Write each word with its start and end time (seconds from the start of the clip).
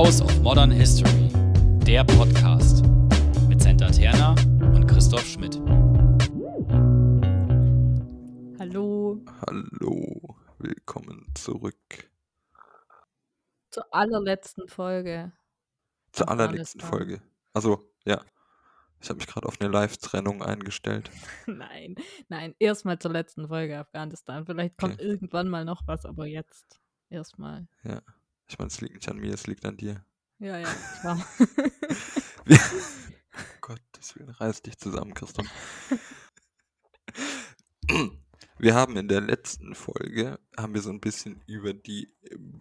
House 0.00 0.22
of 0.22 0.40
Modern 0.40 0.70
History, 0.70 1.28
der 1.86 2.04
Podcast 2.04 2.82
mit 3.50 3.60
Senta 3.60 3.90
Terna 3.90 4.30
und 4.74 4.86
Christoph 4.86 5.26
Schmidt. 5.26 5.56
Hallo 8.58 9.20
Hallo, 9.46 10.36
willkommen 10.56 11.26
zurück 11.34 12.10
zur 13.70 13.92
allerletzten 13.94 14.68
Folge. 14.68 15.32
zur 16.12 16.30
allerletzten. 16.30 16.80
Folge. 16.80 17.20
Also, 17.52 17.92
ja. 18.06 18.22
Ich 19.02 19.10
habe 19.10 19.18
mich 19.18 19.26
gerade 19.26 19.46
auf 19.46 19.60
eine 19.60 19.68
Live-Trennung 19.70 20.42
eingestellt. 20.42 21.10
Nein, 21.46 21.96
nein, 22.30 22.54
erstmal 22.58 22.98
zur 22.98 23.10
letzten 23.12 23.48
Folge 23.48 23.78
Afghanistan. 23.78 24.46
Vielleicht 24.46 24.78
kommt 24.78 24.94
Okay. 24.94 25.02
irgendwann 25.04 25.50
mal 25.50 25.66
noch 25.66 25.86
was, 25.86 26.06
aber 26.06 26.24
jetzt 26.24 26.80
erstmal. 27.10 27.68
Ja. 27.84 28.00
Ich 28.50 28.58
meine, 28.58 28.66
es 28.66 28.80
liegt 28.80 28.94
nicht 28.96 29.08
an 29.08 29.18
mir, 29.18 29.32
es 29.32 29.46
liegt 29.46 29.64
an 29.64 29.76
dir. 29.76 30.04
Ja, 30.40 30.58
ja, 30.58 30.74
klar. 31.00 31.24
Wir 32.44 32.58
Gottes 33.60 34.16
Willen, 34.16 34.30
reiß 34.30 34.62
dich 34.62 34.76
zusammen, 34.76 35.14
Christoph. 35.14 35.46
Wir 38.58 38.74
haben 38.74 38.96
in 38.96 39.06
der 39.06 39.20
letzten 39.20 39.76
Folge, 39.76 40.40
haben 40.56 40.74
wir 40.74 40.82
so 40.82 40.90
ein 40.90 41.00
bisschen 41.00 41.40
über 41.46 41.72
die 41.72 42.12
ähm, 42.30 42.60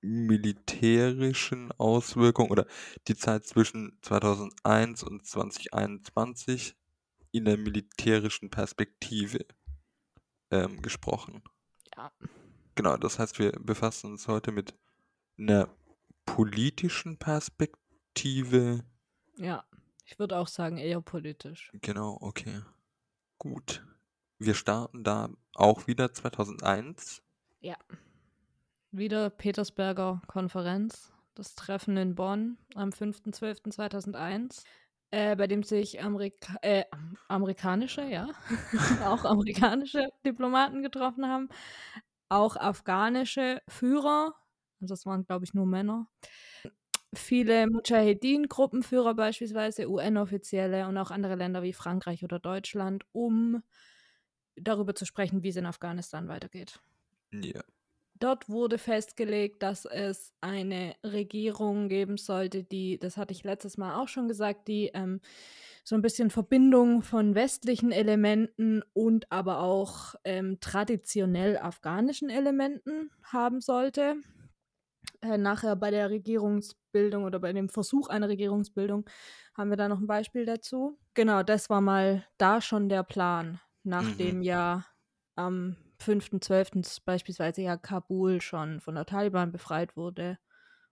militärischen 0.00 1.70
Auswirkungen 1.72 2.50
oder 2.50 2.66
die 3.06 3.14
Zeit 3.14 3.46
zwischen 3.46 3.98
2001 4.02 5.02
und 5.04 5.24
2021 5.26 6.74
in 7.30 7.44
der 7.44 7.58
militärischen 7.58 8.50
Perspektive 8.50 9.44
ähm, 10.50 10.82
gesprochen. 10.82 11.42
Ja. 11.94 12.10
Genau, 12.74 12.96
das 12.96 13.18
heißt, 13.18 13.38
wir 13.38 13.52
befassen 13.52 14.12
uns 14.12 14.26
heute 14.26 14.50
mit 14.50 14.74
einer 15.38 15.68
politischen 16.24 17.18
Perspektive. 17.18 18.84
ja, 19.36 19.64
ich 20.08 20.18
würde 20.20 20.38
auch 20.38 20.46
sagen, 20.48 20.76
eher 20.78 21.00
politisch. 21.00 21.72
Genau, 21.82 22.16
okay. 22.20 22.60
Gut. 23.38 23.84
Wir 24.38 24.54
starten 24.54 25.02
da 25.02 25.30
auch 25.54 25.86
wieder 25.88 26.12
2001. 26.12 27.22
Ja. 27.60 27.76
Wieder 28.92 29.30
Petersberger 29.30 30.22
Konferenz, 30.28 31.12
das 31.34 31.54
Treffen 31.56 31.96
in 31.96 32.14
Bonn 32.14 32.56
am 32.76 32.90
5.12.2001, 32.90 34.62
äh, 35.10 35.34
bei 35.36 35.46
dem 35.48 35.62
sich 35.64 36.00
Amerika 36.02 36.54
äh, 36.62 36.84
am- 36.92 37.16
amerikanische, 37.28 38.02
ja, 38.02 38.28
auch 39.04 39.24
amerikanische 39.24 40.08
Diplomaten 40.24 40.82
getroffen 40.82 41.26
haben, 41.26 41.48
auch 42.28 42.56
afghanische 42.56 43.60
Führer, 43.68 44.34
also 44.80 44.92
das 44.92 45.06
waren, 45.06 45.24
glaube 45.26 45.44
ich, 45.44 45.54
nur 45.54 45.66
Männer, 45.66 46.08
viele 47.14 47.66
Mujahedin-Gruppenführer 47.68 49.14
beispielsweise, 49.14 49.88
UN-Offizielle 49.88 50.86
und 50.86 50.96
auch 50.98 51.10
andere 51.10 51.34
Länder 51.34 51.62
wie 51.62 51.72
Frankreich 51.72 52.24
oder 52.24 52.38
Deutschland, 52.38 53.04
um 53.12 53.62
darüber 54.56 54.94
zu 54.94 55.04
sprechen, 55.04 55.42
wie 55.42 55.48
es 55.48 55.56
in 55.56 55.66
Afghanistan 55.66 56.28
weitergeht. 56.28 56.80
Ja. 57.32 57.62
Dort 58.18 58.48
wurde 58.48 58.78
festgelegt, 58.78 59.62
dass 59.62 59.84
es 59.84 60.32
eine 60.40 60.94
Regierung 61.04 61.88
geben 61.90 62.16
sollte, 62.16 62.64
die, 62.64 62.98
das 62.98 63.18
hatte 63.18 63.32
ich 63.32 63.44
letztes 63.44 63.76
Mal 63.76 64.00
auch 64.00 64.08
schon 64.08 64.26
gesagt, 64.26 64.68
die 64.68 64.90
ähm, 64.94 65.20
so 65.84 65.96
ein 65.96 66.02
bisschen 66.02 66.30
Verbindung 66.30 67.02
von 67.02 67.34
westlichen 67.34 67.92
Elementen 67.92 68.82
und 68.94 69.30
aber 69.30 69.60
auch 69.60 70.14
ähm, 70.24 70.58
traditionell 70.60 71.58
afghanischen 71.58 72.30
Elementen 72.30 73.10
haben 73.22 73.60
sollte. 73.60 74.16
Äh, 75.22 75.38
nachher 75.38 75.76
bei 75.76 75.90
der 75.90 76.10
Regierungsbildung 76.10 77.24
oder 77.24 77.38
bei 77.40 77.52
dem 77.52 77.68
Versuch 77.68 78.08
einer 78.08 78.28
Regierungsbildung 78.28 79.08
haben 79.54 79.70
wir 79.70 79.76
da 79.76 79.88
noch 79.88 79.98
ein 80.00 80.06
Beispiel 80.06 80.44
dazu. 80.46 80.98
Genau, 81.14 81.42
das 81.42 81.70
war 81.70 81.80
mal 81.80 82.26
da 82.38 82.60
schon 82.60 82.88
der 82.88 83.02
Plan, 83.02 83.60
nachdem 83.82 84.38
Mhm. 84.38 84.42
ja 84.42 84.86
am 85.34 85.76
5.12. 85.98 87.00
beispielsweise 87.04 87.62
ja 87.62 87.76
Kabul 87.76 88.40
schon 88.42 88.80
von 88.80 88.94
der 88.94 89.06
Taliban 89.06 89.52
befreit 89.52 89.96
wurde 89.96 90.38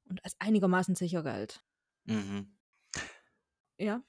und 0.09 0.25
als 0.25 0.37
einigermaßen 0.41 0.95
sicher 0.95 1.23
galt. 1.23 1.62
Mhm. 2.06 2.55
Ja, 3.79 4.03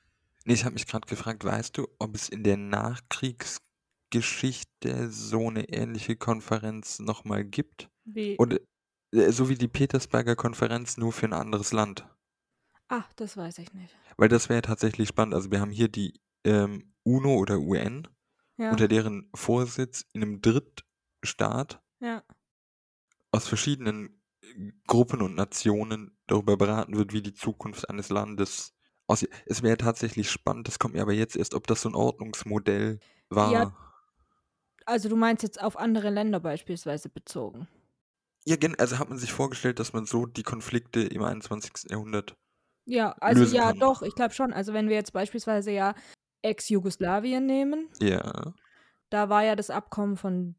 ich 0.45 0.63
habe 0.65 0.73
mich 0.73 0.87
gerade 0.87 1.07
gefragt, 1.07 1.43
weißt 1.43 1.77
du, 1.77 1.87
ob 1.99 2.15
es 2.15 2.29
in 2.29 2.43
der 2.43 2.57
Nachkriegsgeschichte 2.57 5.09
so 5.09 5.47
eine 5.49 5.69
ähnliche 5.69 6.15
Konferenz 6.15 6.99
nochmal 6.99 7.43
gibt? 7.45 7.89
wie. 8.05 8.39
Oder 8.39 8.59
so 9.31 9.49
wie 9.49 9.55
die 9.55 9.67
Petersberger 9.67 10.35
Konferenz 10.35 10.97
nur 10.97 11.11
für 11.11 11.25
ein 11.25 11.33
anderes 11.33 11.71
Land? 11.71 12.05
ah, 12.89 13.03
das 13.15 13.37
weiß 13.37 13.57
ich 13.59 13.73
nicht. 13.73 13.95
Weil 14.17 14.29
das 14.29 14.49
wäre 14.49 14.61
tatsächlich 14.61 15.09
spannend. 15.09 15.33
Also 15.33 15.51
wir 15.51 15.59
haben 15.59 15.71
hier 15.71 15.87
die 15.87 16.19
ähm, 16.43 16.93
UNO 17.03 17.35
oder 17.35 17.59
UN, 17.59 18.07
Ja, 18.57 18.71
unter 18.71 18.87
deren 18.87 19.29
Vorsitz 19.33 20.05
in 20.13 20.21
einem 20.21 20.41
Drittstaat 20.41 21.81
ja, 21.99 22.23
aus 23.31 23.47
verschiedenen 23.47 24.21
äh, 24.41 24.71
Gruppen 24.87 25.21
und 25.21 25.35
Nationen 25.35 26.17
darüber 26.27 26.57
beraten 26.57 26.95
wird, 26.95 27.13
wie 27.13 27.21
die 27.21 27.33
Zukunft 27.33 27.89
eines 27.89 28.09
Landes 28.09 28.73
aussieht. 29.07 29.29
Es 29.45 29.61
wäre 29.61 29.77
tatsächlich 29.77 30.31
spannend, 30.31 30.67
das 30.67 30.79
kommt 30.79 30.95
mir 30.95 31.01
aber 31.01 31.13
jetzt 31.13 31.35
erst, 31.35 31.53
ob 31.53 31.67
das 31.67 31.81
so 31.81 31.89
ein 31.89 31.95
Ordnungsmodell 31.95 32.99
war. 33.29 33.51
Ja. 33.51 33.77
also 34.85 35.09
du 35.09 35.15
meinst 35.15 35.43
jetzt 35.43 35.61
auf 35.61 35.77
andere 35.77 36.09
Länder 36.09 36.39
beispielsweise 36.39 37.09
bezogen. 37.09 37.67
Ja, 38.47 38.57
also 38.77 38.99
hat 38.99 39.09
man 39.09 39.17
sich 39.17 39.33
vorgestellt, 39.33 39.79
dass 39.79 39.93
man 39.93 40.05
so 40.05 40.25
die 40.25 40.43
Konflikte 40.43 41.01
im 41.01 41.23
21. 41.23 41.89
Jahrhundert. 41.89 42.35
Ja, 42.85 43.13
also 43.19 43.43
Lösen 43.43 43.55
ja, 43.55 43.73
kann. 43.73 43.79
doch, 43.79 44.03
ich 44.03 44.13
glaube 44.15 44.33
schon. 44.33 44.53
Also 44.53 44.73
wenn 44.73 44.87
wir 44.89 44.95
jetzt 44.95 45.11
beispielsweise 45.13 45.71
ja 45.71 45.95
Ex-Jugoslawien 46.43 47.45
nehmen, 47.45 47.89
Ja, 48.01 48.53
da 49.09 49.29
war 49.29 49.43
ja 49.43 49.55
das 49.55 49.69
Abkommen 49.69 50.17
von 50.17 50.55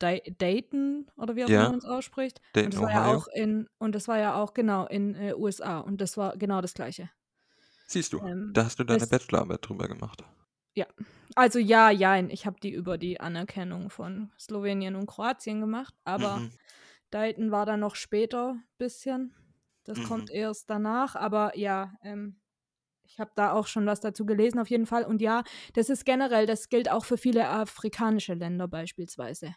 Dayton 0.00 1.10
oder 1.16 1.34
wie 1.36 1.44
auch 1.44 1.48
Ja. 1.48 1.66
immer 1.66 1.70
man 1.70 1.78
es 1.78 1.84
ausspricht. 1.84 2.40
und 2.64 2.72
Dayton, 2.72 2.72
das 2.74 2.80
war 2.82 2.90
ja 2.92 3.04
Ohio. 3.04 3.16
auch 3.16 3.26
in 3.34 3.68
und 3.78 3.94
das 3.94 4.06
war 4.08 4.18
ja 4.18 4.36
auch 4.36 4.54
genau 4.54 4.86
in 4.86 5.14
äh, 5.16 5.34
USA 5.34 5.78
und 5.80 6.00
das 6.00 6.16
war 6.16 6.36
genau 6.36 6.60
das 6.60 6.74
gleiche. 6.74 7.10
Siehst 7.88 8.12
du, 8.12 8.20
Ähm, 8.20 8.52
da 8.54 8.64
hast 8.64 8.78
du 8.78 8.84
deine 8.84 9.06
Bachelorarbeit 9.06 9.68
drüber 9.68 9.88
gemacht. 9.88 10.22
Also 11.34 11.58
ja, 11.58 11.90
jein, 11.90 12.30
ich 12.30 12.46
habe 12.46 12.58
die 12.60 12.72
über 12.72 12.98
die 12.98 13.20
Anerkennung 13.20 13.90
von 13.90 14.30
Slowenien 14.38 14.96
und 14.96 15.06
Kroatien 15.06 15.60
gemacht, 15.60 15.94
aber 16.04 16.36
Mhm. 16.36 16.50
Dayton 17.10 17.50
war 17.50 17.66
dann 17.66 17.80
noch 17.80 17.96
später 17.96 18.50
ein 18.54 18.64
bisschen. 18.78 19.34
Das 19.84 20.02
Mhm. 20.02 20.02
kommt 20.02 20.30
erst 20.30 20.68
danach, 20.70 21.16
aber 21.16 21.56
ja, 21.56 21.94
ähm, 22.02 22.40
ich 23.04 23.20
habe 23.20 23.32
da 23.36 23.52
auch 23.52 23.66
schon 23.68 23.86
was 23.86 24.00
dazu 24.00 24.26
gelesen 24.26 24.60
auf 24.60 24.70
jeden 24.70 24.86
Fall. 24.86 25.04
Und 25.04 25.22
ja, 25.22 25.44
das 25.74 25.90
ist 25.90 26.04
generell, 26.06 26.46
das 26.46 26.68
gilt 26.68 26.90
auch 26.90 27.04
für 27.06 27.18
viele 27.18 27.48
afrikanische 27.48 28.34
Länder 28.34 28.68
beispielsweise, 28.68 29.54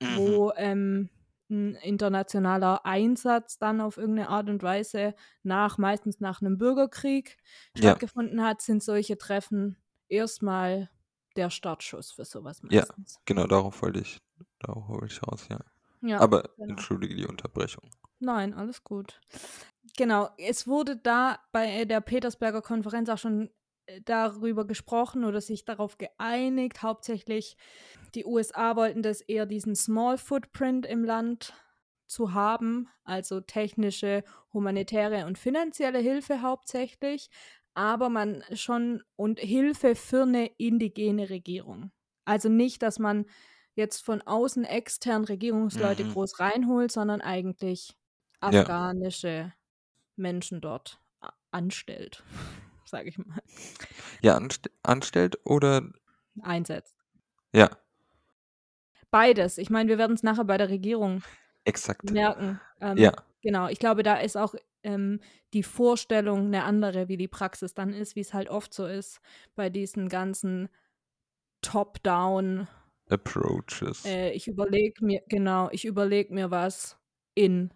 Mhm. 0.00 0.36
wo 0.38 0.52
ähm, 0.56 1.10
ein 1.50 1.76
internationaler 1.76 2.86
Einsatz 2.86 3.58
dann 3.58 3.80
auf 3.80 3.98
irgendeine 3.98 4.28
Art 4.30 4.48
und 4.48 4.62
Weise 4.62 5.14
nach, 5.42 5.78
meistens 5.78 6.20
nach 6.20 6.40
einem 6.42 6.58
Bürgerkrieg 6.58 7.38
Ja. 7.74 8.00
stattgefunden 8.00 8.42
hat, 8.44 8.62
sind 8.62 8.82
solche 8.82 9.18
Treffen 9.18 9.76
erstmal 10.08 10.90
der 11.36 11.50
Startschuss 11.50 12.12
für 12.12 12.24
sowas 12.24 12.62
Ja. 12.70 12.86
meistens. 12.86 13.20
Genau, 13.24 13.46
darauf 13.48 13.82
wollte 13.82 14.00
ich, 14.00 14.18
darauf 14.60 14.88
wollte 14.88 15.06
ich 15.06 15.22
raus, 15.22 15.48
ja. 15.50 15.58
Ja. 16.08 16.20
Aber 16.20 16.50
genau. 16.56 16.70
entschuldige 16.70 17.14
die 17.14 17.26
Unterbrechung. 17.26 17.90
Nein, 18.18 18.54
alles 18.54 18.82
gut. 18.82 19.20
Genau, 19.96 20.28
es 20.38 20.66
wurde 20.66 20.96
da 20.96 21.38
bei 21.52 21.84
der 21.84 22.00
Petersberger 22.00 22.62
Konferenz 22.62 23.08
auch 23.08 23.18
schon 23.18 23.50
äh, 23.86 24.00
darüber 24.04 24.66
gesprochen 24.66 25.24
oder 25.24 25.40
sich 25.40 25.64
darauf 25.64 25.98
geeinigt. 25.98 26.82
Hauptsächlich 26.82 27.56
die 28.14 28.24
USA 28.24 28.76
wollten 28.76 29.02
das 29.02 29.20
eher 29.20 29.46
diesen 29.46 29.76
Small 29.76 30.18
Footprint 30.18 30.86
im 30.86 31.04
Land 31.04 31.54
zu 32.06 32.34
haben, 32.34 32.88
also 33.04 33.40
technische, 33.40 34.22
humanitäre 34.52 35.26
und 35.26 35.38
finanzielle 35.38 35.98
Hilfe 35.98 36.40
hauptsächlich, 36.40 37.28
aber 37.74 38.08
man 38.08 38.42
schon 38.54 39.02
und 39.16 39.40
Hilfe 39.40 39.94
für 39.94 40.22
eine 40.22 40.46
indigene 40.56 41.30
Regierung. 41.30 41.90
Also 42.24 42.48
nicht, 42.48 42.82
dass 42.82 42.98
man 42.98 43.26
jetzt 43.76 44.02
von 44.04 44.22
außen 44.22 44.64
extern 44.64 45.24
Regierungsleute 45.24 46.04
Mhm. 46.04 46.12
groß 46.12 46.40
reinholt, 46.40 46.92
sondern 46.92 47.22
eigentlich 47.22 47.96
Ja. 48.50 48.64
afghanische 48.64 49.54
Menschen 50.16 50.60
dort 50.62 51.00
anstellt, 51.52 52.24
sage 52.86 53.10
ich 53.10 53.18
mal, 53.18 53.42
Ja, 54.22 54.36
anst 54.36 54.68
anstellt 54.82 55.38
oder 55.44 55.82
einsetzt. 56.42 56.96
ja, 57.52 57.70
Beides. 59.10 59.58
Ich 59.58 59.70
meine, 59.70 59.88
wir 59.88 59.98
werden 59.98 60.14
es 60.14 60.22
nachher 60.22 60.44
bei 60.44 60.58
der 60.58 60.68
Regierung 60.68 61.22
exakt. 61.64 62.02
merken. 62.02 62.60
Ähm, 62.80 62.98
Ja, 62.98 63.12
Genau, 63.42 63.68
ich 63.68 63.78
glaube, 63.78 64.02
da 64.02 64.16
ist 64.16 64.36
auch 64.36 64.56
ähm, 64.82 65.20
die 65.54 65.62
Vorstellung 65.62 66.46
eine 66.46 66.64
andere, 66.64 67.08
wie 67.08 67.16
die 67.16 67.28
Praxis 67.28 67.74
dann 67.74 67.92
ist, 67.92 68.16
wie 68.16 68.20
es 68.20 68.34
halt 68.34 68.48
oft 68.50 68.74
so 68.74 68.86
ist 68.86 69.20
bei 69.54 69.70
diesen 69.70 70.08
ganzen 70.08 70.68
Top-Down. 71.62 72.68
Approaches. 73.10 74.04
Äh, 74.04 74.32
ich 74.32 74.48
überlege 74.48 75.04
mir, 75.04 75.22
genau, 75.28 75.68
ich 75.72 75.84
überlege 75.84 76.32
mir 76.34 76.50
was 76.50 76.98
in 77.34 77.72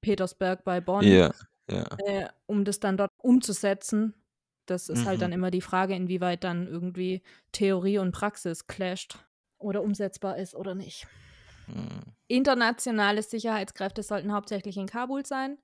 Petersberg 0.00 0.64
bei 0.64 0.80
Bonn. 0.80 1.04
Ja, 1.06 1.30
Ja. 1.70 1.86
äh, 1.98 2.28
um 2.46 2.64
das 2.64 2.80
dann 2.80 2.96
dort 2.96 3.12
umzusetzen. 3.18 4.14
Das 4.66 4.88
ist 4.88 5.04
halt 5.06 5.22
dann 5.22 5.30
Mhm. 5.30 5.34
immer 5.34 5.50
die 5.50 5.60
Frage, 5.62 5.94
inwieweit 5.96 6.44
dann 6.44 6.66
irgendwie 6.68 7.22
Theorie 7.52 7.98
und 7.98 8.12
Praxis 8.12 8.66
clasht 8.66 9.18
oder 9.58 9.82
umsetzbar 9.82 10.38
ist 10.38 10.54
oder 10.54 10.74
nicht. 10.74 11.08
Hm. 11.66 12.12
Internationale 12.28 13.22
Sicherheitskräfte 13.22 14.02
sollten 14.02 14.32
hauptsächlich 14.32 14.76
in 14.76 14.86
Kabul 14.86 15.26
sein. 15.26 15.58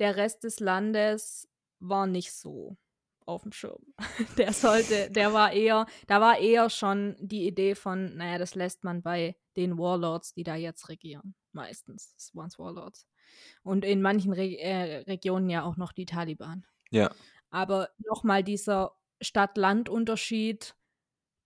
Der 0.00 0.16
Rest 0.16 0.44
des 0.44 0.60
Landes 0.60 1.48
war 1.80 2.06
nicht 2.06 2.32
so 2.32 2.76
auf 3.26 3.42
dem 3.42 3.52
Schirm. 3.52 3.82
Der 4.38 4.52
sollte, 4.52 5.10
der 5.10 5.32
war 5.32 5.52
eher, 5.52 5.86
da 6.06 6.20
war 6.20 6.38
eher 6.38 6.70
schon 6.70 7.16
die 7.18 7.46
Idee 7.46 7.74
von, 7.74 8.16
naja, 8.16 8.38
das 8.38 8.54
lässt 8.54 8.84
man 8.84 9.02
bei 9.02 9.36
den 9.56 9.78
Warlords, 9.78 10.34
die 10.34 10.42
da 10.42 10.56
jetzt 10.56 10.88
regieren. 10.88 11.34
Meistens. 11.52 12.14
Das 12.14 12.34
waren 12.34 12.50
Warlords. 12.58 13.06
Und 13.62 13.84
in 13.84 14.02
manchen 14.02 14.32
Re 14.32 14.58
äh, 14.58 14.98
Regionen 15.02 15.48
ja 15.48 15.64
auch 15.64 15.76
noch 15.76 15.92
die 15.92 16.06
Taliban. 16.06 16.66
Ja. 16.90 17.10
Aber 17.50 17.90
nochmal 17.98 18.42
dieser 18.42 18.96
Stadt-Land-Unterschied 19.20 20.74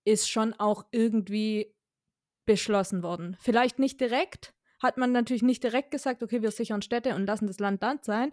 ist 0.04 0.28
schon 0.28 0.54
auch 0.54 0.86
irgendwie 0.90 1.74
beschlossen 2.46 3.02
worden. 3.02 3.36
Vielleicht 3.40 3.78
nicht 3.78 4.00
direkt, 4.00 4.54
hat 4.80 4.96
man 4.96 5.12
natürlich 5.12 5.42
nicht 5.42 5.62
direkt 5.62 5.90
gesagt, 5.90 6.22
okay, 6.22 6.40
wir 6.40 6.50
sichern 6.50 6.82
Städte 6.82 7.14
und 7.14 7.26
lassen 7.26 7.46
das 7.46 7.58
Land 7.58 7.82
Land 7.82 8.04
sein. 8.04 8.32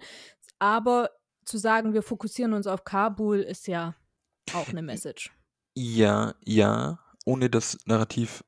Aber 0.59 1.09
zu 1.45 1.57
sagen, 1.57 1.93
wir 1.93 2.01
fokussieren 2.03 2.53
uns 2.53 2.67
auf 2.67 2.83
Kabul, 2.83 3.39
ist 3.39 3.67
ja 3.67 3.95
auch 4.53 4.69
eine 4.69 4.81
Message. 4.81 5.31
Ja, 5.77 6.35
ja, 6.43 6.99
ohne 7.25 7.49
das 7.49 7.77
Narrativ 7.85 8.43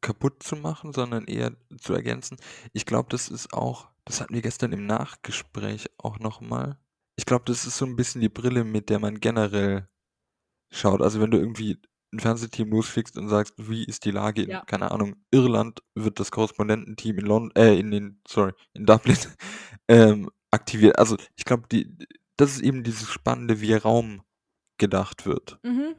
kaputt 0.00 0.42
zu 0.42 0.56
machen, 0.56 0.92
sondern 0.92 1.26
eher 1.26 1.52
zu 1.78 1.94
ergänzen. 1.94 2.36
Ich 2.72 2.86
glaube, 2.86 3.08
das 3.10 3.28
ist 3.28 3.52
auch, 3.52 3.88
das 4.04 4.20
hatten 4.20 4.34
wir 4.34 4.42
gestern 4.42 4.72
im 4.72 4.86
Nachgespräch 4.86 5.88
auch 5.98 6.18
nochmal. 6.18 6.78
Ich 7.16 7.26
glaube, 7.26 7.44
das 7.46 7.66
ist 7.66 7.76
so 7.76 7.84
ein 7.86 7.96
bisschen 7.96 8.20
die 8.20 8.28
Brille, 8.28 8.64
mit 8.64 8.88
der 8.90 8.98
man 8.98 9.20
generell 9.20 9.88
schaut. 10.72 11.02
Also 11.02 11.20
wenn 11.20 11.30
du 11.30 11.38
irgendwie 11.38 11.78
ein 12.12 12.20
Fernsehteam 12.20 12.70
losschickst 12.70 13.16
und 13.16 13.28
sagst, 13.28 13.54
wie 13.58 13.84
ist 13.84 14.04
die 14.04 14.10
Lage 14.10 14.42
in, 14.42 14.50
Ja. 14.50 14.64
keine 14.64 14.90
Ahnung, 14.90 15.16
Irland, 15.30 15.82
wird 15.94 16.20
das 16.20 16.30
Korrespondententeam 16.30 17.18
in 17.18 17.26
London, 17.26 17.52
äh, 17.56 17.78
in 17.78 17.90
den, 17.90 18.20
sorry, 18.26 18.52
in 18.74 18.86
Dublin 18.86 19.16
ähm, 19.88 20.30
aktiviert. 20.50 20.98
Also 20.98 21.16
ich 21.36 21.44
glaube, 21.44 21.64
die, 21.70 21.96
das 22.36 22.52
ist 22.54 22.62
eben 22.62 22.82
dieses 22.82 23.08
Spannende, 23.08 23.60
wie 23.60 23.74
Raum 23.74 24.22
gedacht 24.78 25.26
wird. 25.26 25.58
Mhm. 25.62 25.94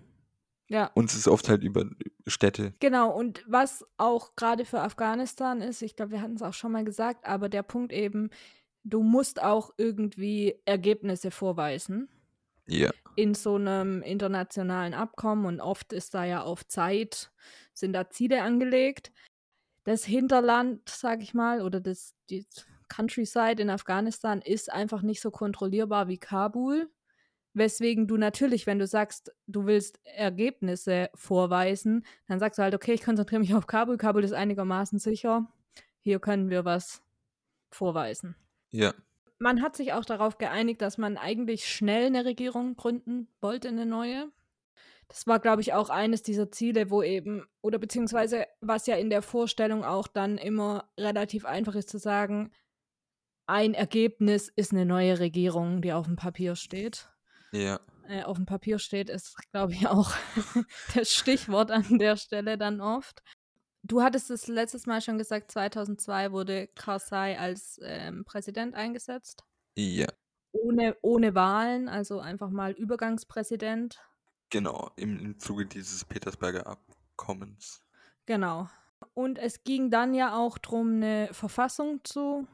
Ja. 0.67 0.89
Uns 0.95 1.13
ist 1.13 1.27
oft 1.27 1.49
halt 1.49 1.63
über 1.63 1.85
Städte. 2.25 2.73
Genau, 2.79 3.11
und 3.11 3.43
was 3.47 3.85
auch 3.97 4.35
gerade 4.35 4.65
für 4.65 4.81
Afghanistan 4.81 5.61
ist, 5.61 5.81
ich 5.81 5.95
glaube, 5.95 6.11
wir 6.13 6.21
hatten 6.21 6.35
es 6.35 6.41
auch 6.41 6.53
schon 6.53 6.71
mal 6.71 6.83
gesagt, 6.83 7.25
aber 7.25 7.49
der 7.49 7.63
Punkt 7.63 7.91
eben, 7.93 8.29
du 8.83 9.03
musst 9.03 9.41
auch 9.41 9.71
irgendwie 9.77 10.55
Ergebnisse 10.65 11.31
vorweisen 11.31 12.09
Ja. 12.67 12.89
in 13.15 13.35
so 13.35 13.55
einem 13.55 14.01
internationalen 14.01 14.93
Abkommen 14.93 15.45
und 15.45 15.61
oft 15.61 15.93
ist 15.93 16.13
da 16.13 16.25
ja 16.25 16.41
auf 16.41 16.65
Zeit, 16.67 17.31
sind 17.73 17.93
da 17.93 18.09
Ziele 18.09 18.41
angelegt. 18.41 19.11
Das 19.83 20.05
Hinterland, 20.05 20.87
sag 20.89 21.21
ich 21.21 21.33
mal, 21.33 21.61
oder 21.61 21.79
das 21.81 22.15
die 22.29 22.45
Countryside 22.95 23.61
in 23.61 23.69
Afghanistan 23.69 24.41
ist 24.41 24.71
einfach 24.71 25.01
nicht 25.01 25.21
so 25.21 25.31
kontrollierbar 25.31 26.07
wie 26.07 26.17
Kabul. 26.17 26.89
Weswegen 27.55 28.07
du 28.07 28.17
natürlich, 28.17 28.65
wenn 28.65 28.79
du 28.79 28.87
sagst, 28.87 29.31
du 29.47 29.65
willst 29.65 29.99
Ergebnisse 30.03 31.09
vorweisen, 31.13 32.05
dann 32.27 32.39
sagst 32.39 32.57
du 32.57 32.63
halt, 32.63 32.75
okay, 32.75 32.93
ich 32.93 33.03
konzentriere 33.03 33.41
mich 33.41 33.53
auf 33.55 33.67
Kabul. 33.67 33.97
Kabul 33.97 34.23
ist 34.23 34.33
einigermaßen 34.33 34.99
sicher. 34.99 35.47
Hier 36.01 36.19
können 36.19 36.49
wir 36.49 36.65
was 36.65 37.01
vorweisen. 37.71 38.35
Ja. 38.69 38.93
Man 39.39 39.61
hat 39.61 39.75
sich 39.75 39.93
auch 39.93 40.05
darauf 40.05 40.37
geeinigt, 40.37 40.81
dass 40.81 40.97
man 40.97 41.17
eigentlich 41.17 41.67
schnell 41.67 42.07
eine 42.07 42.25
Regierung 42.25 42.75
gründen 42.75 43.27
wollte, 43.41 43.69
eine 43.69 43.85
neue. 43.85 44.31
Das 45.07 45.27
war, 45.27 45.39
glaube 45.39 45.61
ich, 45.61 45.73
auch 45.73 45.89
eines 45.89 46.23
dieser 46.23 46.51
Ziele, 46.51 46.89
wo 46.89 47.03
eben, 47.03 47.45
oder 47.61 47.77
beziehungsweise 47.77 48.45
was 48.61 48.87
ja 48.87 48.95
in 48.95 49.09
der 49.09 49.21
Vorstellung 49.21 49.83
auch 49.83 50.07
dann 50.07 50.37
immer 50.37 50.89
relativ 50.99 51.45
einfach 51.45 51.75
ist 51.75 51.89
zu 51.89 51.97
sagen, 51.97 52.51
ein 53.45 53.73
Ergebnis 53.73 54.49
ist 54.55 54.71
eine 54.71 54.85
neue 54.85 55.19
Regierung, 55.19 55.81
die 55.81 55.93
auf 55.93 56.05
dem 56.05 56.15
Papier 56.15 56.55
steht. 56.55 57.09
Ja. 57.51 57.79
Äh, 58.07 58.23
auf 58.23 58.37
dem 58.37 58.45
Papier 58.45 58.79
steht, 58.79 59.09
ist, 59.09 59.35
glaube 59.51 59.73
ich, 59.73 59.87
auch 59.87 60.11
das 60.95 61.11
Stichwort 61.11 61.71
an 61.71 61.99
der 61.99 62.17
Stelle 62.17 62.57
dann 62.57 62.81
oft. 62.81 63.21
Du 63.83 64.01
hattest 64.01 64.31
es 64.31 64.47
letztes 64.47 64.85
Mal 64.85 65.01
schon 65.01 65.17
gesagt, 65.17 65.51
2002 65.51 66.31
wurde 66.31 66.67
Karzai 66.67 67.37
als 67.37 67.79
ähm, 67.83 68.23
Präsident 68.23 68.75
eingesetzt. 68.75 69.43
Ja. 69.75 70.07
Ohne, 70.53 70.95
ohne 71.01 71.35
Wahlen, 71.35 71.89
also 71.89 72.19
einfach 72.19 72.49
mal 72.49 72.71
Übergangspräsident. 72.71 73.99
Genau, 74.49 74.91
im, 74.95 75.19
im 75.19 75.39
Zuge 75.39 75.65
dieses 75.65 76.05
Petersberger 76.05 76.67
Abkommens. 76.67 77.81
Genau. 78.25 78.69
Und 79.13 79.37
es 79.37 79.63
ging 79.63 79.89
dann 79.89 80.13
ja 80.13 80.37
auch 80.37 80.57
darum, 80.57 80.95
eine 80.95 81.29
Verfassung 81.33 82.01
zu 82.03 82.47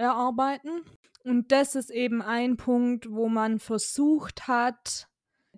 erarbeiten. 0.00 0.82
Und 1.22 1.52
das 1.52 1.74
ist 1.74 1.90
eben 1.90 2.22
ein 2.22 2.56
Punkt, 2.56 3.10
wo 3.10 3.28
man 3.28 3.58
versucht 3.58 4.48
hat, 4.48 5.08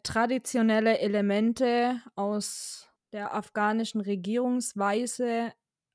traditionelle 0.03 0.99
Elemente 0.99 2.03
aus 2.17 2.89
der 3.13 3.35
afghanischen 3.35 4.01
Regierungsweise 4.01 5.53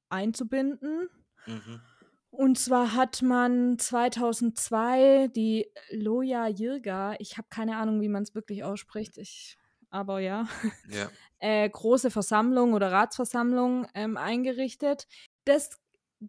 einzubinden. 0.10 1.10
Mhm. 1.46 1.82
Und 2.30 2.60
zwar 2.60 2.94
hat 2.94 3.22
man 3.22 3.78
2002 3.80 5.30
die 5.36 5.70
Loya 5.90 6.48
Jirga, 6.48 7.16
ich 7.20 7.38
habe 7.38 7.48
keine 7.50 7.78
Ahnung, 7.78 8.00
wie 8.00 8.10
man 8.10 8.24
es 8.24 8.36
wirklich 8.36 8.64
ausspricht, 8.64 9.18
ich, 9.18 9.58
aber 9.90 10.20
ja, 10.20 10.48
Ja. 10.90 11.10
äh, 11.40 11.70
große 11.70 12.12
Versammlung 12.12 12.74
oder 12.74 12.92
Ratsversammlung 12.92 13.88
ähm, 13.94 14.18
eingerichtet. 14.18 15.08
Das 15.46 15.80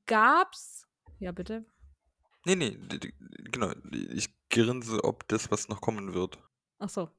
gab's. 0.06 0.86
Ja, 1.18 1.32
bitte. 1.32 1.66
Nee, 2.48 2.56
nee, 2.56 2.78
genau. 3.52 3.72
Ich 3.92 4.30
grinse, 4.48 5.04
ob 5.04 5.28
das, 5.28 5.50
was 5.50 5.68
noch 5.68 5.82
kommen 5.82 6.14
wird. 6.14 6.38
Ach 6.78 6.88
so. 6.88 7.10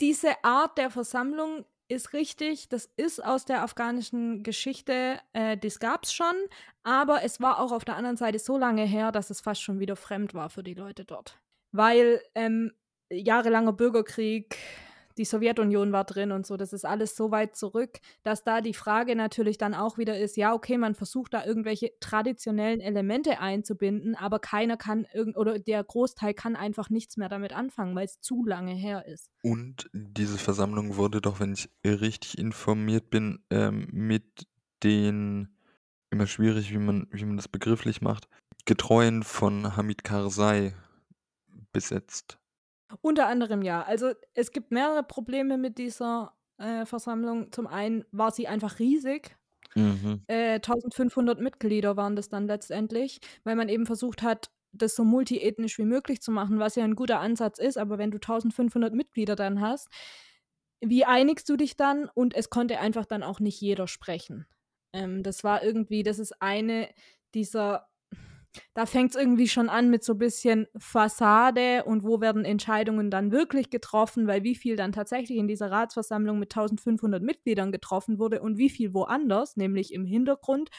Diese 0.00 0.44
Art 0.44 0.78
der 0.78 0.90
Versammlung 0.90 1.64
ist 1.88 2.12
richtig, 2.12 2.68
das 2.68 2.88
ist 2.96 3.24
aus 3.24 3.44
der 3.44 3.62
afghanischen 3.62 4.44
Geschichte, 4.44 5.18
äh, 5.32 5.56
das 5.56 5.80
gab's 5.80 6.12
schon, 6.12 6.36
aber 6.84 7.24
es 7.24 7.40
war 7.40 7.58
auch 7.58 7.72
auf 7.72 7.84
der 7.84 7.96
anderen 7.96 8.16
Seite 8.16 8.38
so 8.38 8.56
lange 8.56 8.84
her, 8.84 9.10
dass 9.10 9.30
es 9.30 9.40
fast 9.40 9.62
schon 9.62 9.80
wieder 9.80 9.96
fremd 9.96 10.32
war 10.34 10.48
für 10.48 10.62
die 10.62 10.74
Leute 10.74 11.04
dort. 11.04 11.40
Weil 11.72 12.22
ähm, 12.36 12.72
jahrelanger 13.10 13.72
Bürgerkrieg, 13.72 14.56
die 15.18 15.24
Sowjetunion 15.24 15.92
war 15.92 16.04
drin 16.04 16.32
und 16.32 16.46
so, 16.46 16.56
das 16.56 16.72
ist 16.72 16.84
alles 16.84 17.16
so 17.16 17.30
weit 17.30 17.56
zurück, 17.56 17.98
dass 18.22 18.44
da 18.44 18.60
die 18.60 18.74
Frage 18.74 19.16
natürlich 19.16 19.58
dann 19.58 19.74
auch 19.74 19.98
wieder 19.98 20.18
ist, 20.18 20.36
ja, 20.36 20.54
okay, 20.54 20.78
man 20.78 20.94
versucht 20.94 21.34
da 21.34 21.44
irgendwelche 21.44 21.92
traditionellen 22.00 22.80
Elemente 22.80 23.40
einzubinden, 23.40 24.14
aber 24.14 24.38
keiner 24.38 24.76
kann 24.76 25.06
irgend 25.12 25.36
oder 25.36 25.58
der 25.58 25.82
Großteil 25.82 26.34
kann 26.34 26.56
einfach 26.56 26.88
nichts 26.90 27.16
mehr 27.16 27.28
damit 27.28 27.52
anfangen, 27.52 27.94
weil 27.94 28.06
es 28.06 28.20
zu 28.20 28.44
lange 28.44 28.72
her 28.72 29.06
ist. 29.06 29.30
Und 29.42 29.90
diese 29.92 30.38
Versammlung 30.38 30.96
wurde 30.96 31.20
doch, 31.20 31.40
wenn 31.40 31.52
ich 31.52 31.68
richtig 31.84 32.38
informiert 32.38 33.10
bin, 33.10 33.40
ähm, 33.50 33.88
mit 33.90 34.46
den, 34.82 35.48
immer 36.10 36.26
schwierig, 36.26 36.72
wie 36.72 36.78
man, 36.78 37.08
wie 37.10 37.24
man 37.24 37.36
das 37.36 37.48
begrifflich 37.48 38.00
macht, 38.00 38.28
Getreuen 38.64 39.22
von 39.22 39.76
Hamid 39.76 40.04
Karzai 40.04 40.74
besetzt. 41.72 42.38
Unter 43.00 43.26
anderem 43.26 43.62
ja. 43.62 43.82
Also 43.82 44.12
es 44.34 44.52
gibt 44.52 44.70
mehrere 44.70 45.02
Probleme 45.02 45.58
mit 45.58 45.78
dieser 45.78 46.34
äh, 46.58 46.86
Versammlung. 46.86 47.52
Zum 47.52 47.66
einen 47.66 48.04
war 48.10 48.30
sie 48.30 48.48
einfach 48.48 48.78
riesig. 48.78 49.36
Mhm. 49.74 50.22
Äh, 50.26 50.54
1500 50.54 51.40
Mitglieder 51.40 51.96
waren 51.96 52.16
das 52.16 52.28
dann 52.28 52.46
letztendlich, 52.46 53.20
weil 53.44 53.56
man 53.56 53.68
eben 53.68 53.86
versucht 53.86 54.22
hat, 54.22 54.50
das 54.72 54.94
so 54.94 55.04
multiethnisch 55.04 55.78
wie 55.78 55.84
möglich 55.84 56.20
zu 56.20 56.30
machen, 56.30 56.58
was 56.58 56.76
ja 56.76 56.84
ein 56.84 56.94
guter 56.94 57.20
Ansatz 57.20 57.58
ist. 57.58 57.78
Aber 57.78 57.98
wenn 57.98 58.10
du 58.10 58.16
1500 58.16 58.94
Mitglieder 58.94 59.36
dann 59.36 59.60
hast, 59.60 59.88
wie 60.80 61.04
einigst 61.04 61.48
du 61.48 61.56
dich 61.56 61.76
dann? 61.76 62.08
Und 62.12 62.34
es 62.34 62.50
konnte 62.50 62.78
einfach 62.78 63.06
dann 63.06 63.22
auch 63.22 63.40
nicht 63.40 63.60
jeder 63.60 63.88
sprechen. 63.88 64.46
Ähm, 64.92 65.22
das 65.22 65.44
war 65.44 65.62
irgendwie, 65.62 66.02
das 66.02 66.18
ist 66.18 66.40
eine 66.40 66.88
dieser 67.34 67.88
da 68.74 68.86
fängt 68.86 69.10
es 69.10 69.20
irgendwie 69.20 69.48
schon 69.48 69.68
an 69.68 69.90
mit 69.90 70.04
so 70.04 70.14
ein 70.14 70.18
bisschen 70.18 70.66
Fassade 70.76 71.84
und 71.84 72.02
wo 72.02 72.20
werden 72.20 72.44
Entscheidungen 72.44 73.10
dann 73.10 73.30
wirklich 73.30 73.70
getroffen, 73.70 74.26
weil 74.26 74.42
wie 74.42 74.54
viel 74.54 74.76
dann 74.76 74.92
tatsächlich 74.92 75.38
in 75.38 75.48
dieser 75.48 75.70
Ratsversammlung 75.70 76.38
mit 76.38 76.52
1500 76.52 77.22
Mitgliedern 77.22 77.72
getroffen 77.72 78.18
wurde 78.18 78.40
und 78.40 78.58
wie 78.58 78.70
viel 78.70 78.94
woanders, 78.94 79.56
nämlich 79.56 79.92
im 79.92 80.04
Hintergrund, 80.04 80.70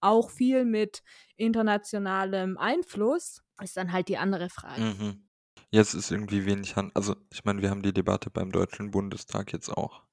auch 0.00 0.30
viel 0.30 0.64
mit 0.64 1.02
internationalem 1.36 2.56
Einfluss, 2.56 3.42
ist 3.62 3.76
dann 3.76 3.92
halt 3.92 4.08
die 4.08 4.18
andere 4.18 4.48
Frage. 4.48 4.80
Mhm. 4.80 5.28
Es 5.70 5.94
ist 5.94 6.10
irgendwie 6.10 6.46
wenig 6.46 6.76
Hand. 6.76 6.96
Also, 6.96 7.16
ich 7.32 7.44
meine, 7.44 7.60
wir 7.62 7.70
haben 7.70 7.82
die 7.82 7.92
Debatte 7.92 8.30
beim 8.30 8.52
Deutschen 8.52 8.90
Bundestag 8.90 9.52
jetzt 9.52 9.68
auch, 9.68 10.04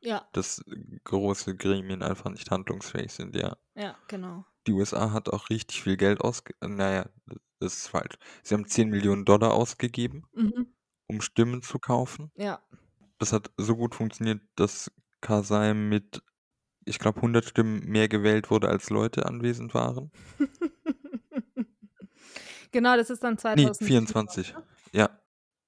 Ja, 0.00 0.26
dass 0.32 0.64
große 1.04 1.56
Gremien 1.56 2.02
einfach 2.02 2.30
nicht 2.30 2.50
handlungsfähig 2.50 3.12
sind, 3.12 3.36
ja. 3.36 3.56
ja, 3.74 3.96
genau. 4.08 4.46
Die 4.66 4.72
USA 4.72 5.12
hat 5.12 5.28
auch 5.30 5.50
richtig 5.50 5.82
viel 5.82 5.96
Geld 5.96 6.20
ausgegeben. 6.20 6.76
Naja, 6.76 7.06
das 7.60 7.74
ist 7.74 7.86
falsch. 7.88 8.16
Sie 8.42 8.54
haben 8.54 8.66
10 8.66 8.90
Millionen 8.90 9.24
Dollar 9.24 9.54
ausgegeben, 9.54 10.24
Mhm. 10.34 10.66
um 11.08 11.20
Stimmen 11.20 11.62
zu 11.62 11.78
kaufen. 11.78 12.30
Ja. 12.36 12.60
Das 13.18 13.32
hat 13.32 13.50
so 13.56 13.76
gut 13.76 13.94
funktioniert, 13.94 14.40
dass 14.56 14.90
Karzai 15.20 15.74
mit, 15.74 16.22
ich 16.84 16.98
glaube, 16.98 17.20
100 17.22 17.44
Stimmen 17.44 17.84
mehr 17.86 18.08
gewählt 18.08 18.50
wurde, 18.50 18.68
als 18.68 18.90
Leute 18.90 19.26
anwesend 19.26 19.74
waren. 19.74 20.10
genau, 22.72 22.96
das 22.96 23.10
ist 23.10 23.22
dann 23.22 23.34
Nee, 23.34 23.38
2004. 23.40 23.86
24. 23.86 24.54
ne? 24.54 24.62
Ja. 24.92 25.21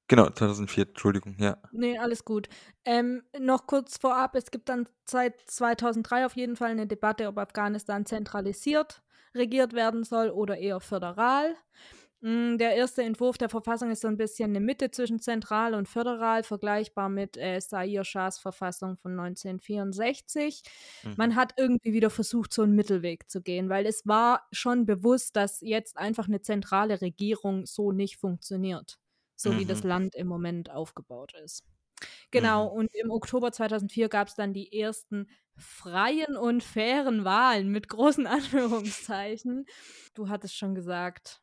Genau, 0.09 0.31
2004, 0.31 0.87
Entschuldigung, 0.89 1.37
ja. 1.39 1.59
Nee, 1.77 1.99
alles 1.99 2.25
gut. 2.25 2.49
Ähm, 2.85 3.23
noch 3.39 3.67
kurz 3.67 3.99
vorab, 3.99 4.37
es 4.37 4.51
gibt 4.53 4.69
dann 4.69 4.87
seit 5.09 5.41
2003 5.51 6.25
auf 6.25 6.37
jeden 6.37 6.55
Fall 6.57 6.71
eine 6.71 6.87
Debatte, 6.87 7.27
ob 7.27 7.39
Afghanistan 7.39 8.07
zentralisiert 8.07 9.03
regiert 9.35 9.73
werden 9.73 10.05
soll 10.05 10.31
oder 10.31 10.59
eher 10.59 10.79
föderal. 10.79 11.57
Mm, 12.21 12.57
Der 12.59 12.77
erste 12.77 13.03
Entwurf 13.03 13.39
der 13.39 13.49
Verfassung 13.49 13.91
ist 13.91 14.03
so 14.03 14.09
ein 14.09 14.17
bisschen 14.19 14.51
eine 14.51 14.61
Mitte 14.61 14.91
zwischen 14.93 15.21
zentral 15.21 15.75
und 15.75 15.89
föderal, 15.89 16.45
vergleichbar 16.45 17.09
mit 17.09 17.37
äh, 17.37 17.61
Zaire 17.61 18.05
Shahs 18.05 18.39
Verfassung 18.39 18.97
von 18.99 19.17
1964. 19.17 20.63
Man 21.17 21.35
Mhm. 21.35 21.37
hat 21.37 21.55
irgendwie 21.59 21.93
wieder 21.93 22.11
versucht, 22.11 22.53
so 22.53 22.63
einen 22.63 22.75
Mittelweg 22.77 23.31
zu 23.31 23.43
gehen, 23.43 23.69
weil 23.69 23.87
es 23.87 24.07
war 24.07 24.47
schon 24.53 24.87
bewusst, 24.87 25.37
dass 25.37 25.61
jetzt 25.61 25.97
einfach 25.99 26.29
eine 26.29 26.43
zentrale 26.43 27.01
Regierung 27.01 27.67
so 27.67 27.93
nicht 27.93 28.17
funktioniert, 28.19 28.99
so 29.37 29.57
wie 29.59 29.67
das 29.67 29.83
Mhm. 29.83 29.88
Land 29.88 30.14
im 30.14 30.26
Moment 30.29 30.71
aufgebaut 30.71 31.35
ist. 31.45 31.64
Genau, 32.31 32.71
Mhm. 32.71 32.79
und 32.81 32.95
im 32.95 33.11
Oktober 33.11 33.53
2004 33.53 34.09
gab 34.09 34.29
es 34.29 34.35
dann 34.35 34.53
die 34.53 34.73
ersten 34.79 35.29
freien 35.57 36.37
und 36.37 36.62
fairen 36.62 37.25
Wahlen 37.25 37.71
mit 37.71 37.88
großen 37.88 38.26
Anführungszeichen. 39.07 39.67
Du 40.14 40.29
hattest 40.29 40.57
schon 40.57 40.75
gesagt, 40.75 41.43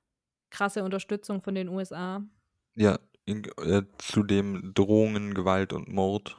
krasse 0.51 0.83
Unterstützung 0.83 1.41
von 1.41 1.55
den 1.55 1.69
USA. 1.69 2.24
Ja, 2.75 3.00
in, 3.25 3.45
äh, 3.60 3.83
zudem 3.98 4.74
Drohungen, 4.74 5.33
Gewalt 5.33 5.71
und 5.74 5.88
Mord. 5.88 6.38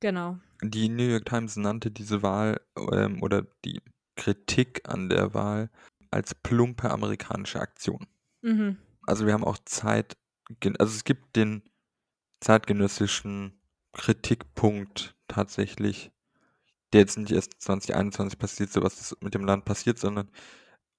Genau. 0.00 0.38
Die 0.62 0.88
New 0.88 1.04
York 1.04 1.24
Times 1.26 1.56
nannte 1.56 1.90
diese 1.90 2.22
Wahl 2.22 2.60
ähm, 2.92 3.22
oder 3.22 3.42
die 3.64 3.80
Kritik 4.16 4.88
an 4.88 5.08
der 5.08 5.34
Wahl 5.34 5.70
als 6.10 6.34
plumpe 6.34 6.90
amerikanische 6.90 7.60
Aktion. 7.60 8.06
Mhm. 8.42 8.76
Also 9.06 9.26
wir 9.26 9.32
haben 9.32 9.44
auch 9.44 9.58
Zeit, 9.64 10.16
also 10.78 10.94
es 10.94 11.04
gibt 11.04 11.36
den 11.36 11.62
zeitgenössischen 12.40 13.60
Kritikpunkt 13.92 15.16
tatsächlich, 15.28 16.10
der 16.92 17.00
jetzt 17.00 17.18
nicht 17.18 17.32
erst 17.32 17.60
2021 17.62 18.38
passiert, 18.38 18.70
so 18.70 18.82
was 18.82 19.00
ist 19.00 19.22
mit 19.22 19.34
dem 19.34 19.44
Land 19.44 19.64
passiert, 19.64 19.98
sondern 19.98 20.30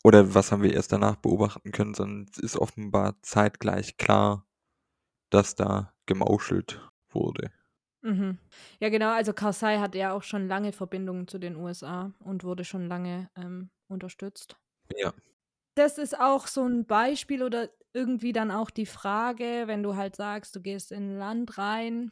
oder 0.03 0.33
was 0.36 0.51
haben 0.51 0.63
wir 0.63 0.74
erst 0.74 0.91
danach 0.91 1.15
beobachten 1.15 1.72
können, 1.72 1.93
sondern 1.93 2.27
es 2.31 2.38
ist 2.38 2.57
offenbar 2.57 3.15
zeitgleich 3.22 3.98
klar, 3.98 4.45
dass 5.29 5.55
da 5.55 5.93
gemauschelt 6.05 6.81
wurde. 7.10 7.51
Mhm. 8.01 8.38
Ja, 8.79 8.89
genau. 8.89 9.13
Also 9.13 9.33
Karzai 9.33 9.79
hat 9.79 9.95
ja 9.95 10.12
auch 10.12 10.24
schon 10.24 10.48
lange 10.48 10.74
Verbindungen 10.74 11.27
zu 11.27 11.39
den 11.39 11.55
USA 11.55 12.12
und 12.19 12.43
wurde 12.43 12.65
schon 12.65 12.88
lange 12.88 13.29
ähm, 13.36 13.69
unterstützt. 13.88 14.57
Ja. 14.98 15.13
Das 15.75 15.98
ist 15.98 16.19
auch 16.19 16.48
so 16.48 16.67
ein 16.67 16.86
Beispiel 16.86 17.41
oder 17.41 17.69
irgendwie 17.93 18.33
dann 18.33 18.51
auch 18.51 18.69
die 18.69 18.85
Frage, 18.85 19.63
wenn 19.67 19.83
du 19.83 19.95
halt 19.95 20.15
sagst, 20.15 20.55
du 20.55 20.62
gehst 20.62 20.91
in 20.91 21.12
ein 21.13 21.17
Land 21.17 21.57
rein 21.57 22.12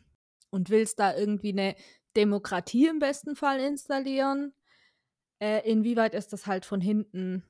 und 0.51 0.69
willst 0.69 1.00
da 1.00 1.15
irgendwie 1.15 1.51
eine 1.51 1.75
Demokratie 2.15 2.88
im 2.88 3.00
besten 3.00 3.35
Fall 3.35 3.59
installieren, 3.59 4.53
äh, 5.39 5.69
inwieweit 5.69 6.13
ist 6.13 6.33
das 6.33 6.47
halt 6.47 6.65
von 6.65 6.81
hinten 6.81 7.43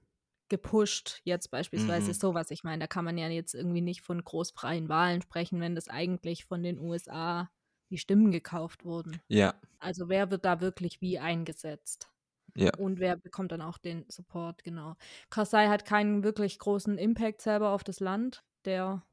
gepusht, 0.50 1.22
jetzt 1.24 1.50
beispielsweise 1.52 2.14
Mhm. 2.14 2.14
sowas. 2.14 2.52
Ich 2.52 2.64
meine, 2.64 2.80
da 2.82 2.88
kann 2.88 3.06
man 3.06 3.18
ja 3.18 3.28
jetzt 3.30 3.54
irgendwie 3.56 3.82
nicht 3.82 4.02
von 4.02 4.24
großfreien 4.24 4.90
Wahlen 4.90 5.22
sprechen, 5.22 5.62
wenn 5.62 5.76
das 5.76 5.88
eigentlich 5.88 6.46
von 6.46 6.64
den 6.64 6.80
USA 6.80 7.50
die 7.90 7.98
Stimmen 7.98 8.32
gekauft 8.32 8.84
wurden. 8.86 9.22
Ja, 9.30 9.60
Also 9.80 10.10
wer 10.10 10.32
wird 10.32 10.46
da 10.46 10.62
wirklich 10.62 11.02
wie 11.02 11.20
eingesetzt? 11.20 12.11
Ja. 12.56 12.72
Und 12.78 13.00
wer 13.00 13.18
bekommt 13.18 13.52
dann 13.52 13.62
auch 13.62 13.78
den 13.78 14.06
Support, 14.10 14.64
genau. 14.64 14.96
Karzai 15.30 15.68
hat 15.68 15.86
keinen 15.86 16.24
wirklich 16.24 16.60
großen 16.60 16.98
Impact 16.98 17.42
selber 17.42 17.70
auf 17.72 17.84
das 17.84 18.00
Land. 18.00 18.44
Der 18.66 19.04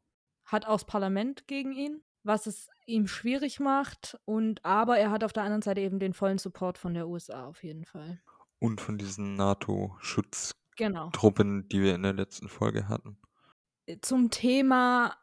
hat 0.44 0.66
auch 0.66 0.74
das 0.74 0.84
Parlament 0.86 1.46
gegen 1.46 1.72
ihn, 1.72 2.02
was 2.22 2.46
es 2.46 2.68
ihm 2.86 3.06
schwierig 3.06 3.60
macht. 3.60 4.18
Und 4.24 4.64
aber 4.64 4.98
er 4.98 5.10
hat 5.10 5.24
auf 5.24 5.32
der 5.32 5.42
anderen 5.44 5.62
Seite 5.62 5.80
eben 5.80 5.98
den 5.98 6.14
vollen 6.14 6.38
Support 6.38 6.78
von 6.78 6.94
der 6.94 7.08
USA 7.08 7.46
auf 7.46 7.62
jeden 7.62 7.84
Fall. 7.84 8.20
Und 8.58 8.80
von 8.80 8.98
diesen 8.98 9.34
NATO-Schutztruppen, 9.36 10.56
Genau. 10.76 11.10
die 11.68 11.82
wir 11.82 11.94
in 11.94 12.02
der 12.02 12.12
letzten 12.12 12.48
Folge 12.48 12.88
hatten. 12.88 13.18
Zum 14.02 14.30
Thema 14.30 15.16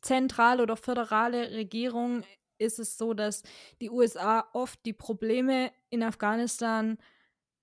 zentrale 0.00 0.62
oder 0.62 0.76
föderale 0.76 1.50
Regierung 1.50 2.22
ist 2.58 2.78
es 2.78 2.96
so, 2.98 3.14
dass 3.14 3.42
die 3.80 3.90
USA 3.90 4.44
oft 4.52 4.84
die 4.84 4.92
Probleme 4.92 5.70
in 5.90 6.02
Afghanistan 6.02 6.98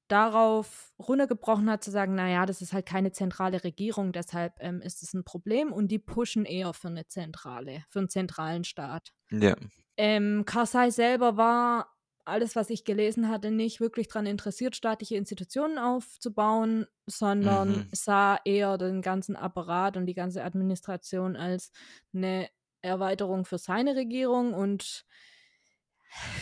darauf 0.07 0.93
runtergebrochen 0.99 1.69
hat, 1.69 1.83
zu 1.83 1.91
sagen, 1.91 2.15
naja, 2.15 2.45
das 2.45 2.61
ist 2.61 2.73
halt 2.73 2.85
keine 2.85 3.11
zentrale 3.11 3.63
Regierung, 3.63 4.11
deshalb 4.13 4.55
ähm, 4.59 4.81
ist 4.81 5.01
es 5.03 5.13
ein 5.13 5.23
Problem 5.23 5.73
und 5.73 5.89
die 5.89 5.99
pushen 5.99 6.45
eher 6.45 6.73
für 6.73 6.89
eine 6.89 7.07
zentrale, 7.07 7.83
für 7.89 7.99
einen 7.99 8.09
zentralen 8.09 8.63
Staat. 8.65 9.13
Ja, 9.31 9.55
Ähm, 9.97 10.43
Karzai 10.45 10.89
selber 10.91 11.37
war, 11.37 11.91
alles, 12.27 12.55
was 12.55 12.71
ich 12.71 12.85
gelesen 12.85 13.29
hatte, 13.29 13.51
nicht 13.51 13.79
wirklich 13.79 14.07
daran 14.07 14.25
interessiert, 14.25 14.75
staatliche 14.75 15.15
Institutionen 15.15 15.77
aufzubauen, 15.77 16.87
sondern 17.05 17.83
Mhm. 17.83 17.91
sah 17.91 18.39
eher 18.45 18.77
den 18.79 19.01
ganzen 19.03 19.35
Apparat 19.35 19.95
und 19.95 20.07
die 20.07 20.15
ganze 20.15 20.43
Administration 20.43 21.35
als 21.35 21.71
eine 22.15 22.49
Erweiterung 22.85 23.45
für 23.45 23.57
seine 23.57 23.95
Regierung 23.95 24.53
und 24.53 25.05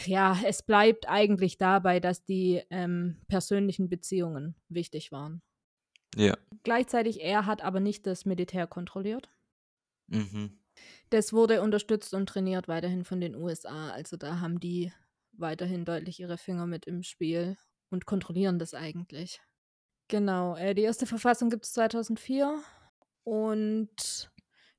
ja, 0.05 0.37
es 0.45 0.61
bleibt 0.61 1.09
eigentlich 1.09 1.57
dabei, 1.57 1.99
dass 1.99 2.23
die 2.23 2.61
ähm, 2.69 3.21
persönlichen 3.27 3.89
Beziehungen 3.89 4.55
wichtig 4.69 5.11
waren. 5.11 5.41
ja. 6.15 6.37
Gleichzeitig, 6.63 7.21
er 7.21 7.45
hat 7.45 7.61
aber 7.61 7.79
nicht 7.79 8.05
das 8.05 8.25
Militär 8.25 8.67
kontrolliert. 8.67 9.29
Mhm. 10.07 10.59
Das 11.09 11.33
wurde 11.33 11.61
unterstützt 11.61 12.13
und 12.13 12.27
trainiert 12.27 12.67
weiterhin 12.67 13.03
von 13.03 13.19
den 13.19 13.35
USA. 13.35 13.89
Also 13.89 14.15
da 14.17 14.39
haben 14.39 14.59
die 14.59 14.91
weiterhin 15.33 15.85
deutlich 15.85 16.19
ihre 16.19 16.37
Finger 16.37 16.67
mit 16.67 16.85
im 16.85 17.03
Spiel 17.03 17.57
und 17.89 18.05
kontrollieren 18.05 18.59
das 18.59 18.73
eigentlich. 18.73 19.41
Genau, 20.07 20.55
äh, 20.55 20.73
die 20.73 20.83
erste 20.83 21.05
Verfassung 21.05 21.49
gibt 21.49 21.65
es 21.65 21.73
2004 21.73 22.61
und 23.23 24.31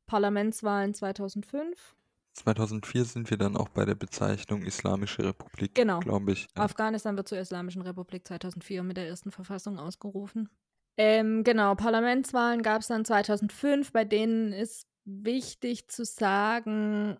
Parlamentswahlen 0.06 0.94
2005. 0.94 1.94
2004 2.34 3.04
sind 3.04 3.30
wir 3.30 3.36
dann 3.38 3.56
auch 3.56 3.68
bei 3.68 3.84
der 3.84 3.94
Bezeichnung 3.94 4.62
Islamische 4.62 5.24
Republik, 5.24 5.74
Genau. 5.74 6.00
glaube 6.00 6.32
ich. 6.32 6.46
Ja. 6.56 6.64
Afghanistan 6.64 7.16
wird 7.16 7.28
zur 7.28 7.38
Islamischen 7.38 7.82
Republik 7.82 8.26
2004 8.26 8.82
mit 8.82 8.96
der 8.96 9.06
ersten 9.06 9.30
Verfassung 9.30 9.78
ausgerufen. 9.78 10.48
Ähm, 10.96 11.44
genau, 11.44 11.74
Parlamentswahlen 11.74 12.62
gab 12.62 12.82
es 12.82 12.88
dann 12.88 13.04
2005, 13.04 13.92
bei 13.92 14.04
denen 14.04 14.52
ist 14.52 14.86
wichtig 15.04 15.88
zu 15.88 16.04
sagen, 16.04 17.18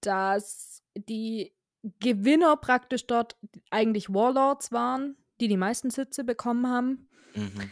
dass 0.00 0.82
die 0.96 1.52
Gewinner 2.00 2.56
praktisch 2.56 3.06
dort 3.06 3.36
eigentlich 3.70 4.12
Warlords 4.12 4.72
waren, 4.72 5.16
die 5.40 5.48
die 5.48 5.56
meisten 5.56 5.90
Sitze 5.90 6.24
bekommen 6.24 6.68
haben. 6.68 7.08
Mhm. 7.34 7.70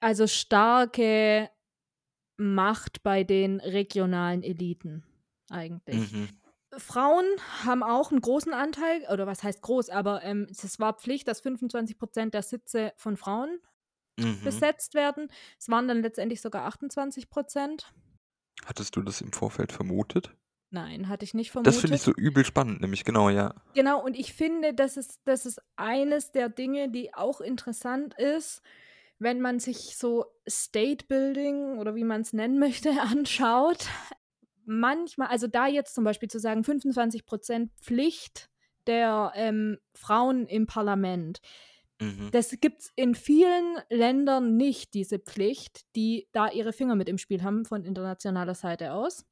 Also 0.00 0.26
starke 0.26 1.50
Macht 2.36 3.02
bei 3.02 3.24
den 3.24 3.60
regionalen 3.60 4.42
Eliten 4.42 5.04
eigentlich. 5.50 6.12
Mhm. 6.12 6.28
Frauen 6.76 7.24
haben 7.64 7.82
auch 7.82 8.10
einen 8.10 8.20
großen 8.20 8.52
Anteil, 8.52 9.06
oder 9.10 9.26
was 9.26 9.42
heißt 9.42 9.62
groß, 9.62 9.88
aber 9.88 10.22
ähm, 10.22 10.46
es 10.50 10.78
war 10.78 10.94
Pflicht, 10.94 11.28
dass 11.28 11.40
25 11.40 11.96
Prozent 11.98 12.34
der 12.34 12.42
Sitze 12.42 12.92
von 12.96 13.16
Frauen 13.16 13.58
Mhm. 14.18 14.42
besetzt 14.42 14.94
werden. 14.94 15.28
Es 15.58 15.68
waren 15.68 15.88
dann 15.88 16.00
letztendlich 16.02 16.40
sogar 16.40 16.64
28 16.64 17.28
Prozent. 17.28 17.92
Hattest 18.64 18.96
du 18.96 19.02
das 19.02 19.20
im 19.20 19.32
Vorfeld 19.32 19.72
vermutet? 19.72 20.34
Nein, 20.70 21.08
hatte 21.08 21.24
ich 21.24 21.34
nicht 21.34 21.50
vermutet. 21.50 21.74
Das 21.74 21.80
finde 21.80 21.96
ich 21.96 22.02
so 22.02 22.12
übel 22.12 22.44
spannend, 22.44 22.80
nämlich 22.80 23.04
genau, 23.04 23.28
ja. 23.30 23.54
Genau, 23.74 24.02
und 24.02 24.16
ich 24.16 24.32
finde, 24.32 24.74
das 24.74 24.96
ist, 24.96 25.20
das 25.26 25.46
ist 25.46 25.60
eines 25.76 26.32
der 26.32 26.48
Dinge, 26.48 26.90
die 26.90 27.14
auch 27.14 27.40
interessant 27.40 28.14
ist, 28.18 28.62
wenn 29.18 29.40
man 29.40 29.58
sich 29.58 29.96
so 29.96 30.26
State 30.48 31.06
Building 31.06 31.78
oder 31.78 31.94
wie 31.94 32.04
man 32.04 32.20
es 32.20 32.32
nennen 32.32 32.58
möchte, 32.58 32.90
anschaut. 33.00 33.88
Manchmal, 34.64 35.28
also 35.28 35.46
da 35.46 35.66
jetzt 35.66 35.94
zum 35.94 36.04
Beispiel 36.04 36.28
zu 36.28 36.38
sagen, 36.38 36.62
25% 36.62 37.70
Pflicht 37.80 38.50
der 38.86 39.32
ähm, 39.34 39.78
Frauen 39.94 40.46
im 40.46 40.66
Parlament. 40.66 41.40
Mhm. 42.00 42.28
Das 42.32 42.50
gibt 42.60 42.82
es 42.82 42.92
in 42.94 43.14
vielen 43.14 43.78
Ländern 43.88 44.56
nicht, 44.56 44.94
diese 44.94 45.18
Pflicht, 45.18 45.82
die 45.94 46.28
da 46.32 46.50
ihre 46.50 46.72
Finger 46.72 46.94
mit 46.94 47.08
im 47.08 47.18
Spiel 47.18 47.42
haben 47.42 47.64
von 47.64 47.84
internationaler 47.84 48.54
Seite 48.54 48.92
aus. 48.92 49.24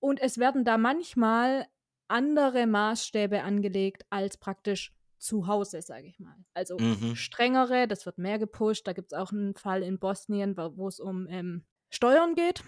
Und 0.00 0.20
es 0.20 0.38
werden 0.38 0.64
da 0.64 0.78
manchmal 0.78 1.66
andere 2.08 2.66
Maßstäbe 2.66 3.42
angelegt 3.42 4.04
als 4.10 4.36
praktisch 4.36 4.92
zu 5.22 5.46
Hause, 5.46 5.82
sage 5.82 6.06
ich 6.06 6.18
mal. 6.20 6.36
Also 6.54 6.82
Mhm. 6.82 7.14
strengere, 7.14 7.88
das 7.88 8.06
wird 8.06 8.18
mehr 8.18 8.38
gepusht. 8.38 8.86
Da 8.86 8.92
gibt 8.92 9.12
es 9.12 9.18
auch 9.18 9.32
einen 9.32 9.54
Fall 9.54 9.82
in 9.82 9.98
Bosnien, 9.98 10.56
wo 10.56 10.88
es 10.88 11.00
um 11.00 11.26
ähm, 11.28 11.64
Steuern 11.90 12.34
geht, 12.34 12.64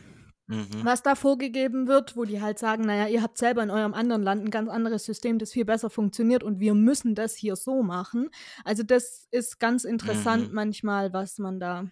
Mhm. 0.48 0.84
was 0.84 1.02
da 1.02 1.14
vorgegeben 1.14 1.86
wird, 1.88 2.16
wo 2.16 2.24
die 2.24 2.42
halt 2.42 2.58
sagen, 2.58 2.84
naja, 2.84 3.06
ihr 3.08 3.22
habt 3.22 3.38
selber 3.38 3.62
in 3.62 3.70
eurem 3.70 3.94
anderen 3.94 4.22
Land 4.22 4.44
ein 4.44 4.50
ganz 4.50 4.68
anderes 4.70 5.04
System, 5.04 5.38
das 5.38 5.52
viel 5.52 5.64
besser 5.64 5.88
funktioniert 5.90 6.42
und 6.42 6.60
wir 6.60 6.74
müssen 6.74 7.14
das 7.14 7.34
hier 7.36 7.56
so 7.56 7.82
machen. 7.82 8.28
Also 8.64 8.82
das 8.82 9.26
ist 9.30 9.58
ganz 9.60 9.84
interessant 9.84 10.50
Mhm. 10.50 10.52
manchmal, 10.52 11.12
was 11.14 11.38
man 11.38 11.58
da, 11.60 11.86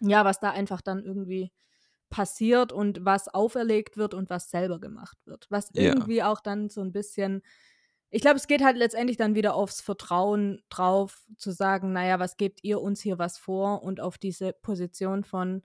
ja, 0.00 0.24
was 0.24 0.40
da 0.40 0.50
einfach 0.50 0.80
dann 0.82 1.04
irgendwie 1.04 1.52
passiert 2.10 2.72
und 2.72 3.04
was 3.04 3.28
auferlegt 3.28 3.96
wird 3.96 4.14
und 4.14 4.30
was 4.30 4.50
selber 4.50 4.80
gemacht 4.80 5.18
wird. 5.26 5.46
Was 5.50 5.70
Ja. 5.74 5.94
irgendwie 5.94 6.22
auch 6.22 6.40
dann 6.40 6.70
so 6.70 6.82
ein 6.82 6.92
bisschen 6.92 7.42
ich 8.16 8.22
glaube, 8.22 8.38
es 8.38 8.46
geht 8.46 8.64
halt 8.64 8.78
letztendlich 8.78 9.18
dann 9.18 9.34
wieder 9.34 9.54
aufs 9.54 9.82
Vertrauen 9.82 10.62
drauf, 10.70 11.26
zu 11.36 11.50
sagen, 11.50 11.92
naja, 11.92 12.18
was 12.18 12.38
gebt 12.38 12.64
ihr 12.64 12.80
uns 12.80 13.02
hier 13.02 13.18
was 13.18 13.36
vor 13.36 13.82
und 13.82 14.00
auf 14.00 14.16
diese 14.16 14.54
Position 14.54 15.22
von 15.22 15.62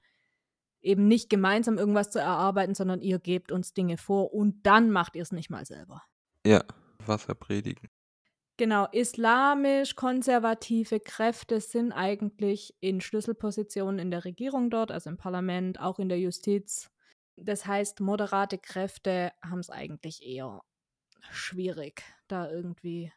eben 0.82 1.08
nicht 1.08 1.30
gemeinsam 1.30 1.78
irgendwas 1.78 2.10
zu 2.10 2.20
erarbeiten, 2.20 2.76
sondern 2.76 3.00
ihr 3.00 3.20
gebt 3.20 3.54
uns 3.54 3.74
Dinge 3.74 3.96
vor 3.96 4.34
und 4.34 4.66
dann 4.66 4.92
macht 4.92 5.16
ihr 5.16 5.22
es 5.22 5.32
nicht 5.32 5.50
mal 5.50 5.66
selber. 5.66 6.04
Ja, 6.46 6.66
Wasser 7.06 7.36
predigen. 7.36 7.88
Genau, 8.58 8.86
islamisch-konservative 8.92 11.00
Kräfte 11.00 11.62
sind 11.62 11.94
eigentlich 11.94 12.76
in 12.82 13.00
Schlüsselpositionen 13.00 13.98
in 13.98 14.12
der 14.12 14.26
Regierung 14.26 14.70
dort, 14.70 14.92
also 14.92 15.10
im 15.10 15.16
Parlament, 15.16 15.80
auch 15.80 16.00
in 16.00 16.10
der 16.10 16.20
Justiz. 16.20 16.92
Das 17.38 17.66
heißt, 17.66 18.02
moderate 18.02 18.58
Kräfte 18.58 19.32
haben 19.42 19.60
es 19.60 19.70
eigentlich 19.70 20.22
eher 20.22 20.60
schwierig, 21.30 22.04
da 22.32 22.50
irgendwie 22.52 23.12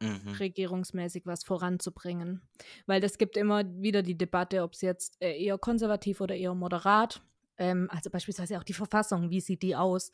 Mhm. 0.00 0.38
regierungsmäßig 0.38 1.26
was 1.26 1.44
voranzubringen. 1.44 2.42
Weil 2.86 3.02
es 3.02 3.18
gibt 3.18 3.36
immer 3.36 3.64
wieder 3.82 4.02
die 4.02 4.16
Debatte, 4.18 4.62
ob 4.62 4.74
es 4.74 4.82
jetzt 4.82 5.16
äh, 5.22 5.42
eher 5.42 5.58
konservativ 5.58 6.20
oder 6.20 6.34
eher 6.36 6.54
moderat. 6.54 7.22
Ähm, 7.56 7.88
also 7.90 8.10
beispielsweise 8.10 8.58
auch 8.58 8.64
die 8.64 8.74
Verfassung, 8.74 9.30
wie 9.30 9.40
sieht 9.40 9.62
die 9.62 9.74
aus? 9.76 10.10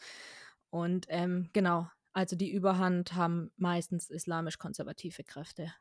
Und 0.71 1.07
ähm, 1.09 1.51
genau, 1.53 1.89
also 2.13 2.37
die 2.37 2.53
Überhand 2.53 3.15
haben 3.15 3.51
meistens 3.57 4.09
islamisch-konservative 4.11 5.25
Kräfte 5.25 5.73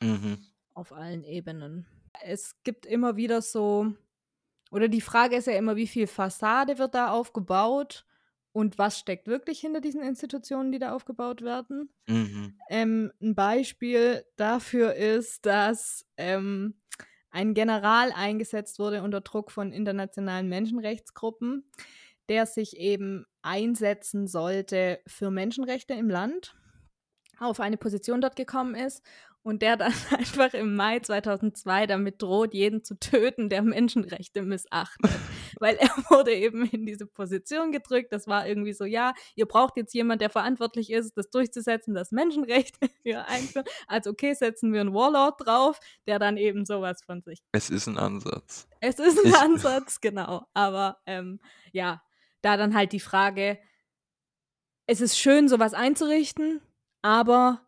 Mhm. 0.00 0.36
auf 0.74 0.92
allen 0.92 1.24
Ebenen. 1.24 1.86
Es 2.22 2.62
gibt 2.62 2.86
immer 2.86 3.16
wieder 3.16 3.42
so, 3.42 3.92
oder 4.70 4.88
die 4.88 5.00
Frage 5.02 5.36
ist 5.36 5.46
ja 5.46 5.54
immer, 5.54 5.76
wie 5.76 5.86
viel 5.88 6.06
Fassade 6.06 6.78
wird 6.78 6.94
da 6.94 7.10
aufgebaut 7.12 8.06
und 8.56 8.78
was 8.78 8.98
steckt 8.98 9.28
wirklich 9.28 9.60
hinter 9.60 9.82
diesen 9.82 10.00
Institutionen, 10.00 10.72
die 10.72 10.78
da 10.78 10.94
aufgebaut 10.94 11.42
werden. 11.42 11.90
Mhm. 12.06 12.58
Ähm, 12.70 13.12
ein 13.20 13.34
Beispiel 13.34 14.24
dafür 14.36 14.94
ist, 14.94 15.44
dass 15.44 16.06
ähm, 16.16 16.80
ein 17.28 17.52
General 17.52 18.12
eingesetzt 18.12 18.78
wurde 18.78 19.02
unter 19.02 19.20
Druck 19.20 19.50
von 19.50 19.72
internationalen 19.72 20.48
Menschenrechtsgruppen, 20.48 21.70
der 22.30 22.46
sich 22.46 22.78
eben 22.78 23.26
einsetzen 23.42 24.26
sollte 24.26 25.00
für 25.06 25.30
Menschenrechte 25.30 25.92
im 25.92 26.08
Land, 26.08 26.56
auf 27.38 27.60
eine 27.60 27.76
Position 27.76 28.22
dort 28.22 28.36
gekommen 28.36 28.74
ist 28.74 29.04
und 29.42 29.60
der 29.60 29.76
dann 29.76 29.92
einfach 30.16 30.54
im 30.54 30.76
Mai 30.76 31.00
2002 31.00 31.86
damit 31.88 32.22
droht, 32.22 32.54
jeden 32.54 32.82
zu 32.82 32.98
töten, 32.98 33.50
der 33.50 33.60
Menschenrechte 33.60 34.40
missachtet. 34.40 35.10
Weil 35.58 35.76
er 35.76 35.88
wurde 36.10 36.34
eben 36.34 36.66
in 36.66 36.84
diese 36.86 37.06
Position 37.06 37.72
gedrückt. 37.72 38.12
Das 38.12 38.26
war 38.26 38.46
irgendwie 38.46 38.72
so, 38.72 38.84
ja, 38.84 39.14
ihr 39.34 39.46
braucht 39.46 39.76
jetzt 39.76 39.94
jemand, 39.94 40.20
der 40.20 40.30
verantwortlich 40.30 40.90
ist, 40.90 41.16
das 41.16 41.30
durchzusetzen, 41.30 41.94
das 41.94 42.12
Menschenrechte 42.12 42.88
hier 43.02 43.26
einführen. 43.28 43.66
Also 43.86 44.10
okay, 44.10 44.34
setzen 44.34 44.72
wir 44.72 44.80
einen 44.82 44.94
Warlord 44.94 45.44
drauf, 45.46 45.80
der 46.06 46.18
dann 46.18 46.36
eben 46.36 46.64
sowas 46.64 47.02
von 47.04 47.22
sich. 47.22 47.42
Es 47.52 47.70
ist 47.70 47.86
ein 47.86 47.98
Ansatz. 47.98 48.68
Es 48.80 48.98
ist 48.98 49.18
ein 49.24 49.30
Ich- 49.30 49.36
Ansatz, 49.40 50.00
genau. 50.00 50.46
Aber 50.54 50.98
ähm, 51.06 51.40
ja, 51.72 52.02
da 52.42 52.56
dann 52.56 52.74
halt 52.74 52.92
die 52.92 53.00
Frage, 53.00 53.58
es 54.86 55.00
ist 55.00 55.18
schön, 55.18 55.48
sowas 55.48 55.74
einzurichten, 55.74 56.60
aber 57.02 57.62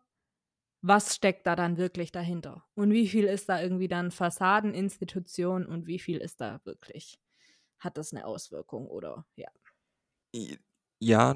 was 0.81 1.13
steckt 1.15 1.45
da 1.45 1.57
dann 1.57 1.75
wirklich 1.77 2.13
dahinter? 2.13 2.63
Und 2.75 2.91
wie 2.91 3.09
viel 3.09 3.25
ist 3.25 3.49
da 3.49 3.61
irgendwie 3.61 3.89
dann 3.89 4.11
Fassadeninstitution 4.11 5.65
und 5.65 5.87
wie 5.87 5.99
viel 5.99 6.17
ist 6.19 6.39
da 6.39 6.61
wirklich, 6.63 7.19
hat 7.79 7.97
das 7.97 8.13
eine 8.13 8.25
Auswirkung 8.25 8.87
oder 8.87 9.25
ja. 9.35 9.49
Ja, 11.01 11.33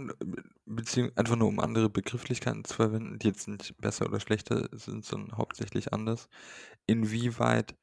beziehungsweise 0.66 1.18
einfach 1.18 1.36
nur 1.38 1.48
um 1.48 1.60
andere 1.60 1.90
Begrifflichkeiten 1.90 2.66
zu 2.66 2.74
verwenden, 2.76 3.20
die 3.20 3.28
jetzt 3.28 3.48
nicht 3.48 3.78
besser 3.78 4.06
oder 4.08 4.20
schlechter 4.20 4.68
sind, 4.74 5.06
sondern 5.06 5.38
hauptsächlich 5.38 5.94
anders. 5.94 6.28
Inwieweit 6.86 7.76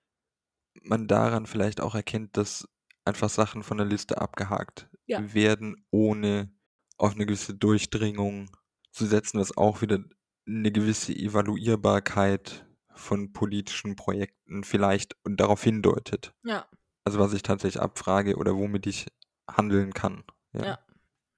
man 0.82 1.08
daran 1.08 1.46
vielleicht 1.46 1.80
auch 1.80 1.94
erkennt, 1.94 2.36
dass 2.36 2.68
einfach 3.04 3.30
Sachen 3.30 3.62
von 3.64 3.78
der 3.78 3.86
Liste 3.86 4.20
abgehakt 4.20 4.90
Ja. 5.06 5.24
werden, 5.34 5.86
ohne 5.90 6.52
auf 6.98 7.14
eine 7.14 7.26
gewisse 7.26 7.54
Durchdringung 7.54 8.50
zu 8.92 9.06
setzen, 9.06 9.40
was 9.40 9.56
auch 9.56 9.82
wieder 9.82 10.00
eine 10.48 10.72
gewisse 10.72 11.14
Evaluierbarkeit 11.14 12.66
von 12.94 13.32
politischen 13.32 13.96
Projekten 13.96 14.64
vielleicht 14.64 15.16
und 15.24 15.38
darauf 15.40 15.64
hindeutet. 15.64 16.34
Ja, 16.42 16.68
Also 17.04 17.18
was 17.18 17.32
ich 17.32 17.42
tatsächlich 17.42 17.82
abfrage 17.82 18.36
oder 18.36 18.56
womit 18.56 18.86
ich 18.86 19.06
handeln 19.48 19.92
kann. 19.92 20.24
Ja. 20.52 20.64
ja, 20.64 20.78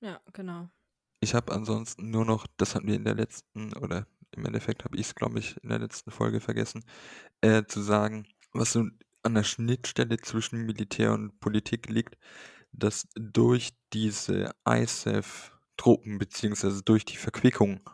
ja, 0.01 0.21
genau. 0.33 0.69
Ich 1.21 1.35
habe 1.35 1.53
ansonsten 1.53 2.11
nur 2.11 2.25
noch, 2.25 2.47
das 2.57 2.75
hatten 2.75 2.89
wir 2.89 2.97
in 2.97 3.05
der 3.05 3.15
letzten, 3.15 3.73
oder 3.77 4.07
im 4.33 4.45
Endeffekt 4.45 4.85
habe 4.85 4.97
ich 4.97 5.07
es, 5.07 5.15
glaube 5.15 5.39
ich, 5.39 5.57
in 5.63 5.69
der 5.69 5.79
letzten 5.79 6.11
Folge 6.11 6.41
vergessen, 6.41 6.85
äh, 7.43 7.65
zu 7.65 7.81
sagen, 7.81 8.27
was 8.53 8.73
so 8.73 8.85
an 9.23 9.35
der 9.35 9.45
Schnittstelle 9.45 10.17
zwischen 10.19 10.67
Militär 10.67 11.13
und 11.13 11.39
Politik 11.39 11.89
liegt, 11.89 12.19
dass 12.73 13.09
durch 13.15 13.71
diese 13.93 14.51
ISAF-Truppen, 14.69 16.19
beziehungsweise 16.19 16.83
durch 16.83 17.05
die 17.05 17.17
Verquickung 17.17 17.89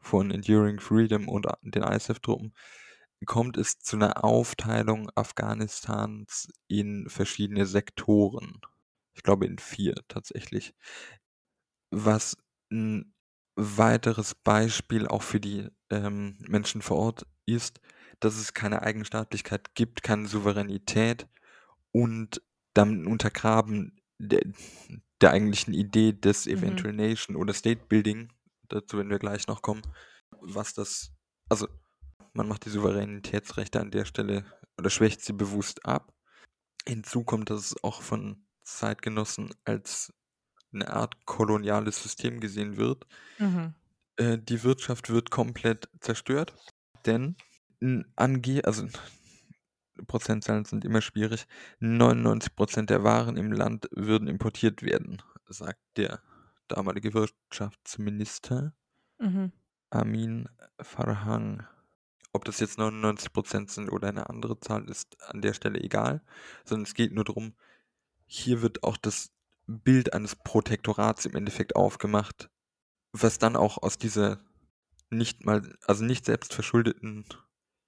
von 0.00 0.30
Enduring 0.30 0.80
Freedom 0.80 1.28
und 1.28 1.46
den 1.62 1.82
ISAF-Truppen, 1.82 2.52
kommt 3.24 3.56
es 3.56 3.78
zu 3.78 3.96
einer 3.96 4.24
Aufteilung 4.24 5.10
Afghanistans 5.14 6.48
in 6.68 7.08
verschiedene 7.08 7.66
Sektoren. 7.66 8.60
Ich 9.14 9.22
glaube 9.22 9.46
in 9.46 9.58
vier 9.58 9.94
tatsächlich. 10.08 10.74
Was 11.90 12.36
ein 12.70 13.14
weiteres 13.56 14.34
Beispiel 14.34 15.06
auch 15.06 15.22
für 15.22 15.40
die 15.40 15.68
ähm, 15.90 16.36
Menschen 16.46 16.82
vor 16.82 16.98
Ort 16.98 17.26
ist, 17.46 17.80
dass 18.20 18.36
es 18.36 18.54
keine 18.54 18.82
Eigenstaatlichkeit 18.82 19.74
gibt, 19.74 20.02
keine 20.02 20.28
Souveränität 20.28 21.26
und 21.92 22.42
damit 22.74 23.00
ein 23.00 23.06
Untergraben 23.06 24.00
der, 24.18 24.42
der 25.20 25.30
eigentlichen 25.32 25.74
Idee 25.74 26.12
des 26.12 26.46
Mhm. 26.46 26.52
Eventual 26.52 26.92
Nation 26.92 27.36
oder 27.36 27.54
State 27.54 27.86
Building, 27.88 28.32
dazu 28.68 28.98
werden 28.98 29.10
wir 29.10 29.18
gleich 29.18 29.46
noch 29.46 29.62
kommen, 29.62 29.82
was 30.40 30.74
das, 30.74 31.12
also 31.48 31.68
man 32.36 32.48
macht 32.48 32.64
die 32.64 32.70
Souveränitätsrechte 32.70 33.80
an 33.80 33.90
der 33.90 34.04
Stelle 34.04 34.44
oder 34.78 34.90
schwächt 34.90 35.22
sie 35.22 35.32
bewusst 35.32 35.84
ab. 35.84 36.12
Hinzu 36.86 37.24
kommt, 37.24 37.50
dass 37.50 37.60
es 37.60 37.84
auch 37.84 38.02
von 38.02 38.46
Zeitgenossen 38.62 39.54
als 39.64 40.12
eine 40.72 40.88
Art 40.92 41.24
koloniales 41.26 42.02
System 42.02 42.40
gesehen 42.40 42.76
wird. 42.76 43.06
Mhm. 43.38 43.74
Äh, 44.16 44.38
die 44.38 44.62
Wirtschaft 44.62 45.10
wird 45.10 45.30
komplett 45.30 45.88
zerstört, 46.00 46.54
denn 47.06 47.36
ange 48.16 48.62
also 48.64 48.88
Prozentzahlen 50.06 50.64
sind 50.64 50.84
immer 50.84 51.00
schwierig. 51.00 51.46
99% 51.80 52.86
der 52.86 53.02
Waren 53.02 53.36
im 53.36 53.52
Land 53.52 53.88
würden 53.92 54.28
importiert 54.28 54.82
werden, 54.82 55.22
sagt 55.48 55.80
der 55.96 56.22
damalige 56.68 57.14
Wirtschaftsminister 57.14 58.74
Mhm. 59.18 59.52
Amin 59.90 60.48
Farhang. 60.80 61.66
Ob 62.36 62.44
das 62.46 62.60
jetzt 62.60 62.78
99% 62.78 63.70
sind 63.72 63.90
oder 63.90 64.08
eine 64.08 64.30
andere 64.30 64.60
Zahl, 64.60 64.88
ist 64.90 65.16
an 65.30 65.42
der 65.42 65.54
Stelle 65.54 65.80
egal, 65.80 66.22
sondern 66.64 66.84
es 66.86 66.94
geht 66.94 67.12
nur 67.12 67.24
darum, 67.24 67.54
hier 68.26 68.62
wird 68.62 68.82
auch 68.84 68.96
das 68.96 69.32
Bild 69.66 70.12
eines 70.14 70.36
Protektorats 70.36 71.26
im 71.26 71.36
Endeffekt 71.36 71.76
aufgemacht, 71.76 72.50
was 73.12 73.38
dann 73.38 73.56
auch 73.56 73.82
aus 73.82 73.98
dieser 73.98 74.40
nicht 75.10 75.44
mal, 75.46 75.76
also 75.86 76.04
nicht 76.04 76.26
selbst 76.26 76.54
verschuldeten 76.54 77.26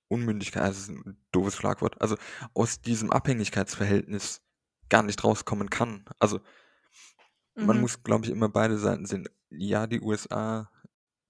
Unmündigkeit, 0.09 0.63
also 0.63 0.81
das 0.81 0.89
ist 0.89 1.07
ein 1.07 1.19
doofes 1.33 1.57
Schlagwort, 1.57 2.01
also 2.03 2.17
aus 2.55 2.81
diesem 2.81 3.13
Abhängigkeitsverhältnis 3.13 4.43
gar 4.89 5.03
nicht 5.03 5.25
rauskommen 5.25 5.71
kann. 5.71 6.05
Also 6.21 6.41
man 7.61 7.81
Mhm. 7.81 7.81
muss, 7.81 8.03
glaube 8.03 8.25
ich, 8.27 8.31
immer 8.31 8.49
beide 8.49 8.79
Seiten 8.79 9.07
sehen. 9.07 9.29
Ja, 9.51 9.87
die 9.87 10.01
USA 10.01 10.71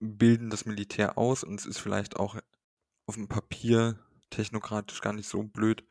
bilden 0.00 0.50
das 0.50 0.66
Militär 0.66 1.18
aus 1.18 1.44
und 1.44 1.60
es 1.60 1.66
ist 1.66 1.78
vielleicht 1.78 2.16
auch 2.16 2.36
auf 3.08 3.16
dem 3.16 3.28
Papier 3.28 3.98
technokratisch 4.30 5.00
gar 5.00 5.12
nicht 5.12 5.28
so 5.28 5.42
blöd, 5.42 5.84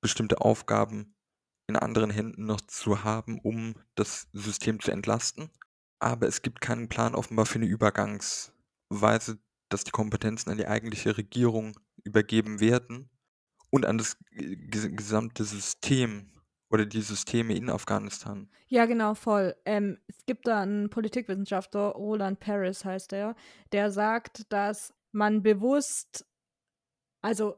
bestimmte 0.00 0.40
Aufgaben 0.40 1.16
in 1.66 1.76
anderen 1.76 2.10
Händen 2.10 2.44
noch 2.46 2.60
zu 2.60 3.02
haben, 3.04 3.40
um 3.40 3.74
das 3.94 4.28
System 4.32 4.80
zu 4.80 4.90
entlasten. 4.90 5.50
Aber 5.98 6.28
es 6.28 6.42
gibt 6.42 6.60
keinen 6.60 6.88
Plan 6.88 7.14
offenbar 7.14 7.46
für 7.46 7.56
eine 7.56 7.66
Übergangsweise 7.66 9.38
dass 9.68 9.84
die 9.84 9.90
Kompetenzen 9.90 10.50
an 10.50 10.56
die 10.56 10.66
eigentliche 10.66 11.16
Regierung 11.16 11.78
übergeben 12.04 12.60
werden 12.60 13.10
und 13.70 13.84
an 13.84 13.98
das 13.98 14.16
ges 14.30 14.88
gesamte 14.90 15.44
System 15.44 16.32
oder 16.70 16.84
die 16.84 17.00
Systeme 17.00 17.54
in 17.54 17.70
Afghanistan. 17.70 18.50
Ja, 18.66 18.86
genau, 18.86 19.14
voll. 19.14 19.56
Ähm, 19.64 19.98
es 20.06 20.26
gibt 20.26 20.46
da 20.46 20.62
einen 20.62 20.90
Politikwissenschaftler, 20.90 21.92
Roland 21.92 22.40
Paris 22.40 22.84
heißt 22.84 23.12
er, 23.14 23.34
der 23.72 23.90
sagt, 23.90 24.52
dass 24.52 24.94
man 25.18 25.42
bewusst, 25.42 26.24
also 27.20 27.56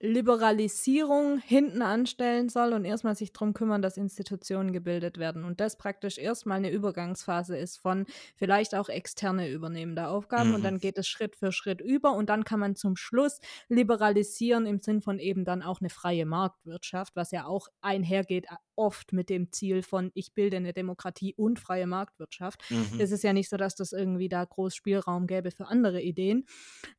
Liberalisierung 0.00 1.38
hinten 1.38 1.82
anstellen 1.82 2.48
soll 2.48 2.72
und 2.72 2.84
erstmal 2.84 3.16
sich 3.16 3.32
darum 3.32 3.52
kümmern, 3.52 3.82
dass 3.82 3.96
Institutionen 3.96 4.72
gebildet 4.72 5.18
werden. 5.18 5.44
Und 5.44 5.58
das 5.58 5.76
praktisch 5.76 6.18
erstmal 6.18 6.58
eine 6.58 6.70
Übergangsphase 6.70 7.56
ist 7.56 7.78
von 7.78 8.06
vielleicht 8.36 8.76
auch 8.76 8.88
externe 8.88 9.50
übernehmen 9.50 9.96
der 9.96 10.10
Aufgaben 10.10 10.50
mhm. 10.50 10.54
und 10.56 10.64
dann 10.64 10.78
geht 10.78 10.98
es 10.98 11.08
Schritt 11.08 11.34
für 11.34 11.50
Schritt 11.50 11.80
über 11.80 12.12
und 12.12 12.28
dann 12.28 12.44
kann 12.44 12.60
man 12.60 12.76
zum 12.76 12.94
Schluss 12.94 13.40
liberalisieren 13.68 14.66
im 14.66 14.80
Sinn 14.80 15.00
von 15.00 15.18
eben 15.18 15.44
dann 15.44 15.62
auch 15.62 15.80
eine 15.80 15.90
freie 15.90 16.26
Marktwirtschaft, 16.26 17.16
was 17.16 17.32
ja 17.32 17.46
auch 17.46 17.66
einhergeht 17.80 18.46
oft 18.78 19.12
mit 19.12 19.28
dem 19.28 19.52
Ziel 19.52 19.82
von 19.82 20.10
ich 20.14 20.32
bilde 20.32 20.56
eine 20.56 20.72
Demokratie 20.72 21.34
und 21.34 21.58
freie 21.58 21.86
Marktwirtschaft. 21.86 22.62
Mhm. 22.70 23.00
Es 23.00 23.10
ist 23.10 23.24
ja 23.24 23.32
nicht 23.32 23.48
so, 23.48 23.56
dass 23.56 23.74
das 23.74 23.92
irgendwie 23.92 24.28
da 24.28 24.44
groß 24.44 24.74
Spielraum 24.74 25.26
gäbe 25.26 25.50
für 25.50 25.66
andere 25.66 26.00
Ideen. 26.00 26.46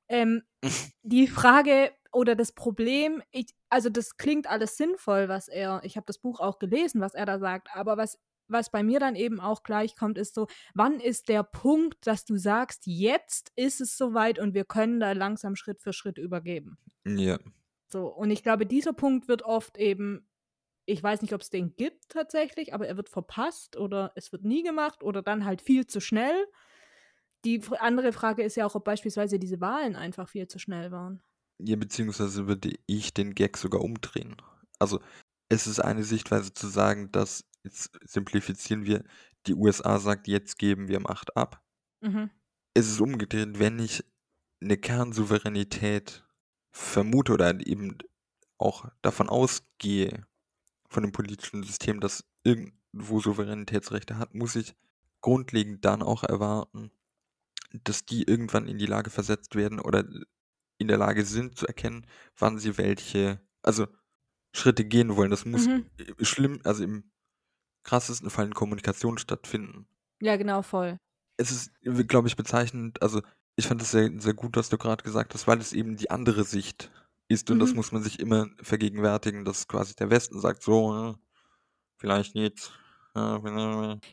Ähm, 0.07 0.43
die 1.03 1.27
Frage 1.27 1.91
oder 2.11 2.35
das 2.35 2.51
Problem, 2.51 3.21
ich, 3.31 3.47
also 3.69 3.89
das 3.89 4.17
klingt 4.17 4.47
alles 4.47 4.77
sinnvoll, 4.77 5.29
was 5.29 5.47
er, 5.47 5.81
ich 5.83 5.95
habe 5.95 6.05
das 6.05 6.19
Buch 6.19 6.39
auch 6.39 6.59
gelesen, 6.59 7.01
was 7.01 7.13
er 7.13 7.25
da 7.25 7.39
sagt, 7.39 7.69
aber 7.73 7.97
was, 7.97 8.19
was 8.47 8.71
bei 8.71 8.83
mir 8.83 8.99
dann 8.99 9.15
eben 9.15 9.39
auch 9.39 9.63
gleich 9.63 9.95
kommt, 9.95 10.17
ist 10.17 10.33
so, 10.33 10.47
wann 10.73 10.99
ist 10.99 11.29
der 11.29 11.43
Punkt, 11.43 12.05
dass 12.07 12.25
du 12.25 12.35
sagst, 12.35 12.83
jetzt 12.85 13.51
ist 13.55 13.79
es 13.79 13.95
soweit 13.95 14.39
und 14.39 14.53
wir 14.53 14.65
können 14.65 14.99
da 14.99 15.11
langsam 15.11 15.55
Schritt 15.55 15.81
für 15.81 15.93
Schritt 15.93 16.17
übergeben. 16.17 16.77
Ja. 17.05 17.37
So, 17.91 18.07
und 18.07 18.29
ich 18.29 18.43
glaube, 18.43 18.65
dieser 18.65 18.93
Punkt 18.93 19.27
wird 19.27 19.43
oft 19.43 19.77
eben, 19.77 20.27
ich 20.89 21.03
weiß 21.03 21.21
nicht, 21.21 21.33
ob 21.33 21.41
es 21.41 21.49
den 21.49 21.75
gibt 21.75 22.09
tatsächlich, 22.09 22.73
aber 22.73 22.87
er 22.87 22.97
wird 22.97 23.09
verpasst 23.09 23.77
oder 23.77 24.11
es 24.15 24.31
wird 24.31 24.43
nie 24.43 24.63
gemacht 24.63 25.03
oder 25.03 25.21
dann 25.21 25.45
halt 25.45 25.61
viel 25.61 25.85
zu 25.85 25.99
schnell. 25.99 26.47
Die 27.45 27.61
andere 27.79 28.11
Frage 28.11 28.43
ist 28.43 28.55
ja 28.55 28.65
auch, 28.65 28.75
ob 28.75 28.83
beispielsweise 28.83 29.39
diese 29.39 29.61
Wahlen 29.61 29.95
einfach 29.95 30.27
viel 30.27 30.47
zu 30.47 30.59
schnell 30.59 30.91
waren. 30.91 31.21
Ja, 31.61 31.75
beziehungsweise 31.75 32.47
würde 32.47 32.73
ich 32.87 33.13
den 33.13 33.35
Gag 33.35 33.57
sogar 33.57 33.81
umdrehen. 33.81 34.37
Also, 34.79 34.99
es 35.49 35.67
ist 35.67 35.79
eine 35.79 36.03
Sichtweise 36.03 36.53
zu 36.53 36.67
sagen, 36.67 37.11
dass, 37.11 37.45
jetzt 37.63 37.91
simplifizieren 38.05 38.85
wir, 38.85 39.03
die 39.47 39.53
USA 39.53 39.99
sagt, 39.99 40.27
jetzt 40.27 40.57
geben 40.57 40.87
wir 40.87 40.99
Macht 40.99 41.35
ab. 41.37 41.61
Mhm. 42.01 42.29
Es 42.73 42.87
ist 42.87 43.01
umgedreht, 43.01 43.59
wenn 43.59 43.79
ich 43.79 44.03
eine 44.61 44.77
Kernsouveränität 44.77 46.25
vermute 46.71 47.33
oder 47.33 47.65
eben 47.65 47.97
auch 48.57 48.85
davon 49.01 49.29
ausgehe, 49.29 50.25
von 50.89 51.03
dem 51.03 51.11
politischen 51.11 51.63
System, 51.63 51.99
das 51.99 52.25
irgendwo 52.43 53.19
Souveränitätsrechte 53.19 54.17
hat, 54.17 54.33
muss 54.33 54.55
ich 54.55 54.75
grundlegend 55.21 55.85
dann 55.85 56.01
auch 56.01 56.23
erwarten, 56.23 56.91
dass 57.83 58.05
die 58.05 58.23
irgendwann 58.23 58.67
in 58.67 58.77
die 58.77 58.87
Lage 58.87 59.09
versetzt 59.09 59.55
werden 59.55 59.79
oder 59.79 60.03
in 60.79 60.87
der 60.87 60.97
Lage 60.97 61.25
sind 61.25 61.57
zu 61.57 61.67
erkennen, 61.67 62.07
wann 62.37 62.57
sie 62.57 62.77
welche, 62.77 63.39
also 63.61 63.87
Schritte 64.55 64.85
gehen 64.85 65.15
wollen. 65.15 65.29
Das 65.29 65.45
muss 65.45 65.67
mhm. 65.67 65.85
schlimm, 66.21 66.59
also 66.63 66.83
im 66.83 67.11
krassesten 67.83 68.29
Fall 68.29 68.47
in 68.47 68.53
Kommunikation 68.53 69.17
stattfinden. 69.17 69.87
Ja, 70.21 70.37
genau, 70.37 70.61
voll. 70.61 70.97
Es 71.37 71.51
ist, 71.51 71.71
glaube 72.07 72.27
ich, 72.27 72.35
bezeichnend, 72.35 73.01
also 73.01 73.21
ich 73.55 73.67
fand 73.67 73.81
es 73.81 73.91
sehr, 73.91 74.09
sehr 74.19 74.33
gut, 74.33 74.55
was 74.57 74.69
du 74.69 74.77
gerade 74.77 75.03
gesagt 75.03 75.33
hast, 75.33 75.47
weil 75.47 75.59
es 75.59 75.73
eben 75.73 75.95
die 75.97 76.09
andere 76.09 76.43
Sicht 76.43 76.91
ist 77.29 77.49
und 77.49 77.57
mhm. 77.57 77.61
das 77.61 77.73
muss 77.73 77.91
man 77.91 78.03
sich 78.03 78.19
immer 78.19 78.49
vergegenwärtigen, 78.61 79.45
dass 79.45 79.67
quasi 79.67 79.95
der 79.95 80.09
Westen 80.09 80.39
sagt, 80.39 80.63
so, 80.63 80.91
ne, 80.91 81.19
vielleicht 81.97 82.35
jetzt. 82.35 82.73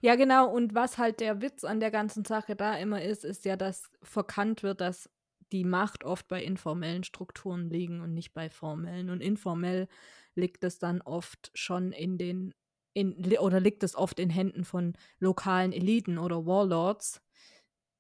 Ja, 0.01 0.15
genau. 0.17 0.51
Und 0.51 0.75
was 0.75 0.99
halt 0.99 1.21
der 1.21 1.41
Witz 1.41 1.65
an 1.65 1.81
der 1.81 1.91
ganzen 1.91 2.25
Sache 2.25 2.57
da 2.57 2.77
immer 2.77 3.03
ist, 3.03 3.25
ist 3.25 3.45
ja, 3.45 3.57
dass 3.57 3.91
verkannt 4.03 4.63
wird, 4.63 4.81
dass 4.81 5.11
die 5.53 5.65
Macht 5.65 6.05
oft 6.05 6.29
bei 6.29 6.43
informellen 6.43 7.05
Strukturen 7.05 7.71
liegen 7.71 8.01
und 8.01 8.15
nicht 8.15 8.35
bei 8.35 8.51
formellen. 8.51 9.11
Und 9.11 9.21
informell 9.21 9.89
liegt 10.35 10.65
es 10.65 10.79
dann 10.79 11.01
oft 11.03 11.51
schon 11.55 11.93
in 11.93 12.19
den, 12.19 12.55
in, 12.95 13.15
oder 13.39 13.61
liegt 13.61 13.83
es 13.83 13.95
oft 13.95 14.19
in 14.19 14.31
Händen 14.31 14.65
von 14.65 14.95
lokalen 15.19 15.73
Eliten 15.73 16.19
oder 16.19 16.47
Warlords, 16.47 17.23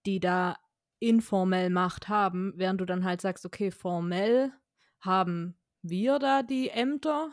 die 0.04 0.20
da 0.20 0.56
informell 0.98 1.70
Macht 1.70 2.08
haben, 2.08 2.52
während 2.56 2.80
du 2.80 2.84
dann 2.84 3.04
halt 3.04 3.20
sagst, 3.20 3.46
okay, 3.46 3.70
formell 3.70 4.52
haben 5.00 5.56
wir 5.82 6.18
da 6.18 6.42
die 6.42 6.70
Ämter, 6.70 7.32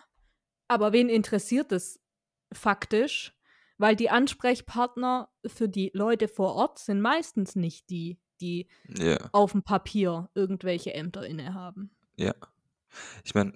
aber 0.68 0.94
wen 0.94 1.10
interessiert 1.10 1.72
es 1.72 2.00
faktisch? 2.52 3.36
Weil 3.78 3.96
die 3.96 4.10
Ansprechpartner 4.10 5.30
für 5.46 5.68
die 5.68 5.92
Leute 5.94 6.28
vor 6.28 6.54
Ort 6.56 6.80
sind 6.80 7.02
meistens 7.02 7.56
nicht 7.56 7.90
die, 7.90 8.20
die 8.40 8.68
ja. 8.88 9.18
auf 9.32 9.52
dem 9.52 9.64
Papier 9.64 10.30
irgendwelche 10.36 10.94
Ämter 10.94 11.26
innehaben. 11.26 11.96
Ja. 12.16 12.34
Ich 13.24 13.34
meine, 13.34 13.54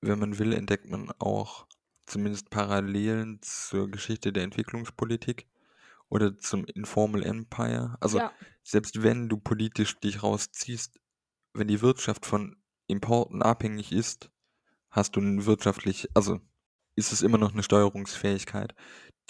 wenn 0.00 0.18
man 0.18 0.38
will, 0.38 0.52
entdeckt 0.52 0.90
man 0.90 1.10
auch 1.18 1.66
zumindest 2.06 2.50
Parallelen 2.50 3.38
zur 3.42 3.88
Geschichte 3.90 4.32
der 4.32 4.42
Entwicklungspolitik 4.42 5.46
oder 6.08 6.36
zum 6.38 6.64
Informal 6.64 7.22
Empire. 7.22 7.96
Also 8.00 8.18
ja. 8.18 8.32
selbst 8.64 9.02
wenn 9.02 9.28
du 9.28 9.38
politisch 9.38 9.98
dich 10.00 10.22
rausziehst, 10.22 11.00
wenn 11.54 11.68
die 11.68 11.80
Wirtschaft 11.80 12.26
von 12.26 12.59
Importen 12.90 13.42
abhängig 13.42 13.92
ist, 13.92 14.30
hast 14.90 15.16
du 15.16 15.20
wirtschaftlich, 15.46 16.08
also 16.14 16.40
ist 16.96 17.12
es 17.12 17.22
immer 17.22 17.38
noch 17.38 17.52
eine 17.52 17.62
Steuerungsfähigkeit, 17.62 18.74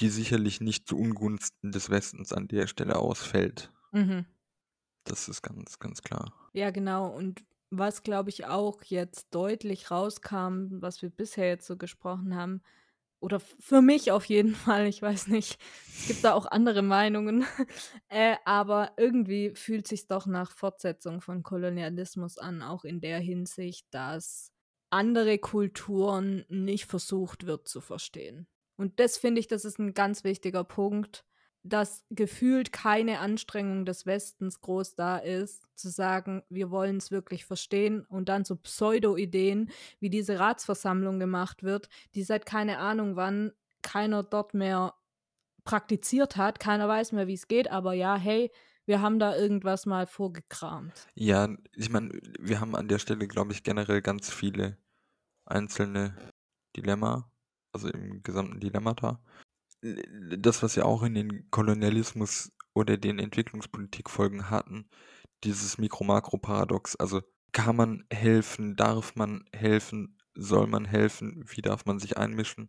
die 0.01 0.09
sicherlich 0.09 0.61
nicht 0.61 0.89
zu 0.89 0.99
Ungunsten 0.99 1.73
des 1.73 1.91
Westens 1.91 2.33
an 2.33 2.49
der 2.49 2.67
Stelle 2.67 2.97
ausfällt. 2.97 3.73
Mhm. 3.93 4.25
Das 5.05 5.29
ist 5.29 5.43
ganz, 5.43 5.79
ganz 5.79 6.03
klar. 6.03 6.33
Ja, 6.53 6.71
genau. 6.71 7.09
Und 7.09 7.45
was, 7.71 8.03
glaube 8.03 8.31
ich, 8.31 8.47
auch 8.47 8.83
jetzt 8.83 9.29
deutlich 9.31 9.91
rauskam, 9.91 10.67
was 10.71 11.03
wir 11.03 11.11
bisher 11.11 11.49
jetzt 11.49 11.67
so 11.67 11.77
gesprochen 11.77 12.35
haben, 12.35 12.63
oder 13.21 13.41
für 13.41 13.83
mich 13.83 14.13
auf 14.13 14.25
jeden 14.25 14.55
Fall, 14.55 14.87
ich 14.87 15.01
weiß 15.01 15.29
nicht, 15.29 15.59
es 15.99 16.09
gibt 16.09 16.25
da 16.25 16.33
auch 16.33 16.47
andere 16.47 16.83
Meinungen, 16.83 17.45
äh, 18.09 18.37
aber 18.45 18.93
irgendwie 18.97 19.55
fühlt 19.55 19.87
sich 19.87 20.07
doch 20.07 20.27
nach 20.27 20.53
Fortsetzung 20.53 21.21
von 21.21 21.43
Kolonialismus 21.43 22.39
an, 22.39 22.63
auch 22.63 22.85
in 22.85 23.01
der 23.01 23.21
Hinsicht, 23.21 23.87
dass 23.91 24.53
andere 24.91 25.39
Kulturen 25.39 26.45
nicht 26.49 26.87
versucht 26.87 27.47
wird 27.47 27.69
zu 27.69 27.81
verstehen. 27.81 28.49
Und 28.77 28.99
das 28.99 29.19
finde 29.19 29.41
ich, 29.41 29.47
das 29.47 29.65
ist 29.65 29.79
ein 29.79 29.95
ganz 29.95 30.25
wichtiger 30.25 30.65
Punkt, 30.65 31.25
dass 31.63 32.05
gefühlt 32.11 32.73
keine 32.73 33.19
Anstrengung 33.19 33.85
des 33.85 34.07
Westens 34.07 34.61
groß 34.61 34.95
da 34.95 35.19
ist, 35.19 35.67
zu 35.77 35.91
sagen, 35.91 36.43
wir 36.49 36.71
wollen 36.71 36.97
es 36.97 37.11
wirklich 37.11 37.45
verstehen 37.45 38.05
und 38.07 38.29
dann 38.29 38.45
so 38.45 38.57
Pseudo-Ideen, 38.57 39.71
wie 39.99 40.11
diese 40.11 40.39
Ratsversammlung 40.39 41.19
gemacht 41.19 41.63
wird, 41.63 41.89
die 42.15 42.23
seit 42.23 42.47
keine 42.47 42.79
Ahnung 42.79 43.17
wann 43.17 43.53
keiner 43.83 44.23
dort 44.23 44.55
mehr 44.55 44.95
praktiziert 45.65 46.37
hat, 46.37 46.61
keiner 46.61 46.89
weiß 46.89 47.13
mehr, 47.13 47.27
wie 47.27 47.35
es 47.35 47.49
geht, 47.49 47.71
aber 47.71 47.93
ja, 47.93 48.17
hey, 48.17 48.51
wir 48.87 49.03
haben 49.03 49.19
da 49.19 49.37
irgendwas 49.37 49.87
mal 49.87 50.07
vorgekramt. 50.07 51.09
Ja, 51.15 51.49
ich 51.75 51.91
meine, 51.91 52.19
wir 52.39 52.61
haben 52.61 52.75
an 52.75 52.89
der 52.89 52.99
Stelle, 52.99 53.29
glaube 53.29 53.53
ich, 53.53 53.63
generell 53.63 54.01
ganz 54.03 54.33
viele 54.33 54.79
einzelne 55.45 56.17
Dilemma, 56.77 57.31
also 57.73 57.89
im 57.89 58.23
gesamten 58.23 58.61
Dilemmata 58.61 59.23
das, 59.83 60.63
was 60.63 60.77
wir 60.77 60.87
auch 60.87 61.03
in 61.03 61.15
den 61.15 61.51
Kolonialismus 61.51 62.53
oder 62.75 62.97
den 62.97 63.19
Entwicklungspolitikfolgen 63.19 64.51
hatten, 64.51 64.89
dieses 65.45 65.79
Mikro-Makro-Paradox. 65.79 66.97
Also 66.97 67.23
kann 67.53 67.77
man 67.77 68.05
helfen, 68.13 68.77
darf 68.77 69.17
man 69.17 69.45
helfen, 69.53 70.19
soll 70.35 70.67
man 70.67 70.85
helfen, 70.85 71.45
wie 71.49 71.63
darf 71.63 71.87
man 71.87 71.99
sich 71.99 72.17
einmischen? 72.17 72.69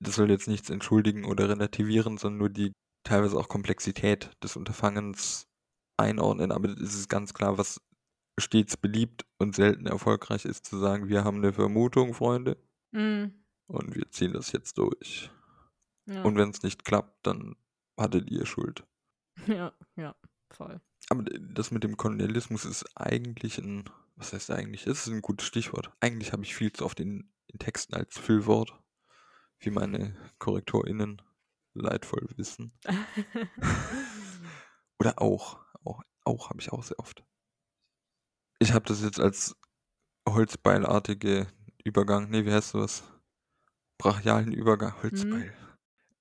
Das 0.00 0.16
soll 0.16 0.30
jetzt 0.30 0.48
nichts 0.48 0.70
entschuldigen 0.70 1.24
oder 1.24 1.48
relativieren, 1.48 2.18
sondern 2.18 2.38
nur 2.38 2.50
die 2.50 2.72
teilweise 3.04 3.36
auch 3.36 3.48
Komplexität 3.48 4.30
des 4.42 4.56
Unterfangens 4.56 5.46
einordnen. 5.96 6.52
Aber 6.52 6.68
es 6.70 6.94
ist 6.94 7.08
ganz 7.08 7.34
klar, 7.34 7.58
was 7.58 7.80
stets 8.38 8.76
beliebt 8.76 9.24
und 9.38 9.54
selten 9.54 9.86
erfolgreich 9.86 10.44
ist, 10.44 10.66
zu 10.66 10.78
sagen, 10.78 11.08
wir 11.08 11.24
haben 11.24 11.38
eine 11.38 11.52
Vermutung, 11.52 12.14
Freunde, 12.14 12.56
mm. 12.92 13.26
und 13.68 13.94
wir 13.94 14.10
ziehen 14.10 14.32
das 14.32 14.50
jetzt 14.52 14.78
durch. 14.78 15.30
Ja. 16.06 16.22
Und 16.22 16.36
wenn 16.36 16.50
es 16.50 16.62
nicht 16.62 16.84
klappt, 16.84 17.26
dann 17.26 17.56
hattet 17.98 18.30
ihr 18.30 18.46
Schuld. 18.46 18.84
Ja, 19.48 19.72
ja, 19.96 20.14
voll. 20.50 20.80
Aber 21.10 21.24
das 21.24 21.72
mit 21.72 21.82
dem 21.82 21.96
Kolonialismus 21.96 22.64
ist 22.64 22.84
eigentlich 22.96 23.58
ein, 23.58 23.84
was 24.14 24.32
heißt 24.32 24.52
eigentlich, 24.52 24.86
ist 24.86 25.08
ein 25.08 25.22
gutes 25.22 25.46
Stichwort. 25.46 25.90
Eigentlich 26.00 26.32
habe 26.32 26.44
ich 26.44 26.54
viel 26.54 26.72
zu 26.72 26.84
oft 26.84 27.00
in, 27.00 27.32
in 27.48 27.58
Texten 27.58 27.94
als 27.94 28.16
Füllwort, 28.16 28.80
wie 29.58 29.70
meine 29.70 30.14
KorrektorInnen 30.38 31.20
leidvoll 31.74 32.28
wissen. 32.36 32.72
Oder 35.00 35.20
auch, 35.20 35.58
auch, 35.84 36.02
auch 36.24 36.50
habe 36.50 36.60
ich 36.60 36.72
auch 36.72 36.84
sehr 36.84 36.98
oft. 37.00 37.24
Ich 38.60 38.72
habe 38.72 38.86
das 38.86 39.02
jetzt 39.02 39.18
als 39.20 39.56
holzbeilartige 40.28 41.48
Übergang, 41.84 42.30
nee, 42.30 42.44
wie 42.46 42.52
heißt 42.52 42.70
sowas? 42.70 43.02
Brachialen 43.98 44.52
Übergang, 44.52 44.94
Mhm. 45.02 45.50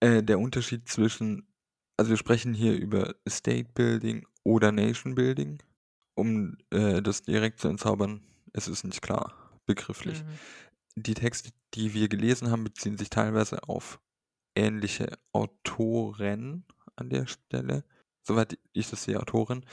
Äh, 0.03 0.21
der 0.21 0.37
Unterschied 0.37 0.89
zwischen, 0.89 1.47
also 1.95 2.09
wir 2.09 2.17
sprechen 2.17 2.53
hier 2.53 2.75
über 2.75 3.15
State 3.27 3.69
Building 3.73 4.27
oder 4.43 4.73
Nation 4.73 5.15
Building, 5.15 5.63
um 6.13 6.57
äh, 6.71 7.01
das 7.01 7.21
direkt 7.21 7.61
zu 7.61 7.69
entzaubern. 7.69 8.21
Es 8.51 8.67
ist 8.67 8.83
nicht 8.83 9.01
klar, 9.01 9.33
begrifflich. 9.65 10.21
Mhm. 10.21 10.39
Die 10.97 11.13
Texte, 11.13 11.51
die 11.73 11.93
wir 11.93 12.09
gelesen 12.09 12.51
haben, 12.51 12.65
beziehen 12.65 12.97
sich 12.97 13.09
teilweise 13.09 13.63
auf 13.69 14.01
ähnliche 14.55 15.17
Autoren 15.31 16.65
an 16.97 17.09
der 17.09 17.25
Stelle, 17.25 17.85
soweit 18.23 18.59
ich 18.73 18.89
das 18.89 19.05
sehe, 19.05 19.21
Autoren, 19.21 19.65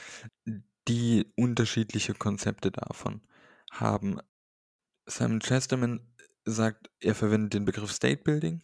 die 0.86 1.26
unterschiedliche 1.34 2.14
Konzepte 2.14 2.70
davon 2.70 3.20
haben. 3.72 4.20
Simon 5.06 5.40
Chesterman 5.40 6.00
sagt, 6.44 6.88
er 7.00 7.16
verwendet 7.16 7.54
den 7.54 7.64
Begriff 7.64 7.90
State 7.90 8.22
Building, 8.22 8.62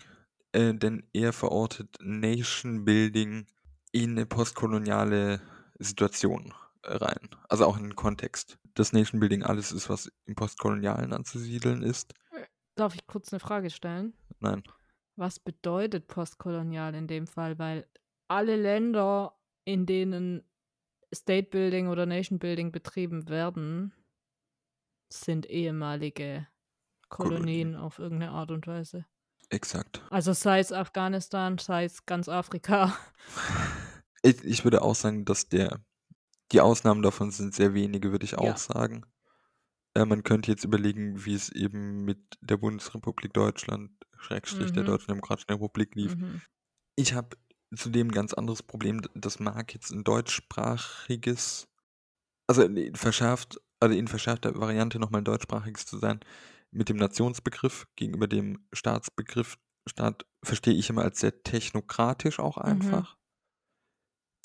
äh, 0.56 0.74
denn 0.74 1.06
er 1.12 1.32
verortet 1.32 1.98
Nation 2.00 2.84
Building 2.84 3.46
in 3.92 4.12
eine 4.12 4.26
postkoloniale 4.26 5.40
Situation 5.78 6.54
äh, 6.82 6.94
rein, 6.94 7.28
also 7.48 7.66
auch 7.66 7.76
in 7.76 7.84
den 7.84 7.96
Kontext. 7.96 8.58
Das 8.74 8.92
Nation 8.92 9.20
Building 9.20 9.42
alles 9.42 9.72
ist, 9.72 9.90
was 9.90 10.10
im 10.24 10.34
Postkolonialen 10.34 11.12
anzusiedeln 11.12 11.82
ist. 11.82 12.14
Darf 12.74 12.94
ich 12.94 13.06
kurz 13.06 13.32
eine 13.32 13.40
Frage 13.40 13.70
stellen? 13.70 14.14
Nein. 14.40 14.62
Was 15.16 15.38
bedeutet 15.38 16.08
postkolonial 16.08 16.94
in 16.94 17.06
dem 17.06 17.26
Fall? 17.26 17.58
Weil 17.58 17.86
alle 18.28 18.56
Länder, 18.56 19.38
in 19.64 19.86
denen 19.86 20.42
State 21.14 21.48
Building 21.50 21.88
oder 21.88 22.04
Nation 22.04 22.38
Building 22.38 22.72
betrieben 22.72 23.28
werden, 23.28 23.94
sind 25.10 25.48
ehemalige 25.48 26.46
Kolonien 27.08 27.72
Kolonien. 27.72 27.76
auf 27.76 27.98
irgendeine 27.98 28.32
Art 28.32 28.50
und 28.50 28.66
Weise. 28.66 29.06
Exakt. 29.50 30.02
Also 30.10 30.32
sei 30.32 30.58
es 30.60 30.72
Afghanistan, 30.72 31.58
sei 31.58 31.84
es 31.84 32.06
ganz 32.06 32.28
Afrika. 32.28 32.96
Ich, 34.22 34.44
ich 34.44 34.64
würde 34.64 34.82
auch 34.82 34.94
sagen, 34.94 35.24
dass 35.24 35.48
der, 35.48 35.80
die 36.52 36.60
Ausnahmen 36.60 37.02
davon 37.02 37.30
sind 37.30 37.54
sehr 37.54 37.74
wenige, 37.74 38.12
würde 38.12 38.24
ich 38.24 38.38
auch 38.38 38.56
Ja. 38.56 38.56
sagen. 38.58 39.06
Äh, 39.94 40.04
man 40.06 40.24
könnte 40.24 40.50
jetzt 40.52 40.64
überlegen, 40.64 41.24
wie 41.26 41.34
es 41.34 41.50
eben 41.50 42.04
mit 42.04 42.20
der 42.40 42.58
Bundesrepublik 42.58 43.34
Deutschland, 43.34 43.92
Schrägstrich 44.18 44.72
der 44.72 44.84
Mhm. 44.84 44.84
Deutschen 44.84 45.08
Demokratischen 45.08 45.52
Republik 45.52 45.94
lief. 45.96 46.16
Mhm. 46.16 46.42
Ich 46.96 47.14
habe 47.14 47.36
zudem 47.76 48.08
ein 48.08 48.12
ganz 48.12 48.34
anderes 48.34 48.62
Problem. 48.62 49.02
Das 49.14 49.40
mag 49.40 49.74
jetzt 49.74 49.92
ein 49.92 50.04
deutschsprachiges, 50.04 51.68
also 52.48 52.68
verschärft, 52.94 53.60
also 53.80 53.96
in 53.96 54.08
verschärfter 54.08 54.58
Variante 54.60 54.98
nochmal 54.98 55.22
ein 55.22 55.26
deutschsprachiges 55.26 55.86
zu 55.86 55.98
sein, 55.98 56.20
mit 56.76 56.88
dem 56.88 56.96
Nationsbegriff 56.96 57.86
gegenüber 57.96 58.26
dem 58.28 58.66
Staatsbegriff. 58.72 59.58
Staat 59.88 60.26
verstehe 60.42 60.74
ich 60.74 60.90
immer 60.90 61.02
als 61.02 61.20
sehr 61.20 61.42
technokratisch 61.42 62.38
auch 62.40 62.56
Mhm. 62.56 62.62
einfach. 62.64 63.16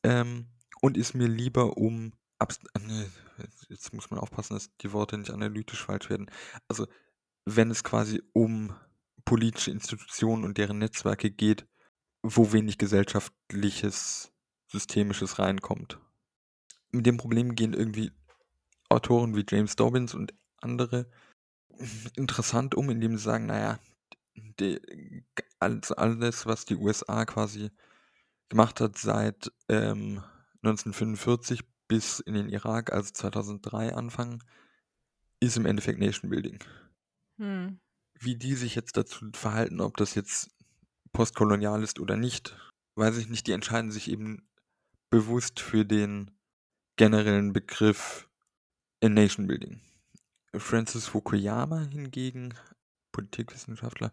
Ähm, 0.03 0.47
und 0.81 0.97
ist 0.97 1.13
mir 1.13 1.27
lieber 1.27 1.77
um. 1.77 2.13
abst- 2.39 2.65
äh, 2.73 2.79
nee, 2.79 3.05
jetzt- 3.37 3.67
Jetzt 3.69 3.93
muss 3.93 4.09
man 4.09 4.19
aufpassen, 4.19 4.55
dass 4.55 4.75
die 4.77 4.91
Worte 4.93 5.17
nicht 5.17 5.29
analytisch 5.31 5.83
falsch 5.83 6.09
werden. 6.09 6.29
Also, 6.67 6.87
wenn 7.45 7.69
es 7.71 7.83
quasi 7.83 8.21
um 8.33 8.73
politische 9.25 9.71
Institutionen 9.71 10.43
und 10.43 10.57
deren 10.57 10.79
Netzwerke 10.79 11.29
geht, 11.31 11.67
wo 12.23 12.51
wenig 12.51 12.77
gesellschaftliches, 12.79 14.31
systemisches 14.71 15.37
reinkommt. 15.39 15.99
Mit 16.91 17.05
dem 17.05 17.17
Problem 17.17 17.55
gehen 17.55 17.73
irgendwie 17.73 18.11
Autoren 18.89 19.35
wie 19.35 19.45
James 19.47 19.75
Dobbins 19.75 20.13
und 20.13 20.33
andere 20.57 21.09
interessant 22.15 22.75
um, 22.75 22.89
indem 22.89 23.17
sie 23.17 23.23
sagen, 23.23 23.45
naja, 23.45 23.79
die, 24.35 24.79
alles, 25.59 25.91
alles, 25.91 26.45
was 26.45 26.65
die 26.65 26.75
USA 26.75 27.25
quasi 27.25 27.71
gemacht 28.49 28.81
hat 28.81 28.97
seit 28.97 29.51
ähm, 29.69 30.23
1945 30.63 31.61
bis 31.87 32.19
in 32.19 32.33
den 32.33 32.49
Irak, 32.49 32.93
also 32.93 33.11
2003 33.11 33.95
anfangen, 33.95 34.43
ist 35.39 35.57
im 35.57 35.65
Endeffekt 35.65 35.99
Nation 35.99 36.29
Building. 36.29 36.59
Hm. 37.37 37.79
Wie 38.19 38.35
die 38.35 38.55
sich 38.55 38.75
jetzt 38.75 38.95
dazu 38.97 39.29
verhalten, 39.33 39.81
ob 39.81 39.97
das 39.97 40.15
jetzt 40.15 40.49
postkolonial 41.11 41.83
ist 41.83 41.99
oder 41.99 42.15
nicht, 42.15 42.55
weiß 42.95 43.17
ich 43.17 43.27
nicht. 43.29 43.47
Die 43.47 43.51
entscheiden 43.51 43.91
sich 43.91 44.09
eben 44.09 44.47
bewusst 45.09 45.59
für 45.59 45.85
den 45.85 46.31
generellen 46.95 47.51
Begriff 47.51 48.29
in 48.99 49.13
Nation 49.13 49.47
Building. 49.47 49.81
Francis 50.57 51.07
Fukuyama 51.07 51.79
hingegen, 51.91 52.53
Politikwissenschaftler, 53.11 54.11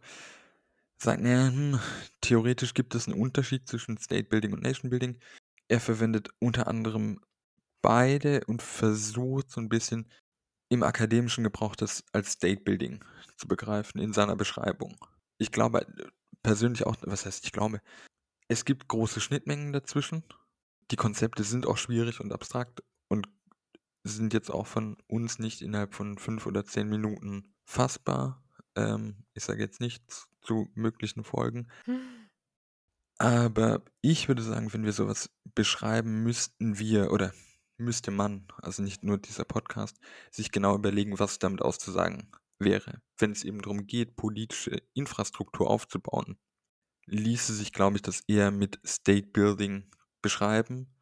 sagt, 0.96 1.22
naja, 1.22 1.48
hm, 1.48 1.80
theoretisch 2.20 2.74
gibt 2.74 2.94
es 2.94 3.06
einen 3.06 3.20
Unterschied 3.20 3.68
zwischen 3.68 3.98
State 3.98 4.28
Building 4.28 4.52
und 4.52 4.62
Nation 4.62 4.90
Building. 4.90 5.18
Er 5.68 5.80
verwendet 5.80 6.30
unter 6.40 6.66
anderem 6.66 7.20
beide 7.82 8.44
und 8.46 8.62
versucht 8.62 9.50
so 9.50 9.60
ein 9.60 9.68
bisschen 9.68 10.10
im 10.68 10.82
akademischen 10.82 11.44
Gebrauch 11.44 11.76
das 11.76 12.04
als 12.12 12.32
State 12.32 12.62
Building 12.62 13.04
zu 13.36 13.48
begreifen 13.48 14.00
in 14.00 14.12
seiner 14.12 14.36
Beschreibung. 14.36 14.96
Ich 15.38 15.52
glaube 15.52 15.86
persönlich 16.42 16.84
auch, 16.84 16.96
was 17.02 17.26
heißt 17.26 17.44
ich 17.44 17.52
glaube, 17.52 17.80
es 18.48 18.64
gibt 18.64 18.88
große 18.88 19.20
Schnittmengen 19.20 19.72
dazwischen. 19.72 20.24
Die 20.90 20.96
Konzepte 20.96 21.44
sind 21.44 21.66
auch 21.66 21.76
schwierig 21.76 22.20
und 22.20 22.32
abstrakt 22.32 22.82
sind 24.16 24.34
jetzt 24.34 24.50
auch 24.50 24.66
von 24.66 24.96
uns 25.06 25.38
nicht 25.38 25.62
innerhalb 25.62 25.94
von 25.94 26.18
fünf 26.18 26.46
oder 26.46 26.64
zehn 26.64 26.88
Minuten 26.88 27.54
fassbar. 27.64 28.42
Ähm, 28.74 29.24
ich 29.34 29.44
sage 29.44 29.62
jetzt 29.62 29.80
nichts 29.80 30.28
zu 30.40 30.68
möglichen 30.74 31.24
Folgen. 31.24 31.68
Aber 33.18 33.82
ich 34.00 34.28
würde 34.28 34.42
sagen, 34.42 34.72
wenn 34.72 34.84
wir 34.84 34.92
sowas 34.92 35.30
beschreiben, 35.54 36.22
müssten 36.22 36.78
wir 36.78 37.10
oder 37.10 37.32
müsste 37.76 38.10
man, 38.10 38.46
also 38.62 38.82
nicht 38.82 39.02
nur 39.04 39.18
dieser 39.18 39.44
Podcast, 39.44 39.98
sich 40.30 40.52
genau 40.52 40.74
überlegen, 40.76 41.18
was 41.18 41.38
damit 41.38 41.62
auszusagen 41.62 42.30
wäre. 42.58 43.00
Wenn 43.18 43.32
es 43.32 43.44
eben 43.44 43.60
darum 43.60 43.86
geht, 43.86 44.16
politische 44.16 44.82
Infrastruktur 44.94 45.68
aufzubauen, 45.68 46.38
ließe 47.06 47.54
sich, 47.54 47.72
glaube 47.72 47.96
ich, 47.96 48.02
das 48.02 48.20
eher 48.26 48.50
mit 48.50 48.80
State 48.86 49.28
Building 49.28 49.90
beschreiben. 50.22 50.94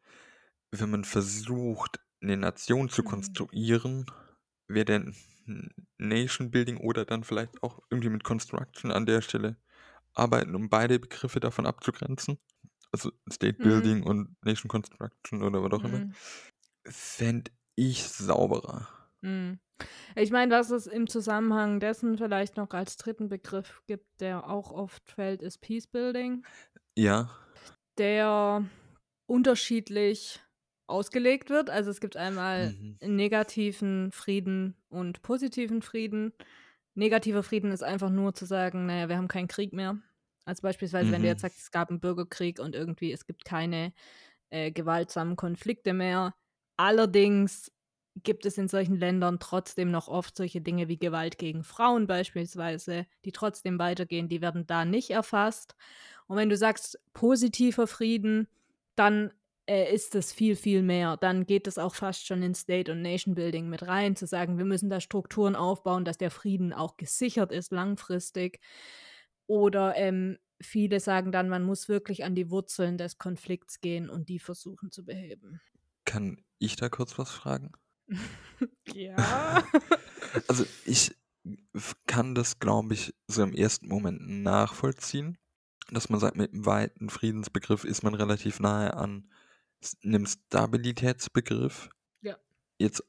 Wenn 0.71 0.89
man 0.89 1.03
versucht, 1.03 1.99
eine 2.21 2.37
Nation 2.37 2.89
zu 2.89 3.03
Mhm. 3.03 3.03
konstruieren, 3.03 4.05
wäre 4.67 4.85
der 4.85 5.05
Nation 5.97 6.51
Building 6.51 6.77
oder 6.77 7.05
dann 7.05 7.23
vielleicht 7.23 7.63
auch 7.63 7.79
irgendwie 7.89 8.09
mit 8.09 8.23
Construction 8.23 8.91
an 8.91 9.05
der 9.05 9.21
Stelle 9.21 9.57
arbeiten, 10.13 10.55
um 10.55 10.69
beide 10.69 10.99
Begriffe 10.99 11.39
davon 11.39 11.65
abzugrenzen. 11.65 12.39
Also 12.91 13.11
State 13.31 13.59
Mhm. 13.59 13.61
Building 13.61 14.03
und 14.03 14.35
Nation 14.43 14.69
Construction 14.69 15.43
oder 15.43 15.63
was 15.63 15.73
auch 15.73 15.85
immer. 15.85 16.03
Mhm. 16.03 16.15
Fände 16.87 17.51
ich 17.75 18.03
sauberer. 18.03 18.87
Mhm. 19.21 19.59
Ich 20.15 20.31
meine, 20.31 20.55
was 20.55 20.71
es 20.71 20.87
im 20.87 21.07
Zusammenhang 21.07 21.79
dessen 21.79 22.17
vielleicht 22.17 22.57
noch 22.57 22.71
als 22.71 22.97
dritten 22.97 23.29
Begriff 23.29 23.83
gibt, 23.87 24.21
der 24.21 24.49
auch 24.49 24.71
oft 24.71 25.11
fällt, 25.11 25.41
ist 25.43 25.59
Peace 25.59 25.87
Building, 25.87 26.45
Ja, 26.95 27.29
der 27.97 28.65
unterschiedlich 29.27 30.41
ausgelegt 30.87 31.49
wird. 31.49 31.69
Also 31.69 31.91
es 31.91 31.99
gibt 31.99 32.17
einmal 32.17 32.75
mhm. 32.79 32.99
negativen 33.01 34.11
Frieden 34.11 34.75
und 34.89 35.21
positiven 35.21 35.81
Frieden. 35.81 36.33
Negativer 36.95 37.43
Frieden 37.43 37.71
ist 37.71 37.83
einfach 37.83 38.09
nur 38.09 38.33
zu 38.33 38.45
sagen, 38.45 38.85
naja, 38.87 39.09
wir 39.09 39.17
haben 39.17 39.27
keinen 39.27 39.47
Krieg 39.47 39.73
mehr. 39.73 39.99
Also 40.45 40.61
beispielsweise, 40.61 41.11
wenn 41.11 41.21
du 41.23 41.27
jetzt 41.27 41.41
Mhm. 41.41 41.41
sagst, 41.41 41.59
es 41.59 41.71
gab 41.71 41.89
einen 41.89 41.99
Bürgerkrieg 41.99 42.59
und 42.59 42.73
irgendwie 42.75 43.11
es 43.11 43.25
gibt 43.27 43.45
keine 43.45 43.93
äh, 44.49 44.71
gewaltsamen 44.71 45.35
Konflikte 45.35 45.93
mehr. 45.93 46.35
Allerdings 46.77 47.71
gibt 48.23 48.45
es 48.45 48.57
in 48.57 48.67
solchen 48.67 48.95
Ländern 48.95 49.39
trotzdem 49.39 49.91
noch 49.91 50.07
oft 50.07 50.35
solche 50.35 50.61
Dinge 50.61 50.87
wie 50.87 50.97
Gewalt 50.97 51.37
gegen 51.37 51.63
Frauen 51.63 52.07
beispielsweise, 52.07 53.05
die 53.25 53.31
trotzdem 53.31 53.77
weitergehen, 53.79 54.27
die 54.29 54.41
werden 54.41 54.65
da 54.65 54.85
nicht 54.85 55.11
erfasst. 55.11 55.75
Und 56.27 56.37
wenn 56.37 56.49
du 56.49 56.57
sagst 56.57 56.99
positiver 57.13 57.87
Frieden, 57.87 58.47
dann 58.95 59.31
äh, 59.67 59.93
ist 59.93 60.15
es 60.15 60.31
viel, 60.31 60.55
viel 60.55 60.81
mehr. 60.81 61.17
Dann 61.17 61.45
geht 61.45 61.67
es 61.67 61.77
auch 61.77 61.93
fast 61.93 62.25
schon 62.25 62.41
in 62.41 62.55
State- 62.55 62.91
und 62.91 63.01
Nation-Building 63.01 63.69
mit 63.69 63.83
rein, 63.83 64.15
zu 64.15 64.25
sagen, 64.25 64.57
wir 64.57 64.65
müssen 64.65 64.89
da 64.89 65.01
Strukturen 65.01 65.55
aufbauen, 65.55 66.05
dass 66.05 66.17
der 66.17 66.31
Frieden 66.31 66.73
auch 66.73 66.97
gesichert 66.97 67.51
ist 67.51 67.71
langfristig. 67.71 68.59
Oder 69.45 69.95
ähm, 69.95 70.37
viele 70.61 70.99
sagen 70.99 71.31
dann, 71.31 71.49
man 71.49 71.63
muss 71.63 71.89
wirklich 71.89 72.23
an 72.23 72.35
die 72.35 72.49
Wurzeln 72.49 72.97
des 72.97 73.17
Konflikts 73.17 73.81
gehen 73.81 74.09
und 74.09 74.29
die 74.29 74.39
versuchen 74.39 74.91
zu 74.91 75.05
beheben. 75.05 75.59
Kann 76.05 76.43
ich 76.59 76.75
da 76.77 76.89
kurz 76.89 77.17
was 77.17 77.31
fragen? 77.31 77.71
Ja. 78.93 79.63
Also 80.47 80.65
ich 80.85 81.15
kann 82.05 82.35
das, 82.35 82.59
glaube 82.59 82.93
ich, 82.93 83.13
so 83.27 83.43
im 83.43 83.53
ersten 83.53 83.87
Moment 83.87 84.27
nachvollziehen, 84.43 85.37
dass 85.89 86.09
man 86.09 86.19
sagt, 86.19 86.35
mit 86.35 86.53
einem 86.53 86.65
weiten 86.65 87.09
Friedensbegriff 87.09 87.85
ist 87.85 88.03
man 88.03 88.13
relativ 88.13 88.59
nahe 88.59 88.93
an 88.93 89.29
s- 89.81 89.97
einem 90.03 90.25
Stabilitätsbegriff. 90.25 91.89
Ja. 92.21 92.37
Jetzt 92.79 93.03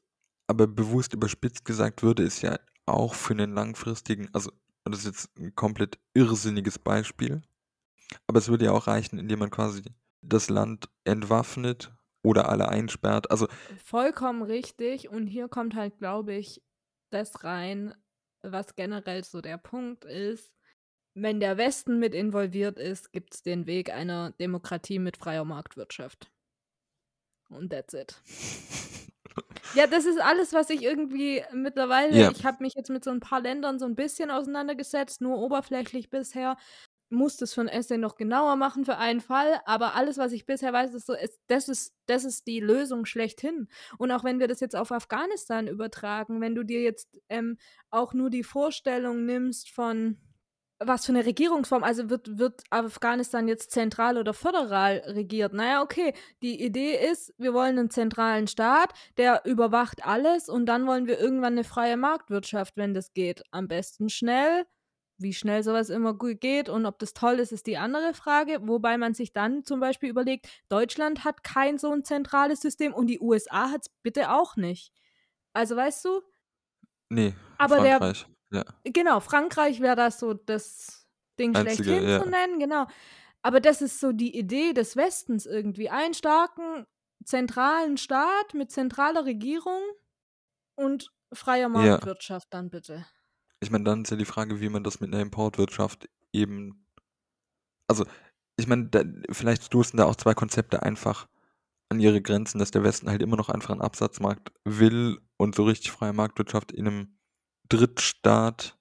aber 0.47 0.67
bewusst 0.67 1.13
überspitzt 1.13 1.65
gesagt 1.65 2.03
würde 2.03 2.23
es 2.23 2.41
ja 2.41 2.59
auch 2.85 3.13
für 3.13 3.33
einen 3.33 3.53
langfristigen, 3.53 4.29
also 4.33 4.51
das 4.83 4.99
ist 5.01 5.05
jetzt 5.05 5.37
ein 5.37 5.53
komplett 5.55 5.99
irrsinniges 6.15 6.79
Beispiel, 6.79 7.41
aber 8.27 8.39
es 8.39 8.49
würde 8.49 8.65
ja 8.65 8.71
auch 8.71 8.87
reichen, 8.87 9.19
indem 9.19 9.39
man 9.39 9.51
quasi 9.51 9.83
das 10.21 10.49
Land 10.49 10.89
entwaffnet 11.03 11.93
oder 12.23 12.49
alle 12.49 12.69
einsperrt. 12.69 13.29
Also 13.31 13.47
Vollkommen 13.83 14.41
richtig. 14.41 15.09
Und 15.09 15.27
hier 15.27 15.47
kommt 15.47 15.75
halt, 15.75 15.97
glaube 15.99 16.33
ich, 16.33 16.61
das 17.11 17.43
rein, 17.43 17.93
was 18.41 18.75
generell 18.75 19.23
so 19.23 19.41
der 19.41 19.57
Punkt 19.57 20.05
ist. 20.05 20.51
Wenn 21.15 21.39
der 21.39 21.57
Westen 21.57 21.99
mit 21.99 22.15
involviert 22.15 22.79
ist, 22.79 23.11
gibt 23.11 23.33
es 23.35 23.41
den 23.43 23.67
Weg 23.67 23.91
einer 23.91 24.31
Demokratie 24.31 24.99
mit 24.99 25.17
freier 25.17 25.45
Marktwirtschaft. 25.45 26.31
Und 27.49 27.71
that's 27.71 27.93
it. 27.93 28.15
Ja, 29.75 29.87
das 29.87 30.05
ist 30.05 30.19
alles, 30.19 30.53
was 30.53 30.69
ich 30.69 30.81
irgendwie 30.81 31.43
mittlerweile, 31.53 32.17
ja, 32.17 32.31
ich 32.31 32.45
habe 32.45 32.63
mich 32.63 32.73
jetzt 32.73 32.89
mit 32.89 33.03
so 33.03 33.11
ein 33.11 33.19
paar 33.19 33.39
Ländern 33.39 33.79
so 33.79 33.85
ein 33.85 33.95
bisschen 33.95 34.31
auseinandergesetzt, 34.31 35.21
nur 35.21 35.37
oberflächlich 35.37 36.09
bisher. 36.09 36.57
Muss 37.11 37.37
das 37.37 37.53
für 37.53 37.61
ein 37.61 37.67
Essay 37.67 37.97
noch 37.97 38.15
genauer 38.15 38.55
machen 38.55 38.85
für 38.85 38.97
einen 38.97 39.21
Fall, 39.21 39.61
aber 39.65 39.95
alles, 39.95 40.17
was 40.17 40.31
ich 40.31 40.45
bisher 40.45 40.73
weiß, 40.73 40.93
ist 40.93 41.07
so, 41.07 41.13
ist, 41.13 41.39
das, 41.47 41.67
ist, 41.67 41.95
das 42.05 42.23
ist 42.23 42.45
die 42.45 42.59
Lösung 42.59 43.05
schlechthin. 43.05 43.67
Und 43.97 44.11
auch 44.11 44.23
wenn 44.23 44.39
wir 44.39 44.47
das 44.47 44.59
jetzt 44.59 44.75
auf 44.75 44.91
Afghanistan 44.91 45.67
übertragen, 45.67 46.39
wenn 46.41 46.53
du 46.53 46.63
dir 46.63 46.81
jetzt 46.81 47.19
ähm, 47.29 47.57
auch 47.89 48.13
nur 48.13 48.29
die 48.29 48.43
Vorstellung 48.43 49.25
nimmst 49.25 49.69
von, 49.69 50.17
was 50.79 51.05
für 51.05 51.11
eine 51.11 51.25
Regierungsform, 51.25 51.83
also 51.83 52.09
wird, 52.09 52.37
wird 52.37 52.63
Afghanistan 52.69 53.47
jetzt 53.47 53.71
zentral 53.71 54.17
oder 54.17 54.33
föderal 54.33 55.03
regiert? 55.05 55.53
Naja, 55.53 55.81
okay, 55.81 56.13
die 56.41 56.63
Idee 56.63 56.95
ist, 56.95 57.33
wir 57.37 57.53
wollen 57.53 57.77
einen 57.77 57.89
zentralen 57.89 58.47
Staat, 58.47 58.93
der 59.17 59.45
überwacht 59.45 60.05
alles 60.05 60.47
und 60.47 60.65
dann 60.67 60.87
wollen 60.87 61.05
wir 61.05 61.19
irgendwann 61.19 61.53
eine 61.53 61.65
freie 61.65 61.97
Marktwirtschaft, 61.97 62.77
wenn 62.77 62.93
das 62.93 63.13
geht. 63.13 63.43
Am 63.51 63.67
besten 63.67 64.09
schnell. 64.09 64.65
Wie 65.21 65.33
schnell 65.33 65.63
sowas 65.63 65.89
immer 65.89 66.13
gut 66.13 66.39
geht 66.39 66.69
und 66.69 66.85
ob 66.85 66.97
das 66.97 67.13
toll 67.13 67.39
ist, 67.39 67.51
ist 67.51 67.67
die 67.67 67.77
andere 67.77 68.13
Frage. 68.13 68.59
Wobei 68.61 68.97
man 68.97 69.13
sich 69.13 69.33
dann 69.33 69.65
zum 69.65 69.81
Beispiel 69.81 70.09
überlegt, 70.09 70.47
Deutschland 70.69 71.25
hat 71.25 71.43
kein 71.43 71.77
so 71.77 71.91
ein 71.91 72.05
zentrales 72.05 72.61
System 72.61 72.93
und 72.93 73.07
die 73.07 73.19
USA 73.19 73.69
hat 73.69 73.81
es 73.81 73.89
bitte 74.01 74.31
auch 74.31 74.55
nicht. 74.55 74.93
Also 75.51 75.75
weißt 75.75 76.05
du? 76.05 76.21
Nee, 77.09 77.33
Aber 77.57 77.81
der 77.81 77.97
Frankreich. 77.97 78.27
Ja. 78.51 78.63
Genau, 78.83 79.19
Frankreich 79.19 79.79
wäre 79.79 79.95
das 79.95 80.19
so 80.19 80.33
das 80.33 81.07
Ding 81.39 81.55
Einzige, 81.55 81.83
schlechthin 81.83 82.09
ja. 82.09 82.23
zu 82.23 82.29
nennen, 82.29 82.59
genau. 82.59 82.87
Aber 83.41 83.61
das 83.61 83.81
ist 83.81 83.99
so 83.99 84.11
die 84.11 84.37
Idee 84.37 84.73
des 84.73 84.95
Westens 84.95 85.45
irgendwie. 85.45 85.89
Einen 85.89 86.13
starken, 86.13 86.85
zentralen 87.23 87.97
Staat 87.97 88.53
mit 88.53 88.71
zentraler 88.71 89.25
Regierung 89.25 89.81
und 90.75 91.11
freier 91.33 91.61
Ja. 91.61 91.69
Marktwirtschaft 91.69 92.47
dann 92.51 92.69
bitte. 92.69 93.05
Ich 93.61 93.71
meine, 93.71 93.83
dann 93.83 94.03
ist 94.03 94.11
ja 94.11 94.17
die 94.17 94.25
Frage, 94.25 94.61
wie 94.61 94.69
man 94.69 94.83
das 94.83 94.99
mit 94.99 95.13
einer 95.13 95.21
Importwirtschaft 95.21 96.09
eben. 96.33 96.85
Also, 97.87 98.05
ich 98.57 98.67
meine, 98.67 98.89
vielleicht 99.31 99.63
stoßen 99.65 99.97
da 99.97 100.05
auch 100.05 100.15
zwei 100.15 100.33
Konzepte 100.33 100.83
einfach 100.83 101.27
an 101.89 101.99
ihre 101.99 102.21
Grenzen, 102.21 102.59
dass 102.59 102.71
der 102.71 102.83
Westen 102.83 103.09
halt 103.09 103.21
immer 103.21 103.35
noch 103.35 103.49
einfach 103.49 103.71
einen 103.71 103.81
Absatzmarkt 103.81 104.51
will 104.63 105.19
und 105.37 105.55
so 105.55 105.63
richtig 105.63 105.91
freie 105.91 106.13
Marktwirtschaft 106.13 106.71
in 106.71 106.87
einem 106.87 107.18
Drittstaat 107.69 108.77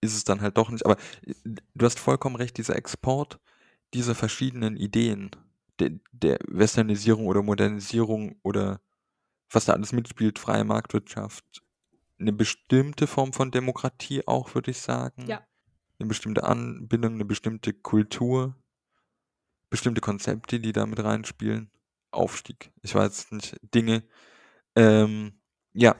ist 0.00 0.16
es 0.16 0.24
dann 0.24 0.40
halt 0.40 0.58
doch 0.58 0.70
nicht. 0.70 0.84
Aber 0.84 0.96
äh, 1.26 1.34
du 1.44 1.86
hast 1.86 2.00
vollkommen 2.00 2.36
recht, 2.36 2.58
dieser 2.58 2.76
Export 2.76 3.38
dieser 3.94 4.14
verschiedenen 4.14 4.76
Ideen, 4.76 5.30
der, 5.78 5.90
der 6.12 6.38
Westernisierung 6.48 7.26
oder 7.26 7.42
Modernisierung 7.42 8.36
oder 8.42 8.80
was 9.50 9.66
da 9.66 9.74
alles 9.74 9.92
mitspielt, 9.92 10.38
freie 10.38 10.64
Marktwirtschaft, 10.64 11.44
eine 12.18 12.32
bestimmte 12.32 13.06
Form 13.06 13.32
von 13.32 13.50
Demokratie 13.50 14.26
auch, 14.26 14.54
würde 14.54 14.70
ich 14.70 14.78
sagen. 14.78 15.26
Ja. 15.26 15.46
Eine 15.98 16.08
bestimmte 16.08 16.44
Anbindung, 16.44 17.14
eine 17.14 17.24
bestimmte 17.24 17.74
Kultur, 17.74 18.56
bestimmte 19.68 20.00
Konzepte, 20.00 20.58
die 20.58 20.72
da 20.72 20.86
mit 20.86 21.02
reinspielen. 21.02 21.70
Aufstieg. 22.10 22.72
Ich 22.82 22.94
weiß 22.94 23.30
nicht, 23.32 23.56
Dinge. 23.74 24.04
Ähm, 24.76 25.40
ja. 25.72 25.96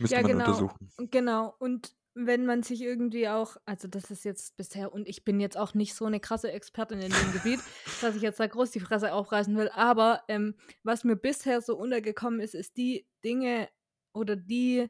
Müsste 0.00 0.16
Ja, 0.16 0.22
man 0.22 0.32
genau. 0.32 0.44
untersuchen. 0.46 0.90
Genau. 1.10 1.54
Und 1.58 1.94
wenn 2.14 2.44
man 2.44 2.62
sich 2.62 2.82
irgendwie 2.82 3.28
auch, 3.28 3.56
also 3.66 3.86
das 3.86 4.10
ist 4.10 4.24
jetzt 4.24 4.56
bisher, 4.56 4.92
und 4.92 5.06
ich 5.08 5.24
bin 5.24 5.38
jetzt 5.40 5.56
auch 5.56 5.74
nicht 5.74 5.94
so 5.94 6.06
eine 6.06 6.20
krasse 6.20 6.50
Expertin 6.50 7.00
in 7.00 7.12
dem 7.12 7.32
Gebiet, 7.32 7.60
dass 8.00 8.16
ich 8.16 8.22
jetzt 8.22 8.40
da 8.40 8.46
groß 8.46 8.70
die 8.72 8.80
Fresse 8.80 9.12
aufreißen 9.12 9.56
will, 9.56 9.68
aber 9.72 10.22
ähm, 10.28 10.56
was 10.82 11.04
mir 11.04 11.16
bisher 11.16 11.60
so 11.60 11.76
untergekommen 11.76 12.40
ist, 12.40 12.54
ist 12.54 12.76
die 12.76 13.06
Dinge 13.24 13.68
oder 14.12 14.34
die 14.36 14.88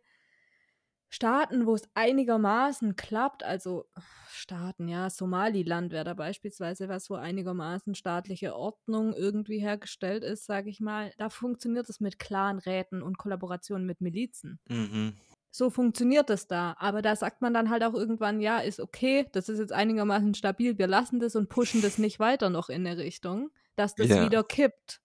Staaten, 1.12 1.66
wo 1.66 1.74
es 1.74 1.82
einigermaßen 1.94 2.94
klappt, 2.96 3.42
also 3.42 3.86
Staaten, 4.30 4.88
ja, 4.88 5.10
Somaliland 5.10 5.90
wäre 5.92 6.04
da 6.04 6.14
beispielsweise 6.14 6.88
was, 6.88 7.10
wo 7.10 7.14
einigermaßen 7.16 7.94
staatliche 7.96 8.54
Ordnung 8.54 9.12
irgendwie 9.14 9.58
hergestellt 9.58 10.22
ist, 10.22 10.44
sage 10.46 10.70
ich 10.70 10.80
mal, 10.80 11.12
da 11.18 11.28
funktioniert 11.28 11.88
es 11.90 11.98
mit 12.00 12.18
Clanräten 12.20 13.02
und 13.02 13.18
Kollaborationen 13.18 13.86
mit 13.86 14.00
Milizen. 14.00 14.60
Mhm. 14.70 15.20
So 15.52 15.70
funktioniert 15.70 16.30
es 16.30 16.46
da. 16.46 16.74
Aber 16.78 17.02
da 17.02 17.16
sagt 17.16 17.42
man 17.42 17.54
dann 17.54 17.70
halt 17.70 17.82
auch 17.84 17.94
irgendwann, 17.94 18.40
ja, 18.40 18.58
ist 18.60 18.80
okay, 18.80 19.26
das 19.32 19.48
ist 19.48 19.58
jetzt 19.58 19.72
einigermaßen 19.72 20.34
stabil, 20.34 20.78
wir 20.78 20.86
lassen 20.86 21.20
das 21.20 21.36
und 21.36 21.48
pushen 21.48 21.82
das 21.82 21.98
nicht 21.98 22.20
weiter 22.20 22.50
noch 22.50 22.68
in 22.68 22.86
eine 22.86 22.98
Richtung, 22.98 23.50
dass 23.76 23.96
das 23.96 24.16
Ja. 24.16 24.20
wieder 24.20 24.44
kippt. 24.44 25.00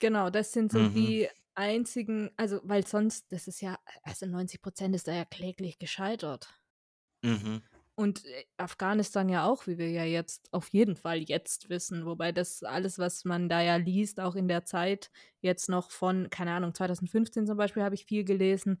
Genau, 0.00 0.30
das 0.30 0.52
sind 0.52 0.72
so 0.72 0.82
Mhm. 0.82 0.88
die 0.88 1.28
einzigen, 1.54 2.30
also, 2.36 2.60
weil 2.64 2.86
sonst, 2.86 3.32
das 3.32 3.48
ist 3.48 3.60
ja, 3.60 3.78
also 4.02 4.26
90 4.26 4.62
Prozent 4.62 4.94
ist 4.94 5.08
da 5.08 5.12
ja 5.12 5.24
kläglich 5.24 5.78
gescheitert. 5.78 6.48
Mhm. 7.22 7.62
Und 7.96 8.24
äh, 8.24 8.44
Afghanistan 8.56 9.28
ja 9.28 9.46
auch, 9.46 9.66
wie 9.66 9.78
wir 9.78 9.90
ja 9.90 10.04
jetzt 10.04 10.52
auf 10.52 10.68
jeden 10.68 10.96
Fall 10.96 11.18
jetzt 11.18 11.68
wissen. 11.68 12.06
Wobei 12.06 12.32
das 12.32 12.62
alles, 12.62 12.98
was 12.98 13.24
man 13.24 13.48
da 13.48 13.60
ja 13.60 13.76
liest, 13.76 14.20
auch 14.20 14.34
in 14.34 14.48
der 14.48 14.64
Zeit 14.64 15.10
jetzt 15.40 15.68
noch 15.68 15.90
von, 15.90 16.28
keine 16.30 16.52
Ahnung, 16.52 16.74
2015 16.74 17.46
zum 17.46 17.56
Beispiel 17.56 17.82
habe 17.82 17.94
ich 17.94 18.04
viel 18.04 18.24
gelesen, 18.24 18.80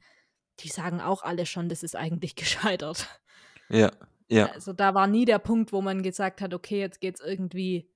die 0.60 0.68
sagen 0.68 1.00
auch 1.00 1.22
alle 1.22 1.46
schon, 1.46 1.68
das 1.68 1.82
ist 1.82 1.96
eigentlich 1.96 2.34
gescheitert. 2.36 3.20
Ja. 3.68 3.90
Ja. 4.28 4.46
Also 4.46 4.72
da 4.72 4.94
war 4.94 5.06
nie 5.06 5.26
der 5.26 5.38
Punkt, 5.38 5.72
wo 5.72 5.82
man 5.82 6.02
gesagt 6.02 6.40
hat, 6.40 6.54
okay, 6.54 6.80
jetzt 6.80 7.00
geht's 7.00 7.20
irgendwie, 7.20 7.78
nee, 7.78 7.88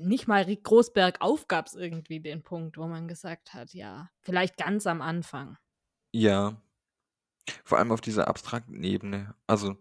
nicht 0.00 0.26
mal 0.26 0.42
Rick 0.42 0.64
Großberg 0.64 1.20
auf 1.20 1.48
gab 1.48 1.66
es 1.66 1.74
irgendwie 1.74 2.20
den 2.20 2.42
Punkt, 2.42 2.76
wo 2.76 2.86
man 2.86 3.08
gesagt 3.08 3.54
hat, 3.54 3.72
ja, 3.74 4.10
vielleicht 4.20 4.56
ganz 4.56 4.86
am 4.86 5.00
Anfang. 5.00 5.56
Ja. 6.12 6.60
Vor 7.64 7.78
allem 7.78 7.92
auf 7.92 8.00
dieser 8.00 8.28
abstrakten 8.28 8.82
Ebene. 8.82 9.34
Also, 9.46 9.76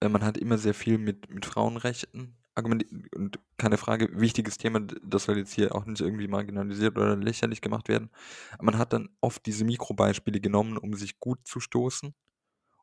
äh, 0.00 0.08
man 0.08 0.24
hat 0.24 0.36
immer 0.38 0.58
sehr 0.58 0.74
viel 0.74 0.98
mit, 0.98 1.30
mit 1.30 1.46
Frauenrechten 1.46 2.36
argumentiert 2.56 3.14
und 3.14 3.38
keine 3.58 3.76
Frage, 3.76 4.08
wichtiges 4.18 4.56
Thema, 4.56 4.80
das 4.80 5.24
soll 5.24 5.38
jetzt 5.38 5.52
hier 5.52 5.74
auch 5.74 5.84
nicht 5.84 6.00
irgendwie 6.00 6.26
marginalisiert 6.26 6.96
oder 6.96 7.14
lächerlich 7.16 7.60
gemacht 7.60 7.88
werden. 7.88 8.10
Man 8.60 8.78
hat 8.78 8.92
dann 8.92 9.10
oft 9.20 9.44
diese 9.46 9.64
Mikrobeispiele 9.64 10.40
genommen, 10.40 10.78
um 10.78 10.94
sich 10.94 11.20
gut 11.20 11.46
zu 11.46 11.60
stoßen 11.60 12.14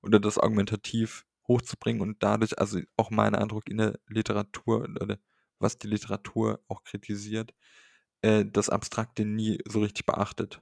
oder 0.03 0.19
das 0.19 0.37
argumentativ 0.37 1.25
hochzubringen 1.47 2.01
und 2.01 2.21
dadurch, 2.21 2.57
also 2.59 2.79
auch 2.97 3.09
mein 3.09 3.35
Eindruck 3.35 3.67
in 3.67 3.77
der 3.77 3.99
Literatur 4.07 4.87
oder 5.01 5.17
was 5.59 5.77
die 5.77 5.87
Literatur 5.87 6.63
auch 6.67 6.83
kritisiert, 6.83 7.53
äh, 8.21 8.45
das 8.45 8.69
Abstrakte 8.69 9.25
nie 9.25 9.59
so 9.67 9.81
richtig 9.81 10.05
beachtet 10.05 10.61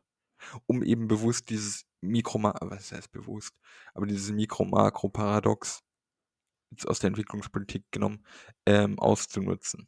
um 0.65 0.83
eben 0.83 1.07
bewusst 1.07 1.49
dieses 1.49 1.85
Mikro, 2.01 2.41
was 2.43 2.91
heißt 2.91 3.11
bewusst, 3.11 3.55
aber 3.93 4.07
dieses 4.07 4.31
Mikro-Makro-Paradox 4.31 5.83
aus 6.85 6.99
der 6.99 7.09
Entwicklungspolitik 7.09 7.91
genommen, 7.91 8.25
ähm, 8.65 8.97
auszunutzen. 8.97 9.87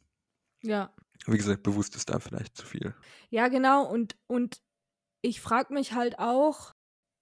Ja. 0.62 0.94
Wie 1.26 1.36
gesagt, 1.36 1.62
bewusst 1.62 1.96
ist 1.96 2.10
da 2.10 2.20
vielleicht 2.20 2.56
zu 2.56 2.66
viel. 2.66 2.94
Ja, 3.30 3.48
genau. 3.48 3.86
Und, 3.86 4.16
und 4.26 4.62
ich 5.22 5.40
frage 5.40 5.72
mich 5.72 5.92
halt 5.92 6.18
auch, 6.18 6.74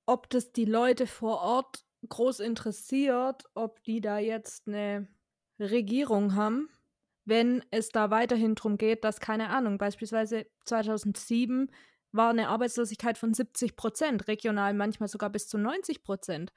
ob 0.06 0.28
das 0.30 0.52
die 0.52 0.64
Leute 0.64 1.06
vor 1.06 1.40
Ort 1.40 1.84
groß 2.08 2.40
interessiert, 2.40 3.44
ob 3.54 3.82
die 3.84 4.00
da 4.00 4.18
jetzt 4.18 4.66
eine 4.66 5.08
Regierung 5.60 6.34
haben, 6.34 6.68
wenn 7.24 7.64
es 7.70 7.88
da 7.90 8.10
weiterhin 8.10 8.54
darum 8.54 8.78
geht, 8.78 9.04
dass, 9.04 9.20
keine 9.20 9.50
Ahnung, 9.50 9.78
beispielsweise 9.78 10.46
2007 10.64 11.70
war 12.12 12.30
eine 12.30 12.48
Arbeitslosigkeit 12.48 13.16
von 13.18 13.32
70 13.34 13.76
Prozent, 13.76 14.28
regional 14.28 14.74
manchmal 14.74 15.08
sogar 15.08 15.30
bis 15.30 15.48
zu 15.48 15.58
90 15.58 16.02
Prozent. 16.04 16.52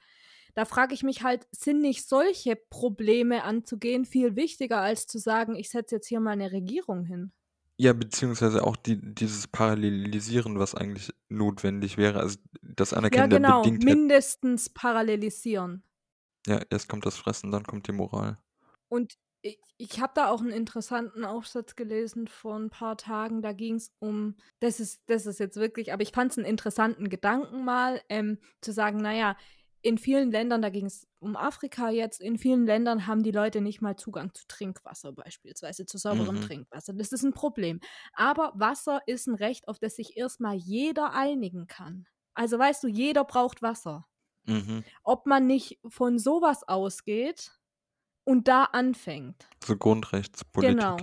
Da 0.54 0.64
frage 0.64 0.94
ich 0.94 1.02
mich 1.02 1.22
halt, 1.22 1.46
sind 1.52 1.80
nicht 1.82 2.08
solche 2.08 2.56
Probleme 2.56 3.44
anzugehen 3.44 4.04
viel 4.04 4.36
wichtiger, 4.36 4.80
als 4.80 5.06
zu 5.06 5.18
sagen, 5.18 5.54
ich 5.54 5.70
setze 5.70 5.96
jetzt 5.96 6.08
hier 6.08 6.20
mal 6.20 6.32
eine 6.32 6.52
Regierung 6.52 7.04
hin? 7.04 7.32
Ja, 7.78 7.92
beziehungsweise 7.92 8.64
auch 8.64 8.76
die, 8.76 8.98
dieses 9.14 9.48
Parallelisieren, 9.48 10.58
was 10.58 10.74
eigentlich 10.74 11.12
notwendig 11.28 11.98
wäre, 11.98 12.20
also 12.20 12.38
das 12.62 12.92
Ja, 13.10 13.26
Anerkennen 13.26 13.30
der 13.30 13.38
genau, 13.38 13.40
Bedingtheit. 13.40 13.98
mindestens 13.98 14.68
parallelisieren. 14.70 15.82
Ja, 16.46 16.60
erst 16.70 16.88
kommt 16.88 17.06
das 17.06 17.16
Fressen, 17.16 17.52
dann 17.52 17.62
kommt 17.64 17.86
die 17.86 17.92
Moral. 17.92 18.38
Und 18.88 19.16
ich, 19.46 19.58
ich 19.78 20.00
habe 20.00 20.12
da 20.14 20.28
auch 20.30 20.40
einen 20.40 20.50
interessanten 20.50 21.24
Aufsatz 21.24 21.76
gelesen 21.76 22.28
vor 22.28 22.56
ein 22.56 22.70
paar 22.70 22.96
Tagen. 22.96 23.42
Da 23.42 23.52
ging 23.52 23.76
es 23.76 23.92
um, 23.98 24.36
das 24.60 24.80
ist, 24.80 25.02
das 25.06 25.26
ist 25.26 25.38
jetzt 25.40 25.56
wirklich, 25.56 25.92
aber 25.92 26.02
ich 26.02 26.12
fand 26.12 26.32
es 26.32 26.38
einen 26.38 26.46
interessanten 26.46 27.08
Gedanken 27.08 27.64
mal, 27.64 28.00
ähm, 28.08 28.38
zu 28.60 28.72
sagen, 28.72 28.98
naja, 28.98 29.36
in 29.82 29.98
vielen 29.98 30.32
Ländern, 30.32 30.62
da 30.62 30.68
ging 30.70 30.86
es 30.86 31.06
um 31.20 31.36
Afrika 31.36 31.90
jetzt, 31.90 32.20
in 32.20 32.38
vielen 32.38 32.66
Ländern 32.66 33.06
haben 33.06 33.22
die 33.22 33.30
Leute 33.30 33.60
nicht 33.60 33.80
mal 33.80 33.96
Zugang 33.96 34.34
zu 34.34 34.44
Trinkwasser 34.48 35.12
beispielsweise, 35.12 35.86
zu 35.86 35.98
sauberem 35.98 36.40
Mhm. 36.40 36.40
Trinkwasser. 36.40 36.92
Das 36.94 37.12
ist 37.12 37.22
ein 37.22 37.32
Problem. 37.34 37.80
Aber 38.12 38.52
Wasser 38.56 39.00
ist 39.06 39.28
ein 39.28 39.36
Recht, 39.36 39.68
auf 39.68 39.78
das 39.78 39.96
sich 39.96 40.16
erstmal 40.16 40.56
jeder 40.56 41.12
einigen 41.12 41.66
kann. 41.68 42.06
Also 42.34 42.58
weißt 42.58 42.82
du, 42.82 42.88
jeder 42.88 43.24
braucht 43.24 43.62
Wasser. 43.62 44.06
Mhm. 44.46 44.84
Ob 45.02 45.26
man 45.26 45.46
nicht 45.46 45.78
von 45.88 46.18
sowas 46.18 46.66
ausgeht 46.66 47.55
und 48.26 48.48
da 48.48 48.64
anfängt. 48.64 49.48
So 49.64 49.76
Grundrechtspolitik. 49.76 50.76
Genau. 50.76 50.96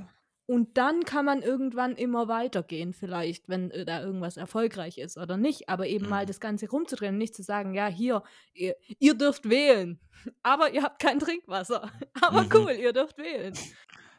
Und 0.45 0.78
dann 0.78 1.05
kann 1.05 1.24
man 1.24 1.41
irgendwann 1.41 1.95
immer 1.95 2.28
weitergehen, 2.28 2.93
vielleicht, 2.93 3.47
wenn 3.47 3.71
äh, 3.71 3.86
da 3.86 4.03
irgendwas 4.03 4.36
erfolgreich 4.36 4.97
ist 4.97 5.17
oder 5.17 5.38
nicht. 5.38 5.69
Aber 5.69 5.88
eben 5.88 6.09
mal 6.09 6.24
Mhm. 6.26 6.28
das 6.28 6.41
Ganze 6.41 6.69
rumzudrehen 6.69 7.13
und 7.15 7.17
nicht 7.19 7.34
zu 7.34 7.43
sagen, 7.43 7.74
ja, 7.74 7.88
hier, 7.88 8.24
ihr, 8.53 8.76
ihr 8.99 9.13
dürft 9.15 9.49
wählen, 9.49 10.01
aber 10.43 10.74
ihr 10.74 10.84
habt 10.84 11.01
kein 11.01 11.19
Trinkwasser. 11.19 11.89
Aber 12.21 12.43
Mhm. 12.43 12.49
cool, 12.53 12.71
ihr 12.71 12.91
dürft 12.91 13.17
wählen. 13.17 13.53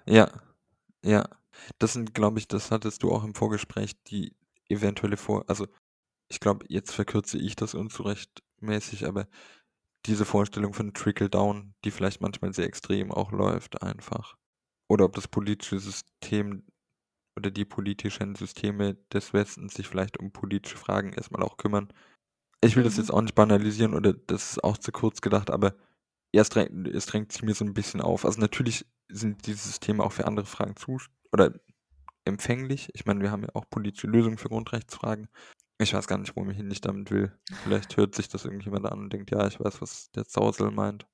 Ja, 0.07 0.31
ja. 1.05 1.29
Das 1.79 1.93
sind, 1.93 2.15
glaube 2.15 2.39
ich, 2.41 2.49
das 2.49 2.71
hattest 2.71 3.03
du 3.03 3.13
auch 3.13 3.23
im 3.23 3.35
Vorgespräch, 3.35 3.93
die 4.05 4.35
eventuelle 4.69 5.17
Vor... 5.19 5.45
Also, 5.47 5.69
ich 6.29 6.41
glaube, 6.41 6.65
jetzt 6.71 6.93
verkürze 6.93 7.37
ich 7.39 7.55
das 7.55 7.75
unzurechtmäßig, 7.75 9.07
aber 9.07 9.29
diese 10.07 10.25
Vorstellung 10.25 10.75
von 10.75 10.95
Trickle-Down, 10.95 11.75
die 11.85 11.91
vielleicht 11.91 12.21
manchmal 12.21 12.53
sehr 12.55 12.67
extrem 12.67 13.13
auch 13.13 13.33
läuft, 13.33 13.83
einfach. 13.83 14.37
Oder 14.89 15.07
ob 15.07 15.15
das 15.15 15.29
politische 15.29 15.79
System 15.79 16.65
oder 17.39 17.51
die 17.51 17.65
politischen 17.65 18.35
Systeme 18.37 18.95
des 19.13 19.33
Westens 19.33 19.75
sich 19.75 19.89
vielleicht 19.89 20.19
um 20.19 20.33
politische 20.33 20.77
Fragen 20.77 21.13
erstmal 21.13 21.43
auch 21.43 21.57
kümmern. 21.57 21.89
Ich 22.63 22.77
will 22.77 22.85
das 22.85 22.97
Mhm. 22.97 22.99
jetzt 22.99 23.11
auch 23.13 23.23
nicht 23.23 23.35
banalisieren 23.35 23.95
oder 23.95 24.13
das 24.15 24.53
ist 24.53 24.65
auch 24.65 24.79
zu 24.79 24.93
kurz 24.93 25.21
gedacht, 25.21 25.51
aber 25.51 25.77
erst 26.33 26.55
drängt, 26.55 26.89
es 26.89 27.07
drängt 27.07 27.33
sich 27.33 27.43
mir 27.43 27.55
so 27.55 27.65
ein 27.65 27.75
bisschen 27.75 28.01
auf. 28.01 28.25
Also 28.25 28.41
natürlich 28.41 28.87
sind 29.09 29.47
diese 29.47 29.69
Systeme 29.69 30.03
auch 30.05 30.13
für 30.13 30.27
andere 30.27 30.47
Fragen 30.47 30.77
zu 30.77 30.99
oder 31.33 31.55
empfänglich. 32.25 32.91
Ich 32.95 33.07
meine, 33.07 33.21
wir 33.23 33.31
haben 33.31 33.43
ja 33.45 33.51
auch 33.55 33.69
politische 33.71 34.07
Lösungen 34.09 34.39
für 34.39 34.49
Grundrechtsfragen. 34.49 35.29
Ich 35.79 35.93
weiß 35.93 36.07
gar 36.07 36.19
nicht, 36.19 36.37
wo 36.37 36.45
hin 36.51 36.71
ich 36.71 36.81
damit 36.81 37.11
will. 37.11 37.37
Vielleicht 37.63 37.97
hört 37.97 38.15
sich 38.15 38.29
das 38.29 38.45
irgendjemand 38.45 38.87
an 38.87 39.01
und 39.01 39.13
denkt, 39.13 39.31
ja, 39.33 39.47
ich 39.47 39.59
weiß, 39.59 39.83
was 39.83 40.11
der 40.13 40.27
Zausel 40.27 40.71
meint. 40.71 41.07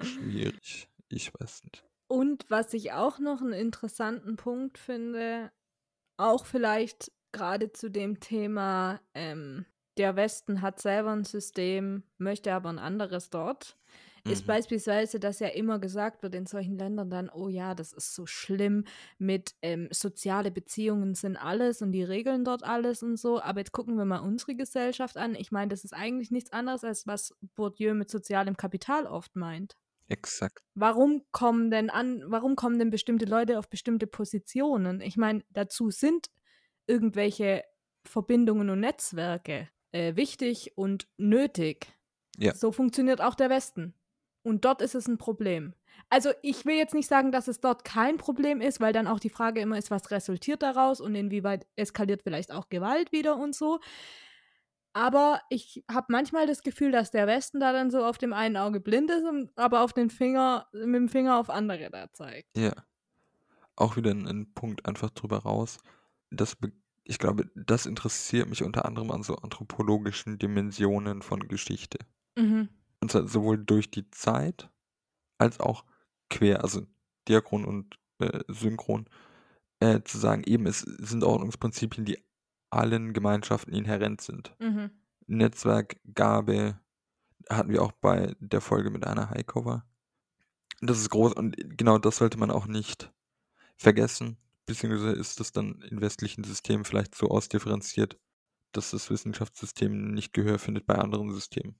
Schwierig. 0.00 0.88
Ich 1.08 1.32
weiß 1.34 1.64
nicht. 1.64 1.84
Und 2.08 2.44
was 2.50 2.74
ich 2.74 2.92
auch 2.92 3.18
noch 3.18 3.40
einen 3.40 3.54
interessanten 3.54 4.36
Punkt 4.36 4.76
finde, 4.76 5.50
auch 6.18 6.44
vielleicht 6.44 7.10
gerade 7.32 7.72
zu 7.72 7.90
dem 7.90 8.20
Thema, 8.20 9.00
ähm, 9.14 9.64
der 9.96 10.16
Westen 10.16 10.60
hat 10.60 10.80
selber 10.80 11.12
ein 11.12 11.24
System, 11.24 12.02
möchte 12.18 12.52
aber 12.52 12.68
ein 12.68 12.78
anderes 12.78 13.30
dort, 13.30 13.78
ist 14.26 14.46
Mhm. 14.46 14.46
beispielsweise, 14.46 15.18
dass 15.20 15.40
ja 15.40 15.48
immer 15.48 15.78
gesagt 15.78 16.22
wird 16.22 16.34
in 16.34 16.46
solchen 16.46 16.78
Ländern 16.78 17.10
dann, 17.10 17.28
oh 17.30 17.48
ja, 17.48 17.74
das 17.74 17.92
ist 17.92 18.14
so 18.14 18.26
schlimm 18.26 18.84
mit 19.18 19.54
ähm, 19.62 19.88
soziale 19.90 20.50
Beziehungen 20.50 21.14
sind 21.14 21.36
alles 21.36 21.82
und 21.82 21.92
die 21.92 22.04
regeln 22.04 22.44
dort 22.44 22.62
alles 22.64 23.02
und 23.02 23.16
so. 23.16 23.40
Aber 23.42 23.60
jetzt 23.60 23.72
gucken 23.72 23.96
wir 23.96 24.04
mal 24.04 24.20
unsere 24.20 24.54
Gesellschaft 24.54 25.16
an. 25.16 25.34
Ich 25.34 25.50
meine, 25.52 25.68
das 25.70 25.84
ist 25.84 25.92
eigentlich 25.94 26.30
nichts 26.30 26.52
anderes, 26.52 26.84
als 26.84 27.06
was 27.06 27.34
Bourdieu 27.56 27.94
mit 27.94 28.10
sozialem 28.10 28.56
Kapital 28.56 29.06
oft 29.06 29.34
meint. 29.36 29.76
Exakt. 30.08 30.62
Warum 30.74 31.22
kommen 31.32 31.70
denn 31.70 31.90
an, 31.90 32.22
warum 32.26 32.56
kommen 32.56 32.78
denn 32.78 32.90
bestimmte 32.90 33.26
Leute 33.26 33.58
auf 33.58 33.68
bestimmte 33.68 34.06
Positionen? 34.06 35.00
Ich 35.02 35.16
meine, 35.18 35.44
dazu 35.50 35.90
sind 35.90 36.28
irgendwelche 36.86 37.64
Verbindungen 38.06 38.70
und 38.70 38.80
Netzwerke 38.80 39.68
äh, 39.92 40.16
wichtig 40.16 40.72
und 40.76 41.08
nötig. 41.18 41.88
Ja. 42.38 42.54
So 42.54 42.72
funktioniert 42.72 43.20
auch 43.20 43.34
der 43.34 43.50
Westen. 43.50 43.94
Und 44.42 44.64
dort 44.64 44.82
ist 44.82 44.94
es 44.94 45.06
ein 45.06 45.18
Problem. 45.18 45.74
Also 46.10 46.30
ich 46.42 46.66
will 46.66 46.76
jetzt 46.76 46.94
nicht 46.94 47.08
sagen, 47.08 47.32
dass 47.32 47.48
es 47.48 47.60
dort 47.60 47.84
kein 47.84 48.16
Problem 48.16 48.60
ist, 48.60 48.80
weil 48.80 48.92
dann 48.92 49.06
auch 49.06 49.20
die 49.20 49.30
Frage 49.30 49.60
immer 49.60 49.78
ist, 49.78 49.90
was 49.90 50.10
resultiert 50.10 50.62
daraus 50.62 51.00
und 51.00 51.14
inwieweit 51.14 51.66
eskaliert 51.76 52.22
vielleicht 52.22 52.52
auch 52.52 52.68
Gewalt 52.68 53.12
wieder 53.12 53.36
und 53.36 53.54
so. 53.54 53.80
Aber 54.94 55.40
ich 55.48 55.84
habe 55.90 56.06
manchmal 56.10 56.46
das 56.46 56.62
Gefühl, 56.62 56.92
dass 56.92 57.10
der 57.10 57.26
Westen 57.26 57.60
da 57.60 57.72
dann 57.72 57.90
so 57.90 58.04
auf 58.04 58.18
dem 58.18 58.32
einen 58.32 58.56
Auge 58.56 58.80
blind 58.80 59.10
ist, 59.10 59.24
und 59.24 59.50
aber 59.56 59.82
auf 59.82 59.92
den 59.92 60.10
Finger, 60.10 60.66
mit 60.72 60.94
dem 60.96 61.08
Finger 61.08 61.38
auf 61.38 61.48
andere 61.48 61.88
da 61.90 62.12
zeigt. 62.12 62.56
Ja. 62.56 62.72
Auch 63.74 63.96
wieder 63.96 64.10
ein, 64.10 64.52
Punkt 64.54 64.84
einfach 64.84 65.08
drüber 65.10 65.38
raus. 65.38 65.78
Das, 66.30 66.58
ich 67.04 67.18
glaube, 67.18 67.50
das 67.54 67.86
interessiert 67.86 68.50
mich 68.50 68.62
unter 68.62 68.84
anderem 68.84 69.10
an 69.10 69.22
so 69.22 69.36
anthropologischen 69.36 70.38
Dimensionen 70.38 71.22
von 71.22 71.48
Geschichte. 71.48 71.98
Mhm. 72.36 72.68
Und 73.02 73.10
zwar 73.10 73.26
sowohl 73.26 73.58
durch 73.58 73.90
die 73.90 74.08
Zeit 74.12 74.70
als 75.36 75.58
auch 75.58 75.84
quer, 76.30 76.62
also 76.62 76.86
diachron 77.26 77.64
und 77.64 77.98
äh, 78.20 78.44
synchron, 78.46 79.08
äh, 79.80 80.02
zu 80.04 80.18
sagen, 80.18 80.44
eben 80.44 80.66
es 80.66 80.80
sind 80.80 81.24
Ordnungsprinzipien, 81.24 82.04
die 82.04 82.24
allen 82.70 83.12
Gemeinschaften 83.12 83.74
inhärent 83.74 84.20
sind. 84.20 84.54
Mhm. 84.60 84.92
Netzwerk, 85.26 85.96
Gabe, 86.14 86.78
hatten 87.50 87.70
wir 87.70 87.82
auch 87.82 87.90
bei 87.90 88.36
der 88.38 88.60
Folge 88.60 88.90
mit 88.90 89.04
Anna 89.04 89.30
Highcover. 89.30 89.84
Das 90.80 90.98
ist 90.98 91.10
groß 91.10 91.32
und 91.32 91.56
genau 91.76 91.98
das 91.98 92.18
sollte 92.18 92.38
man 92.38 92.52
auch 92.52 92.68
nicht 92.68 93.12
vergessen, 93.76 94.36
beziehungsweise 94.66 95.10
ist 95.10 95.40
das 95.40 95.50
dann 95.50 95.82
in 95.82 96.00
westlichen 96.00 96.44
Systemen 96.44 96.84
vielleicht 96.84 97.16
so 97.16 97.28
ausdifferenziert, 97.28 98.16
dass 98.70 98.92
das 98.92 99.10
Wissenschaftssystem 99.10 100.12
nicht 100.12 100.32
Gehör 100.32 100.60
findet 100.60 100.86
bei 100.86 100.94
anderen 100.94 101.32
Systemen, 101.32 101.74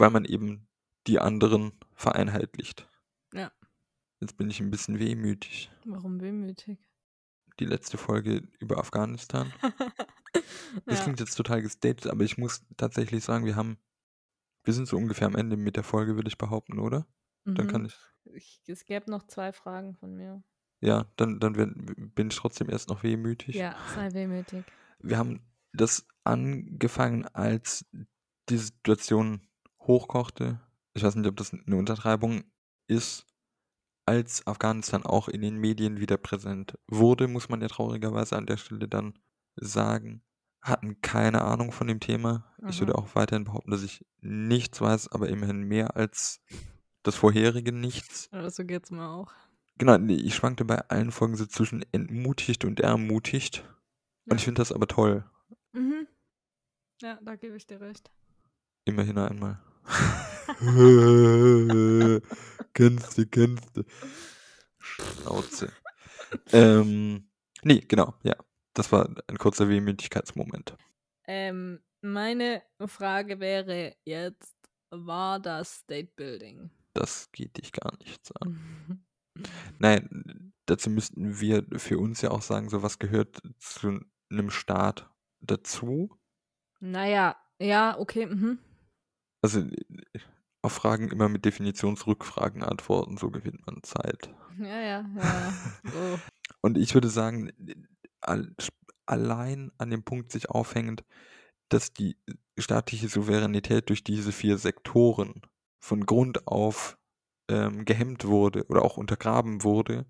weil 0.00 0.10
man 0.10 0.24
eben 0.24 0.66
die 1.06 1.18
anderen 1.20 1.72
vereinheitlicht. 1.94 2.88
Ja. 3.32 3.52
Jetzt 4.20 4.36
bin 4.36 4.50
ich 4.50 4.60
ein 4.60 4.70
bisschen 4.70 4.98
wehmütig. 4.98 5.70
Warum 5.84 6.20
wehmütig? 6.20 6.78
Die 7.58 7.64
letzte 7.66 7.98
Folge 7.98 8.48
über 8.58 8.78
Afghanistan. 8.78 9.52
Das 10.86 10.98
ja. 10.98 11.02
klingt 11.04 11.18
jetzt 11.18 11.34
total 11.34 11.62
gestaged, 11.62 12.06
aber 12.06 12.22
ich 12.22 12.38
muss 12.38 12.64
tatsächlich 12.76 13.24
sagen, 13.24 13.44
wir 13.44 13.56
haben, 13.56 13.76
wir 14.62 14.72
sind 14.72 14.86
so 14.86 14.96
ungefähr 14.96 15.26
am 15.26 15.34
Ende 15.34 15.56
mit 15.56 15.74
der 15.74 15.82
Folge, 15.82 16.14
würde 16.14 16.28
ich 16.28 16.38
behaupten, 16.38 16.78
oder? 16.78 17.08
Dann 17.44 17.66
kann 17.66 17.82
Mhm. 17.82 17.88
ich, 17.88 17.96
ich. 18.34 18.62
Es 18.68 18.84
gäbe 18.84 19.10
noch 19.10 19.26
zwei 19.26 19.52
Fragen 19.52 19.96
von 19.96 20.14
mir. 20.14 20.44
ja, 20.80 21.06
dann, 21.16 21.40
dann 21.40 21.54
bin 22.14 22.28
ich 22.28 22.36
trotzdem 22.36 22.70
erst 22.70 22.88
noch 22.88 23.02
wehmütig. 23.02 23.56
Ja, 23.56 23.74
sei 23.96 24.12
wehmütig. 24.12 24.64
Wir 25.00 25.18
haben 25.18 25.40
das 25.72 26.06
angefangen, 26.22 27.26
als 27.26 27.84
die 28.48 28.58
Situation 28.58 29.40
hochkochte. 29.90 30.60
Ich 30.94 31.02
weiß 31.02 31.14
nicht, 31.16 31.28
ob 31.28 31.36
das 31.36 31.52
eine 31.52 31.76
Untertreibung 31.76 32.44
ist, 32.86 33.26
als 34.06 34.46
Afghanistan 34.46 35.04
auch 35.04 35.28
in 35.28 35.40
den 35.42 35.58
Medien 35.58 36.00
wieder 36.00 36.16
präsent 36.16 36.78
wurde, 36.88 37.28
muss 37.28 37.48
man 37.48 37.60
ja 37.60 37.68
traurigerweise 37.68 38.36
an 38.36 38.46
der 38.46 38.56
Stelle 38.56 38.88
dann 38.88 39.18
sagen, 39.56 40.22
hatten 40.62 41.00
keine 41.00 41.42
Ahnung 41.42 41.70
von 41.72 41.86
dem 41.86 42.00
Thema. 42.00 42.44
Ich 42.68 42.80
würde 42.80 42.94
Aha. 42.94 43.02
auch 43.02 43.14
weiterhin 43.14 43.44
behaupten, 43.44 43.70
dass 43.70 43.82
ich 43.82 44.04
nichts 44.20 44.80
weiß, 44.80 45.12
aber 45.12 45.28
immerhin 45.28 45.62
mehr 45.62 45.96
als 45.96 46.40
das 47.02 47.14
vorherige 47.14 47.72
nichts. 47.72 48.28
Oder 48.32 48.50
so 48.50 48.64
geht's 48.64 48.90
mir 48.90 49.08
auch. 49.08 49.32
Genau, 49.78 49.96
nee, 49.96 50.16
ich 50.16 50.34
schwankte 50.34 50.64
bei 50.64 50.78
allen 50.88 51.12
Folgen 51.12 51.36
so 51.36 51.46
zwischen 51.46 51.84
entmutigt 51.92 52.64
und 52.64 52.80
ermutigt. 52.80 53.64
Und 54.26 54.32
Ja. 54.32 54.36
ich 54.36 54.44
finde 54.44 54.60
das 54.60 54.72
aber 54.72 54.86
toll. 54.86 55.24
Mhm. 55.72 56.06
Ja, 57.00 57.18
da 57.22 57.36
gebe 57.36 57.56
ich 57.56 57.66
dir 57.66 57.80
recht. 57.80 58.10
Immerhin 58.84 59.16
einmal. 59.18 59.60
Kennst 62.74 63.18
du, 63.18 63.26
kennst 63.26 63.76
du. 63.76 63.84
Schnauze. 64.78 65.72
ähm, 66.52 67.28
nee, 67.62 67.80
genau, 67.80 68.14
ja. 68.22 68.36
Das 68.74 68.92
war 68.92 69.08
ein 69.26 69.38
kurzer 69.38 69.68
Wehmütigkeitsmoment. 69.68 70.76
Ähm, 71.26 71.80
meine 72.02 72.62
Frage 72.86 73.40
wäre 73.40 73.96
jetzt, 74.04 74.56
war 74.90 75.40
das 75.40 75.80
State 75.80 76.12
Building? 76.16 76.70
Das 76.94 77.30
geht 77.32 77.56
dich 77.56 77.72
gar 77.72 77.96
nichts 77.98 78.32
an. 78.32 79.04
Nein, 79.78 80.52
dazu 80.66 80.90
müssten 80.90 81.40
wir 81.40 81.64
für 81.76 81.98
uns 81.98 82.20
ja 82.20 82.30
auch 82.30 82.42
sagen, 82.42 82.68
so 82.68 82.82
was 82.82 82.98
gehört 82.98 83.40
zu 83.58 84.00
einem 84.30 84.50
Staat 84.50 85.10
dazu. 85.40 86.16
naja, 86.80 87.36
ja, 87.58 87.98
okay. 87.98 88.26
Mhm. 88.26 88.58
Also 89.42 89.60
äh, 89.60 90.18
auf 90.62 90.72
Fragen 90.72 91.10
immer 91.10 91.28
mit 91.28 91.44
Definitionsrückfragen 91.44 92.62
antworten, 92.62 93.16
so 93.16 93.30
gewinnt 93.30 93.66
man 93.66 93.82
Zeit. 93.82 94.34
Ja, 94.58 94.66
ja, 94.80 95.10
ja. 95.16 95.52
So. 95.84 96.20
Und 96.60 96.76
ich 96.76 96.94
würde 96.94 97.08
sagen, 97.08 97.50
all, 98.20 98.54
allein 99.06 99.72
an 99.78 99.90
dem 99.90 100.02
Punkt 100.04 100.32
sich 100.32 100.50
aufhängend, 100.50 101.04
dass 101.70 101.92
die 101.92 102.16
staatliche 102.58 103.08
Souveränität 103.08 103.88
durch 103.88 104.04
diese 104.04 104.32
vier 104.32 104.58
Sektoren 104.58 105.42
von 105.80 106.04
Grund 106.04 106.46
auf 106.46 106.98
ähm, 107.48 107.84
gehemmt 107.84 108.26
wurde 108.26 108.66
oder 108.66 108.82
auch 108.82 108.96
untergraben 108.96 109.64
wurde, 109.64 110.06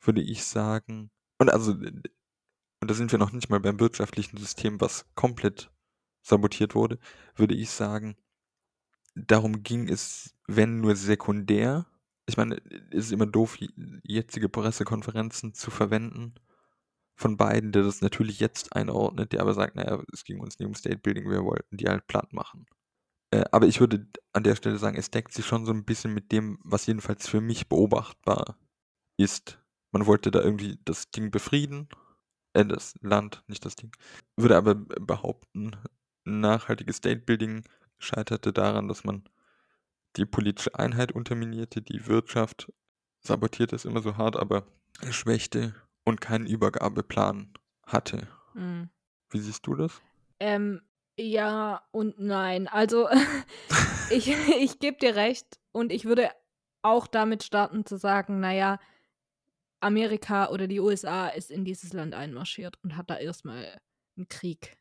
würde 0.00 0.22
ich 0.22 0.44
sagen, 0.44 1.10
und 1.38 1.50
also, 1.50 1.72
und 1.72 2.90
da 2.90 2.94
sind 2.94 3.12
wir 3.12 3.18
noch 3.18 3.32
nicht 3.32 3.50
mal 3.50 3.60
beim 3.60 3.78
wirtschaftlichen 3.78 4.38
System, 4.38 4.80
was 4.80 5.06
komplett 5.14 5.70
sabotiert 6.22 6.74
wurde, 6.74 6.98
würde 7.34 7.54
ich 7.54 7.70
sagen, 7.70 8.16
darum 9.16 9.62
ging 9.62 9.88
es, 9.88 10.34
wenn 10.46 10.80
nur 10.80 10.94
sekundär. 10.94 11.86
Ich 12.26 12.36
meine, 12.36 12.60
es 12.90 13.06
ist 13.06 13.12
immer 13.12 13.26
doof, 13.26 13.58
jetzige 14.02 14.48
Pressekonferenzen 14.48 15.54
zu 15.54 15.70
verwenden 15.70 16.34
von 17.16 17.36
beiden, 17.36 17.72
der 17.72 17.82
das 17.82 18.02
natürlich 18.02 18.40
jetzt 18.40 18.74
einordnet, 18.74 19.32
der 19.32 19.40
aber 19.40 19.54
sagt, 19.54 19.74
naja, 19.76 20.02
es 20.12 20.24
ging 20.24 20.38
uns 20.40 20.58
nicht 20.58 20.68
um 20.68 20.74
State 20.74 20.98
Building, 20.98 21.30
wir 21.30 21.44
wollten 21.44 21.76
die 21.76 21.88
halt 21.88 22.06
platt 22.06 22.32
machen. 22.32 22.66
Äh, 23.30 23.44
aber 23.52 23.66
ich 23.66 23.80
würde 23.80 24.06
an 24.32 24.44
der 24.44 24.54
Stelle 24.54 24.78
sagen, 24.78 24.98
es 24.98 25.10
deckt 25.10 25.32
sich 25.32 25.46
schon 25.46 25.64
so 25.64 25.72
ein 25.72 25.84
bisschen 25.84 26.12
mit 26.12 26.30
dem, 26.30 26.58
was 26.62 26.86
jedenfalls 26.86 27.26
für 27.26 27.40
mich 27.40 27.68
beobachtbar 27.68 28.58
ist. 29.16 29.58
Man 29.92 30.06
wollte 30.06 30.30
da 30.30 30.42
irgendwie 30.42 30.78
das 30.84 31.10
Ding 31.10 31.30
befrieden, 31.30 31.88
äh, 32.52 32.66
das 32.66 32.94
Land, 33.00 33.42
nicht 33.46 33.64
das 33.64 33.76
Ding. 33.76 33.92
Würde 34.36 34.56
aber 34.56 34.74
behaupten, 34.74 35.72
nachhaltiges 36.24 36.96
State 36.96 37.22
Building 37.22 37.64
scheiterte 37.98 38.52
daran, 38.52 38.88
dass 38.88 39.04
man 39.04 39.24
die 40.16 40.26
politische 40.26 40.74
Einheit 40.78 41.12
unterminierte, 41.12 41.82
die 41.82 42.06
Wirtschaft 42.06 42.72
sabotierte 43.20 43.76
es 43.76 43.84
immer 43.84 44.00
so 44.00 44.16
hart, 44.16 44.36
aber 44.36 44.66
schwächte 45.10 45.74
und 46.04 46.20
keinen 46.20 46.46
Übergabeplan 46.46 47.52
hatte. 47.84 48.28
Mhm. 48.54 48.88
Wie 49.30 49.40
siehst 49.40 49.66
du 49.66 49.74
das? 49.74 50.00
Ähm, 50.40 50.80
ja 51.18 51.82
und 51.90 52.18
nein. 52.18 52.68
Also 52.68 53.08
ich, 54.10 54.28
ich 54.28 54.78
gebe 54.78 54.98
dir 54.98 55.16
recht 55.16 55.58
und 55.72 55.92
ich 55.92 56.04
würde 56.04 56.30
auch 56.82 57.06
damit 57.06 57.42
starten 57.42 57.84
zu 57.84 57.96
sagen, 57.96 58.40
naja, 58.40 58.78
Amerika 59.80 60.48
oder 60.50 60.66
die 60.66 60.80
USA 60.80 61.28
ist 61.28 61.50
in 61.50 61.64
dieses 61.64 61.92
Land 61.92 62.14
einmarschiert 62.14 62.78
und 62.82 62.96
hat 62.96 63.10
da 63.10 63.18
erstmal 63.18 63.80
einen 64.16 64.28
Krieg 64.28 64.78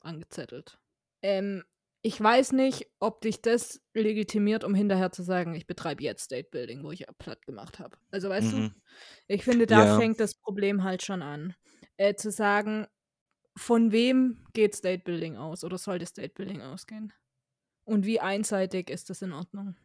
angezettelt. 0.00 0.78
Ähm, 1.20 1.64
ich 2.02 2.20
weiß 2.20 2.52
nicht, 2.52 2.90
ob 3.00 3.20
dich 3.20 3.42
das 3.42 3.80
legitimiert, 3.94 4.64
um 4.64 4.74
hinterher 4.74 5.12
zu 5.12 5.22
sagen, 5.22 5.54
ich 5.54 5.66
betreibe 5.66 6.02
jetzt 6.02 6.24
State 6.24 6.48
Building, 6.50 6.82
wo 6.84 6.90
ich 6.90 7.06
platt 7.18 7.46
gemacht 7.46 7.78
habe. 7.78 7.96
Also 8.10 8.28
weißt 8.28 8.52
Mhm. 8.52 8.74
du, 8.74 8.74
ich 9.28 9.44
finde, 9.44 9.66
da 9.66 9.86
Ja. 9.86 9.86
fängt 9.86 10.20
das 10.20 10.34
Problem 10.34 10.82
halt 10.84 11.02
schon 11.02 11.22
an. 11.22 11.54
Äh, 11.96 12.14
zu 12.16 12.30
sagen, 12.32 12.86
von 13.56 13.92
wem 13.92 14.44
geht 14.54 14.74
State 14.76 15.04
Building 15.04 15.36
aus 15.36 15.64
oder 15.64 15.78
sollte 15.78 16.06
State 16.06 16.34
Building 16.34 16.62
ausgehen? 16.62 17.12
Und 17.84 18.06
wie 18.06 18.20
einseitig 18.20 18.90
ist 18.90 19.08
das 19.10 19.22
in 19.22 19.32
Ordnung? 19.32 19.76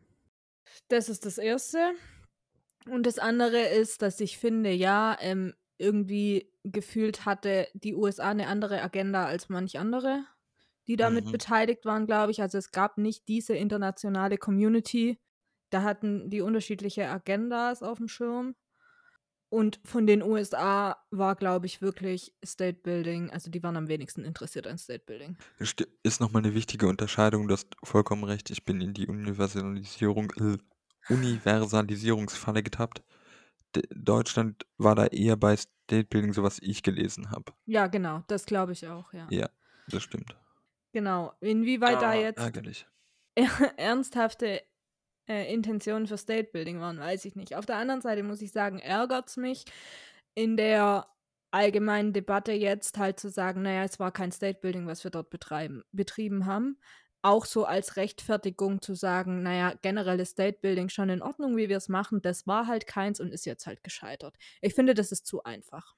Das 0.87 1.09
ist 1.09 1.25
das 1.25 1.37
Erste. 1.37 1.93
Und 2.89 3.05
das 3.05 3.19
andere 3.19 3.59
ist, 3.61 4.01
dass 4.01 4.19
ich 4.19 4.37
finde, 4.37 4.71
ja, 4.71 5.17
ähm, 5.21 5.53
irgendwie 5.77 6.53
gefühlt 6.63 7.25
hatte 7.25 7.67
die 7.73 7.95
USA 7.95 8.29
eine 8.31 8.47
andere 8.47 8.81
Agenda 8.81 9.25
als 9.25 9.49
manch 9.49 9.77
andere, 9.79 10.25
die 10.87 10.95
damit 10.95 11.25
Mhm. 11.25 11.31
beteiligt 11.31 11.85
waren, 11.85 12.05
glaube 12.05 12.31
ich. 12.31 12.41
Also 12.41 12.57
es 12.57 12.71
gab 12.71 12.97
nicht 12.97 13.27
diese 13.27 13.55
internationale 13.55 14.37
Community. 14.37 15.19
Da 15.69 15.83
hatten 15.83 16.29
die 16.29 16.41
unterschiedliche 16.41 17.09
Agendas 17.09 17.83
auf 17.83 17.97
dem 17.97 18.07
Schirm. 18.07 18.55
Und 19.49 19.79
von 19.85 20.05
den 20.07 20.21
USA 20.23 20.97
war, 21.09 21.35
glaube 21.35 21.67
ich, 21.67 21.81
wirklich 21.81 22.35
State 22.45 22.79
Building, 22.83 23.29
also 23.31 23.49
die 23.49 23.63
waren 23.63 23.77
am 23.77 23.87
wenigsten 23.87 24.25
interessiert 24.25 24.67
an 24.67 24.77
State 24.77 25.05
Building. 25.05 25.37
Ist 26.03 26.19
nochmal 26.19 26.43
eine 26.43 26.53
wichtige 26.53 26.87
Unterscheidung, 26.87 27.47
du 27.47 27.53
hast 27.53 27.69
vollkommen 27.81 28.25
recht, 28.25 28.49
ich 28.49 28.65
bin 28.65 28.81
in 28.81 28.93
die 28.93 29.07
Universalisierung, 29.07 30.31
äh, 30.31 30.57
Universalisierungsfalle 31.13 32.61
getappt. 32.61 33.03
D 33.75 33.83
Deutschland 33.91 34.65
war 34.77 34.95
da 34.95 35.05
eher 35.07 35.37
bei 35.37 35.55
State 35.55 36.05
Building, 36.09 36.33
so 36.33 36.43
was 36.43 36.59
ich 36.59 36.83
gelesen 36.83 37.31
habe. 37.31 37.53
Ja, 37.65 37.87
genau, 37.87 38.23
das 38.27 38.45
glaube 38.45 38.73
ich 38.73 38.87
auch, 38.87 39.13
ja. 39.13 39.27
Ja, 39.29 39.49
das 39.87 40.03
stimmt. 40.03 40.35
Genau. 40.97 41.31
Inwieweit 41.41 42.01
da 42.01 42.09
Ah, 42.09 42.15
jetzt 42.15 42.39
ärgerlich. 42.39 42.87
ernsthafte 43.77 44.63
äh, 45.29 45.53
Intentionen 45.53 46.07
für 46.07 46.17
State 46.17 46.49
Building 46.51 46.79
waren, 46.79 46.97
weiß 46.99 47.25
ich 47.25 47.35
nicht. 47.35 47.55
Auf 47.55 47.67
der 47.67 47.75
anderen 47.75 48.01
Seite 48.01 48.23
muss 48.23 48.41
ich 48.41 48.51
sagen, 48.51 48.79
ärgert 48.79 49.29
es 49.29 49.37
mich 49.37 49.65
in 50.33 50.57
der 50.57 51.07
allgemeinen 51.51 52.13
Debatte 52.13 52.51
jetzt 52.51 52.97
halt 52.97 53.19
zu 53.19 53.29
sagen, 53.29 53.61
naja, 53.61 53.83
es 53.83 53.99
war 53.99 54.11
kein 54.11 54.31
State 54.31 54.57
Building, 54.59 54.87
was 54.87 55.03
wir 55.03 55.11
dort 55.11 55.29
betreiben, 55.29 55.83
betrieben 55.91 56.47
haben. 56.47 56.79
Auch 57.21 57.45
so 57.45 57.65
als 57.65 57.95
Rechtfertigung 57.95 58.81
zu 58.81 58.95
sagen, 58.95 59.43
naja, 59.43 59.75
generelles 59.83 60.31
State 60.31 60.57
Building 60.63 60.89
schon 60.89 61.09
in 61.09 61.21
Ordnung, 61.21 61.57
wie 61.57 61.69
wir 61.69 61.77
es 61.77 61.89
machen, 61.89 62.23
das 62.23 62.47
war 62.47 62.65
halt 62.65 62.87
keins 62.87 63.19
und 63.19 63.31
ist 63.31 63.45
jetzt 63.45 63.67
halt 63.67 63.83
gescheitert. 63.83 64.35
Ich 64.61 64.73
finde, 64.73 64.95
das 64.95 65.11
ist 65.11 65.27
zu 65.27 65.43
einfach. 65.43 65.95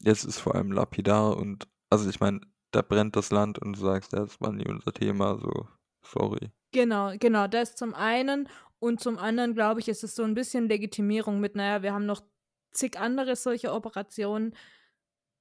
Jetzt 0.00 0.24
ist 0.24 0.38
vor 0.38 0.54
allem 0.54 0.72
lapidar 0.72 1.36
und, 1.36 1.68
also 1.90 2.08
ich 2.08 2.20
meine, 2.20 2.40
da 2.70 2.82
brennt 2.82 3.16
das 3.16 3.30
Land 3.30 3.58
und 3.58 3.76
du 3.76 3.80
sagst, 3.80 4.12
das 4.12 4.40
war 4.40 4.52
nie 4.52 4.66
unser 4.66 4.92
Thema, 4.92 5.38
so, 5.38 5.68
sorry. 6.02 6.50
Genau, 6.72 7.12
genau, 7.18 7.46
das 7.46 7.74
zum 7.74 7.94
einen. 7.94 8.48
Und 8.78 9.00
zum 9.00 9.18
anderen, 9.18 9.54
glaube 9.54 9.80
ich, 9.80 9.88
ist 9.88 10.04
es 10.04 10.14
so 10.14 10.22
ein 10.22 10.34
bisschen 10.34 10.68
Legitimierung 10.68 11.40
mit, 11.40 11.54
naja, 11.54 11.82
wir 11.82 11.92
haben 11.92 12.06
noch 12.06 12.22
zig 12.72 12.98
andere 12.98 13.36
solche 13.36 13.72
Operationen, 13.72 14.54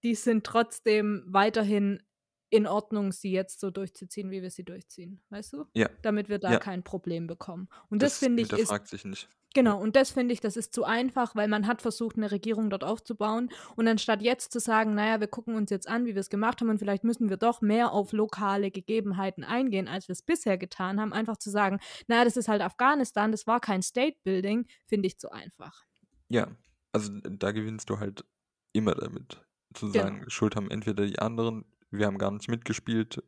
die 0.04 0.16
sind 0.16 0.46
trotzdem 0.46 1.24
weiterhin 1.28 2.02
in 2.50 2.66
Ordnung, 2.68 3.12
sie 3.12 3.32
jetzt 3.32 3.60
so 3.60 3.70
durchzuziehen, 3.72 4.32
wie 4.32 4.42
wir 4.42 4.50
sie 4.52 4.64
durchziehen. 4.64 5.22
Weißt 5.30 5.54
du? 5.54 5.66
Ja. 5.74 5.90
Damit 6.02 6.30
wir 6.30 6.40
da 6.40 6.54
Ja. 6.54 6.60
kein 6.60 6.84
Problem 6.84 7.28
bekommen. 7.28 7.68
Und 7.90 8.02
das, 8.02 8.18
finde 8.20 8.42
ich 8.44 8.52
ist 8.52 8.88
sich 8.88 9.06
nicht. 9.06 9.30
Genau, 9.56 9.82
und 9.82 9.96
das 9.96 10.12
finde 10.12 10.32
ich, 10.34 10.42
das 10.42 10.56
ist 10.58 10.74
zu 10.74 10.84
einfach, 10.84 11.36
weil 11.36 11.48
man 11.48 11.66
hat 11.66 11.82
versucht, 11.82 12.18
eine 12.18 12.30
Regierung 12.30 12.70
dort 12.70 12.84
aufzubauen. 12.84 13.50
Und 13.76 13.88
anstatt 13.88 14.22
jetzt 14.22 14.52
zu 14.52 14.60
sagen, 14.60 14.94
naja, 14.94 15.20
wir 15.20 15.28
gucken 15.28 15.56
uns 15.56 15.72
jetzt 15.72 15.88
an, 15.88 16.06
wie 16.06 16.14
wir 16.14 16.20
es 16.20 16.30
gemacht 16.30 16.62
haben 16.62 16.70
und 16.70 16.78
vielleicht 16.78 17.04
müssen 17.04 17.30
wir 17.30 17.38
doch 17.38 17.62
mehr 17.62 17.92
auf 17.92 18.12
lokale 18.12 18.70
Gegebenheiten 18.70 19.44
eingehen, 19.44 19.88
als 19.88 20.08
wir 20.08 20.14
es 20.14 20.22
bisher 20.22 20.60
getan 20.60 21.00
haben, 21.02 21.14
einfach 21.14 21.38
zu 21.38 21.50
sagen, 21.50 21.80
naja, 22.08 22.26
das 22.26 22.38
ist 22.38 22.48
halt 22.48 22.62
Afghanistan, 22.62 23.32
das 23.32 23.48
war 23.48 23.60
kein 23.60 23.82
State 23.82 24.18
Building, 24.24 24.68
finde 24.86 25.08
ich 25.08 25.18
zu 25.18 25.32
einfach. 25.32 25.84
Ja, 26.30 26.48
also 26.92 27.12
da 27.24 27.52
gewinnst 27.52 27.90
du 27.90 28.00
halt 28.00 28.24
immer 28.72 28.94
damit, 28.94 29.42
zu 29.74 29.88
Genau. 29.92 30.04
sagen, 30.04 30.26
Schuld 30.30 30.56
haben 30.56 30.70
entweder 30.70 31.08
die 31.08 31.18
anderen, 31.18 31.66
wir 31.92 32.06
haben 32.06 32.18
gar 32.18 32.32
nicht 32.32 32.50
mitgespielt, 32.50 33.24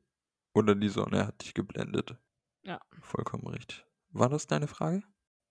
oder 0.54 0.76
die 0.76 0.90
Sonne 0.90 1.28
hat 1.28 1.42
dich 1.42 1.54
geblendet. 1.54 2.16
Ja. 2.64 2.80
Vollkommen 3.02 3.48
richtig. 3.48 3.86
War 4.10 4.30
das 4.30 4.48
deine 4.48 4.68
Frage? 4.68 5.04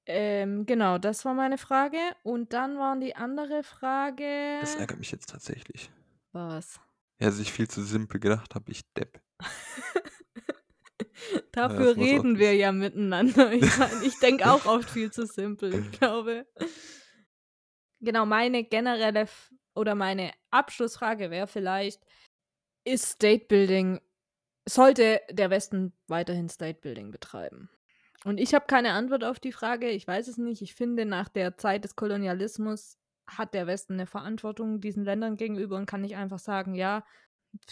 Ähm, 0.06 0.66
genau, 0.66 0.98
das 0.98 1.24
war 1.24 1.34
meine 1.34 1.58
Frage. 1.58 1.98
Und 2.22 2.52
dann 2.52 2.78
war 2.78 2.98
die 2.98 3.16
andere 3.16 3.62
Frage. 3.62 4.58
Das 4.60 4.76
ärgert 4.76 4.98
mich 4.98 5.10
jetzt 5.10 5.30
tatsächlich. 5.30 5.90
Was? 6.32 6.80
Ja, 7.18 7.30
sich 7.30 7.52
viel 7.52 7.68
zu 7.68 7.82
simpel 7.82 8.20
gedacht 8.20 8.54
habe, 8.54 8.70
ich 8.70 8.82
Depp. 8.94 9.20
Dafür 11.52 11.92
auch 11.92 11.96
reden 11.96 12.38
wir 12.38 12.54
ja 12.54 12.72
miteinander. 12.72 13.52
Ich, 13.52 13.78
mein, 13.78 14.02
ich 14.02 14.18
denke 14.18 14.50
auch 14.50 14.64
oft 14.66 14.88
viel 14.88 15.10
zu 15.10 15.26
simpel, 15.26 15.74
ich 15.74 15.90
glaube. 15.92 16.46
Genau, 18.00 18.24
meine 18.24 18.64
generelle 18.64 19.20
F 19.20 19.52
oder 19.74 19.94
meine 19.94 20.32
Abschlussfrage 20.50 21.30
wäre 21.30 21.46
vielleicht, 21.46 22.02
ist 22.84 23.06
State 23.06 23.46
Building, 23.46 24.00
sollte 24.68 25.20
der 25.30 25.50
Westen 25.50 25.92
weiterhin 26.06 26.48
State 26.48 26.80
Building 26.80 27.10
betreiben? 27.10 27.70
Und 28.24 28.38
ich 28.38 28.54
habe 28.54 28.66
keine 28.66 28.92
Antwort 28.92 29.24
auf 29.24 29.40
die 29.40 29.52
Frage, 29.52 29.88
ich 29.88 30.06
weiß 30.06 30.28
es 30.28 30.36
nicht. 30.36 30.60
Ich 30.62 30.74
finde, 30.74 31.06
nach 31.06 31.28
der 31.28 31.56
Zeit 31.56 31.84
des 31.84 31.96
Kolonialismus 31.96 32.98
hat 33.26 33.54
der 33.54 33.66
Westen 33.66 33.94
eine 33.94 34.06
Verantwortung 34.06 34.80
diesen 34.80 35.04
Ländern 35.04 35.36
gegenüber 35.36 35.76
und 35.76 35.86
kann 35.86 36.02
nicht 36.02 36.16
einfach 36.16 36.38
sagen, 36.38 36.74
ja, 36.74 37.04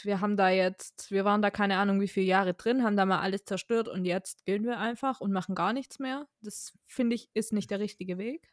wir 0.02 0.20
haben 0.20 0.36
da 0.36 0.48
jetzt, 0.48 1.10
wir 1.10 1.24
waren 1.24 1.42
da 1.42 1.50
keine 1.50 1.76
Ahnung 1.76 2.00
wie 2.00 2.08
viele 2.08 2.26
Jahre 2.26 2.54
drin, 2.54 2.82
haben 2.82 2.96
da 2.96 3.06
mal 3.06 3.20
alles 3.20 3.44
zerstört 3.44 3.88
und 3.88 4.04
jetzt 4.04 4.44
gehen 4.44 4.64
wir 4.64 4.78
einfach 4.78 5.20
und 5.20 5.32
machen 5.32 5.54
gar 5.54 5.72
nichts 5.72 5.98
mehr. 5.98 6.26
Das 6.40 6.72
finde 6.86 7.14
ich 7.14 7.30
ist 7.34 7.52
nicht 7.52 7.70
der 7.70 7.78
richtige 7.78 8.18
Weg. 8.18 8.52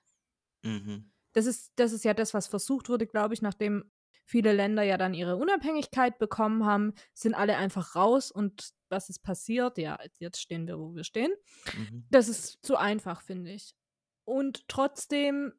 Mhm. 0.63 1.11
Das 1.33 1.45
ist, 1.45 1.71
das 1.75 1.93
ist 1.93 2.05
ja 2.05 2.13
das, 2.13 2.33
was 2.33 2.47
versucht 2.47 2.89
wurde, 2.89 3.07
glaube 3.07 3.33
ich, 3.33 3.41
nachdem 3.41 3.91
viele 4.23 4.53
Länder 4.53 4.83
ja 4.83 4.97
dann 4.97 5.13
ihre 5.13 5.35
Unabhängigkeit 5.35 6.17
bekommen 6.17 6.65
haben, 6.65 6.93
sind 7.13 7.33
alle 7.33 7.57
einfach 7.57 7.95
raus 7.95 8.31
und 8.31 8.69
was 8.89 9.09
ist 9.09 9.23
passiert? 9.23 9.77
Ja, 9.77 9.99
jetzt 10.19 10.39
stehen 10.39 10.67
wir, 10.67 10.79
wo 10.79 10.95
wir 10.95 11.03
stehen. 11.03 11.33
Mhm. 11.77 12.05
Das 12.09 12.27
ist 12.27 12.65
zu 12.65 12.77
einfach, 12.77 13.21
finde 13.21 13.51
ich. 13.51 13.75
Und 14.23 14.67
trotzdem 14.67 15.53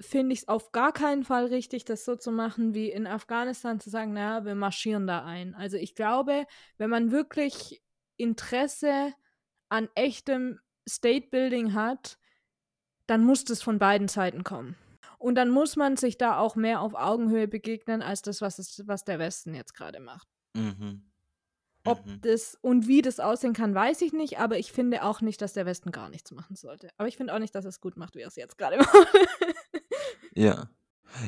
finde 0.00 0.32
ich 0.32 0.40
es 0.40 0.48
auf 0.48 0.72
gar 0.72 0.92
keinen 0.92 1.24
Fall 1.24 1.46
richtig, 1.46 1.84
das 1.84 2.04
so 2.04 2.16
zu 2.16 2.32
machen 2.32 2.74
wie 2.74 2.90
in 2.90 3.06
Afghanistan, 3.06 3.80
zu 3.80 3.90
sagen, 3.90 4.12
naja, 4.12 4.44
wir 4.44 4.54
marschieren 4.54 5.06
da 5.06 5.24
ein. 5.24 5.54
Also 5.54 5.76
ich 5.76 5.94
glaube, 5.94 6.46
wenn 6.78 6.90
man 6.90 7.10
wirklich 7.10 7.82
Interesse 8.16 9.12
an 9.68 9.88
echtem 9.94 10.60
State 10.88 11.28
Building 11.30 11.74
hat, 11.74 12.18
dann 13.06 13.24
muss 13.24 13.44
das 13.44 13.62
von 13.62 13.78
beiden 13.78 14.08
Seiten 14.08 14.44
kommen. 14.44 14.76
Und 15.24 15.36
dann 15.36 15.48
muss 15.48 15.76
man 15.76 15.96
sich 15.96 16.18
da 16.18 16.36
auch 16.36 16.54
mehr 16.54 16.82
auf 16.82 16.92
Augenhöhe 16.94 17.48
begegnen, 17.48 18.02
als 18.02 18.20
das, 18.20 18.42
was, 18.42 18.58
es, 18.58 18.86
was 18.86 19.04
der 19.04 19.18
Westen 19.18 19.54
jetzt 19.54 19.72
gerade 19.72 19.98
macht. 19.98 20.28
Mhm. 20.54 21.02
Ob 21.86 22.04
Mhm. 22.04 22.20
das 22.20 22.58
und 22.60 22.88
wie 22.88 23.00
das 23.00 23.20
aussehen 23.20 23.54
kann, 23.54 23.74
weiß 23.74 24.02
ich 24.02 24.12
nicht, 24.12 24.38
aber 24.38 24.58
ich 24.58 24.70
finde 24.70 25.02
auch 25.02 25.22
nicht, 25.22 25.40
dass 25.40 25.54
der 25.54 25.64
Westen 25.64 25.92
gar 25.92 26.10
nichts 26.10 26.30
machen 26.30 26.56
sollte. 26.56 26.90
Aber 26.98 27.08
ich 27.08 27.16
finde 27.16 27.32
auch 27.34 27.38
nicht, 27.38 27.54
dass 27.54 27.64
er 27.64 27.70
es 27.70 27.80
gut 27.80 27.96
macht, 27.96 28.16
wie 28.16 28.20
er 28.20 28.28
es 28.28 28.36
jetzt 28.36 28.58
gerade 28.58 28.76
macht. 28.78 29.08
Ja. 30.34 30.68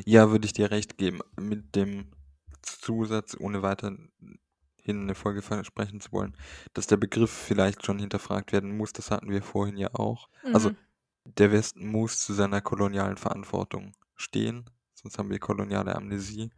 Ja, 0.05 0.29
würde 0.29 0.45
ich 0.45 0.53
dir 0.53 0.69
recht 0.69 0.99
geben. 0.99 1.21
Mit 1.39 1.75
dem 1.75 2.11
Zusatz, 2.61 3.35
ohne 3.39 3.63
weiterhin 3.63 4.11
eine 4.85 5.15
Folge 5.15 5.41
versprechen 5.41 6.01
zu 6.01 6.11
wollen, 6.11 6.35
dass 6.73 6.85
der 6.85 6.97
Begriff 6.97 7.31
vielleicht 7.31 7.83
schon 7.83 7.97
hinterfragt 7.97 8.51
werden 8.51 8.77
muss. 8.77 8.93
Das 8.93 9.09
hatten 9.09 9.31
wir 9.31 9.41
vorhin 9.41 9.77
ja 9.77 9.89
auch. 9.95 10.29
Also 10.53 10.69
Mhm. 10.69 10.77
Der 11.35 11.51
Westen 11.51 11.87
muss 11.87 12.19
zu 12.19 12.33
seiner 12.33 12.61
kolonialen 12.61 13.17
Verantwortung 13.17 13.93
stehen, 14.15 14.69
sonst 14.93 15.17
haben 15.17 15.29
wir 15.29 15.39
koloniale 15.39 15.95
Amnesie. 15.95 16.51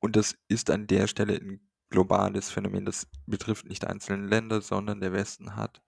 Und 0.00 0.16
das 0.16 0.36
ist 0.48 0.70
an 0.70 0.86
der 0.86 1.06
Stelle 1.06 1.34
ein 1.34 1.60
globales 1.90 2.50
Phänomen. 2.50 2.84
Das 2.84 3.06
betrifft 3.26 3.66
nicht 3.66 3.84
einzelne 3.86 4.26
Länder, 4.26 4.60
sondern 4.60 5.00
der 5.00 5.12
Westen 5.12 5.56
hat 5.56 5.82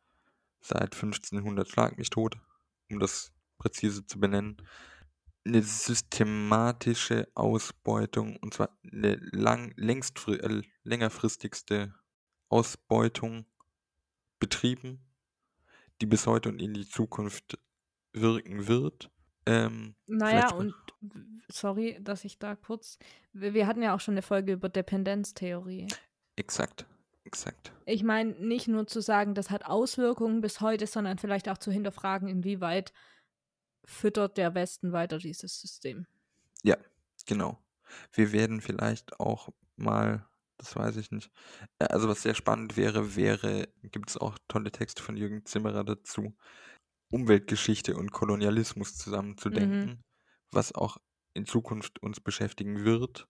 seit 0.60 0.94
1500 0.94 1.68
Schlag 1.68 1.98
mich 1.98 2.10
tot, 2.10 2.36
um 2.90 2.98
das 2.98 3.32
präzise 3.58 4.06
zu 4.06 4.20
benennen, 4.20 4.56
eine 5.44 5.62
systematische 5.62 7.28
Ausbeutung, 7.34 8.36
und 8.36 8.54
zwar 8.54 8.76
eine 8.82 9.16
lang, 9.32 9.72
längstfri 9.76 10.36
äh, 10.36 10.62
längerfristigste 10.82 11.94
Ausbeutung 12.48 13.46
betrieben, 14.38 15.00
die 16.00 16.06
bis 16.06 16.26
heute 16.26 16.50
und 16.50 16.60
in 16.60 16.74
die 16.74 16.88
Zukunft 16.88 17.58
wirken 18.12 18.66
wird. 18.68 19.10
Ähm, 19.46 19.94
Naja, 20.06 20.52
und 20.52 20.74
sorry, 21.48 21.98
dass 22.00 22.24
ich 22.24 22.38
da 22.38 22.54
kurz. 22.56 22.98
Wir 23.32 23.54
wir 23.54 23.66
hatten 23.66 23.82
ja 23.82 23.94
auch 23.94 24.00
schon 24.00 24.14
eine 24.14 24.22
Folge 24.22 24.52
über 24.52 24.68
Dependenztheorie. 24.68 25.86
exakt, 26.36 26.86
exakt. 27.24 27.72
Ich 27.86 28.02
meine, 28.02 28.32
nicht 28.32 28.68
nur 28.68 28.86
zu 28.86 29.00
sagen, 29.00 29.34
das 29.34 29.50
hat 29.50 29.64
Auswirkungen 29.64 30.40
bis 30.40 30.60
heute, 30.60 30.86
sondern 30.86 31.18
vielleicht 31.18 31.48
auch 31.48 31.58
zu 31.58 31.70
hinterfragen, 31.70 32.28
inwieweit 32.28 32.92
füttert 33.84 34.36
der 34.36 34.54
Westen 34.54 34.92
weiter 34.92 35.18
dieses 35.18 35.60
System. 35.60 36.06
Ja, 36.62 36.76
genau. 37.26 37.58
Wir 38.12 38.32
werden 38.32 38.60
vielleicht 38.60 39.18
auch 39.18 39.48
mal, 39.76 40.26
das 40.58 40.76
weiß 40.76 40.96
ich 40.96 41.10
nicht. 41.10 41.30
äh, 41.78 41.86
Also 41.86 42.08
was 42.08 42.22
sehr 42.22 42.34
spannend 42.34 42.76
wäre, 42.76 43.16
wäre, 43.16 43.68
gibt 43.82 44.10
es 44.10 44.18
auch 44.18 44.36
tolle 44.48 44.70
Texte 44.72 45.02
von 45.02 45.16
Jürgen 45.16 45.44
Zimmerer 45.46 45.84
dazu, 45.84 46.34
Umweltgeschichte 47.10 47.96
und 47.96 48.12
Kolonialismus 48.12 48.96
zusammenzudenken, 48.96 50.02
was 50.52 50.74
auch 50.74 50.98
in 51.34 51.46
Zukunft 51.46 52.02
uns 52.02 52.20
beschäftigen 52.20 52.84
wird. 52.84 53.28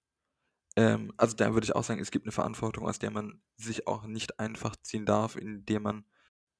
Ähm, 0.77 1.13
also 1.17 1.37
da 1.37 1.55
würde 1.55 1.65
ich 1.67 1.75
auch 1.77 1.85
sagen, 1.85 2.01
es 2.01 2.11
gibt 2.11 2.27
eine 2.27 2.33
Verantwortung, 2.33 2.87
aus 2.89 2.99
der 2.99 3.11
man 3.11 3.43
sich 3.57 3.87
auch 3.87 4.05
nicht 4.07 4.41
einfach 4.41 4.77
ziehen 4.77 5.07
darf, 5.07 5.37
indem 5.37 5.83
man 5.83 6.07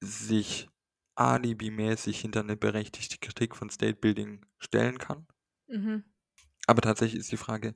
sich 0.01 0.69
alibimäßig 1.15 2.21
hinter 2.21 2.41
eine 2.41 2.57
berechtigte 2.57 3.17
Kritik 3.19 3.55
von 3.55 3.69
State 3.69 3.95
Building 3.99 4.45
stellen 4.59 4.97
kann. 4.99 5.27
Mhm. 5.67 6.03
Aber 6.67 6.81
tatsächlich 6.81 7.19
ist 7.19 7.31
die 7.33 7.37
Frage 7.37 7.75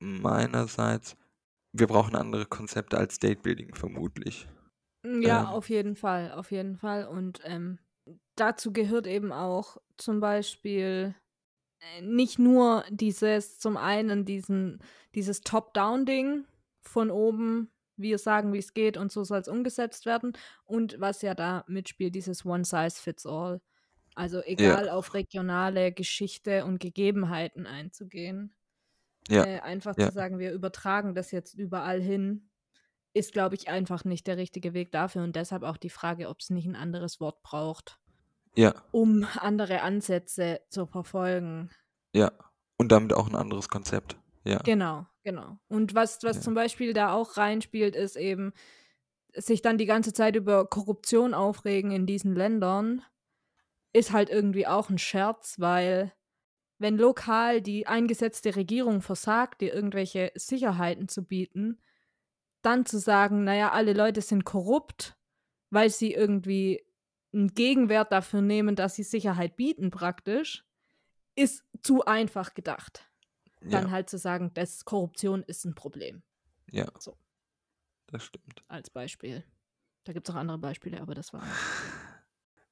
meinerseits, 0.00 1.16
wir 1.72 1.86
brauchen 1.88 2.16
andere 2.16 2.46
Konzepte 2.46 2.98
als 2.98 3.16
State 3.16 3.42
Building 3.42 3.74
vermutlich. 3.74 4.48
Ja, 5.04 5.44
Ähm. 5.44 5.48
auf 5.48 5.68
jeden 5.70 5.94
Fall, 5.96 6.32
auf 6.32 6.50
jeden 6.50 6.76
Fall. 6.76 7.06
Und 7.06 7.40
ähm, 7.44 7.78
dazu 8.36 8.72
gehört 8.72 9.06
eben 9.06 9.32
auch 9.32 9.78
zum 9.96 10.20
Beispiel 10.20 11.14
äh, 11.80 12.02
nicht 12.02 12.38
nur 12.38 12.84
dieses, 12.90 13.58
zum 13.58 13.76
einen 13.76 14.24
diesen, 14.24 14.82
dieses 15.14 15.40
Top-Down-Ding 15.42 16.44
von 16.82 17.10
oben, 17.10 17.70
wir 17.96 18.18
sagen, 18.18 18.52
wie 18.52 18.58
es 18.58 18.74
geht 18.74 18.96
und 18.96 19.10
so 19.12 19.24
soll 19.24 19.40
es 19.40 19.48
umgesetzt 19.48 20.06
werden. 20.06 20.32
Und 20.64 21.00
was 21.00 21.22
ja 21.22 21.34
da 21.34 21.64
mitspielt, 21.68 22.14
dieses 22.14 22.46
One-Size-Fits-All. 22.46 23.60
Also 24.14 24.42
egal 24.42 24.88
auf 24.88 25.14
regionale 25.14 25.92
Geschichte 25.92 26.64
und 26.64 26.80
Gegebenheiten 26.80 27.66
einzugehen. 27.66 28.54
Ja, 29.28 29.44
Äh, 29.44 29.60
einfach 29.60 29.96
ja. 29.96 30.08
zu 30.08 30.12
sagen, 30.14 30.38
wir 30.38 30.52
übertragen 30.52 31.14
das 31.14 31.30
jetzt 31.32 31.54
überall 31.54 32.00
hin, 32.00 32.47
ist, 33.18 33.32
glaube 33.32 33.54
ich, 33.56 33.68
einfach 33.68 34.04
nicht 34.04 34.26
der 34.26 34.36
richtige 34.36 34.72
Weg 34.74 34.92
dafür. 34.92 35.22
Und 35.22 35.36
deshalb 35.36 35.62
auch 35.62 35.76
die 35.76 35.90
Frage, 35.90 36.28
ob 36.28 36.40
es 36.40 36.50
nicht 36.50 36.66
ein 36.66 36.76
anderes 36.76 37.20
Wort 37.20 37.42
braucht, 37.42 37.98
ja, 38.54 38.74
um 38.92 39.26
andere 39.36 39.82
Ansätze 39.82 40.60
zu 40.70 40.86
verfolgen. 40.86 41.70
ja. 42.14 42.32
Und 42.80 42.92
damit 42.92 43.12
auch 43.12 43.26
ein 43.28 43.34
anderes 43.34 43.68
Konzept. 43.68 44.16
Ja, 44.44 44.58
Genau, 44.58 45.04
genau. 45.24 45.58
Und 45.66 45.96
was, 45.96 46.22
was 46.22 46.36
Ja. 46.36 46.42
zum 46.42 46.54
Beispiel 46.54 46.92
da 46.92 47.12
auch 47.12 47.36
reinspielt, 47.36 47.96
ist 47.96 48.14
eben, 48.14 48.52
sich 49.34 49.62
dann 49.62 49.78
die 49.78 49.84
ganze 49.86 50.12
Zeit 50.12 50.36
über 50.36 50.64
Korruption 50.64 51.34
aufregen 51.34 51.90
in 51.90 52.06
diesen 52.06 52.36
Ländern, 52.36 53.02
ist 53.92 54.12
halt 54.12 54.30
irgendwie 54.30 54.68
auch 54.68 54.90
ein 54.90 54.98
Scherz, 54.98 55.58
weil 55.58 56.12
wenn 56.78 56.96
lokal 56.96 57.60
die 57.60 57.88
eingesetzte 57.88 58.54
Regierung 58.54 59.02
versagt, 59.02 59.60
dir 59.60 59.74
irgendwelche 59.74 60.30
Sicherheiten 60.36 61.08
zu 61.08 61.24
bieten, 61.24 61.80
dann 62.62 62.86
zu 62.86 62.98
sagen, 62.98 63.44
naja, 63.44 63.72
alle 63.72 63.92
Leute 63.92 64.20
sind 64.20 64.44
korrupt, 64.44 65.16
weil 65.70 65.90
sie 65.90 66.12
irgendwie 66.12 66.84
einen 67.32 67.48
Gegenwert 67.48 68.12
dafür 68.12 68.40
nehmen, 68.40 68.74
dass 68.74 68.94
sie 68.94 69.02
Sicherheit 69.02 69.56
bieten 69.56 69.90
praktisch, 69.90 70.64
ist 71.34 71.64
zu 71.82 72.04
einfach 72.04 72.54
gedacht 72.54 73.08
dann 73.60 73.86
ja, 73.86 73.90
halt 73.90 74.10
zu 74.10 74.18
sagen, 74.18 74.52
dass 74.54 74.84
Korruption 74.84 75.42
ist 75.42 75.64
ein 75.64 75.74
Problem, 75.74 76.22
ja. 76.70 76.86
So. 76.98 77.16
Das 78.06 78.24
stimmt. 78.24 78.64
als 78.68 78.88
Beispiel. 78.90 79.44
Da 80.04 80.12
gibt 80.12 80.28
es 80.28 80.34
auch 80.34 80.38
andere 80.38 80.58
Beispiele, 80.58 81.00
aber 81.00 81.14
das 81.14 81.32
war. 81.32 81.42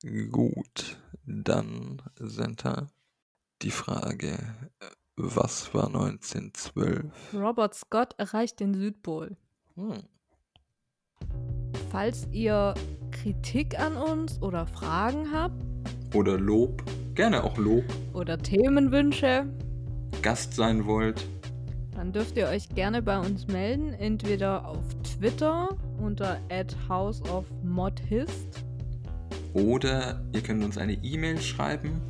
Gut, 0.30 0.98
dann, 1.26 2.02
Senta, 2.16 2.88
die 3.62 3.70
Frage, 3.70 4.54
äh, 4.80 4.90
was 5.16 5.74
war 5.74 5.86
1912? 5.88 7.34
Robert 7.34 7.74
Scott 7.74 8.14
erreicht 8.18 8.60
den 8.60 8.74
Südpol. 8.74 9.36
Hm. 9.76 10.02
Falls 11.90 12.26
ihr 12.32 12.74
Kritik 13.10 13.78
an 13.78 13.96
uns 13.96 14.40
oder 14.42 14.66
Fragen 14.66 15.32
habt. 15.32 15.62
Oder 16.14 16.38
Lob, 16.38 16.82
gerne 17.14 17.44
auch 17.44 17.56
Lob, 17.56 17.84
oder 18.12 18.38
Themenwünsche, 18.38 19.46
Gast 20.22 20.54
sein 20.54 20.86
wollt, 20.86 21.26
dann 21.96 22.12
dürft 22.12 22.36
ihr 22.36 22.46
euch 22.48 22.68
gerne 22.68 23.00
bei 23.00 23.18
uns 23.18 23.46
melden, 23.46 23.94
entweder 23.94 24.68
auf 24.68 24.84
Twitter 25.02 25.68
unter 25.98 26.38
houseofmodhist. 26.88 28.64
Oder 29.54 30.22
ihr 30.32 30.42
könnt 30.42 30.62
uns 30.62 30.76
eine 30.76 30.92
E-Mail 30.92 31.40
schreiben. 31.40 32.02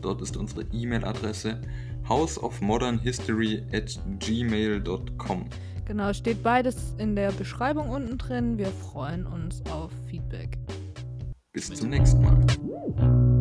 Dort 0.00 0.22
ist 0.22 0.38
unsere 0.38 0.62
E-Mail-Adresse 0.72 1.60
houseofmodernhistory 2.08 3.62
at 3.72 3.98
gmail.com. 4.20 5.44
Genau, 5.86 6.12
steht 6.12 6.42
beides 6.42 6.94
in 6.98 7.14
der 7.14 7.30
Beschreibung 7.30 7.88
unten 7.88 8.18
drin. 8.18 8.58
Wir 8.58 8.66
freuen 8.66 9.24
uns 9.24 9.62
auf 9.70 9.92
Feedback. 10.10 10.58
Bis 11.52 11.72
zum 11.72 11.90
nächsten 11.90 12.22
Mal. 12.22 13.35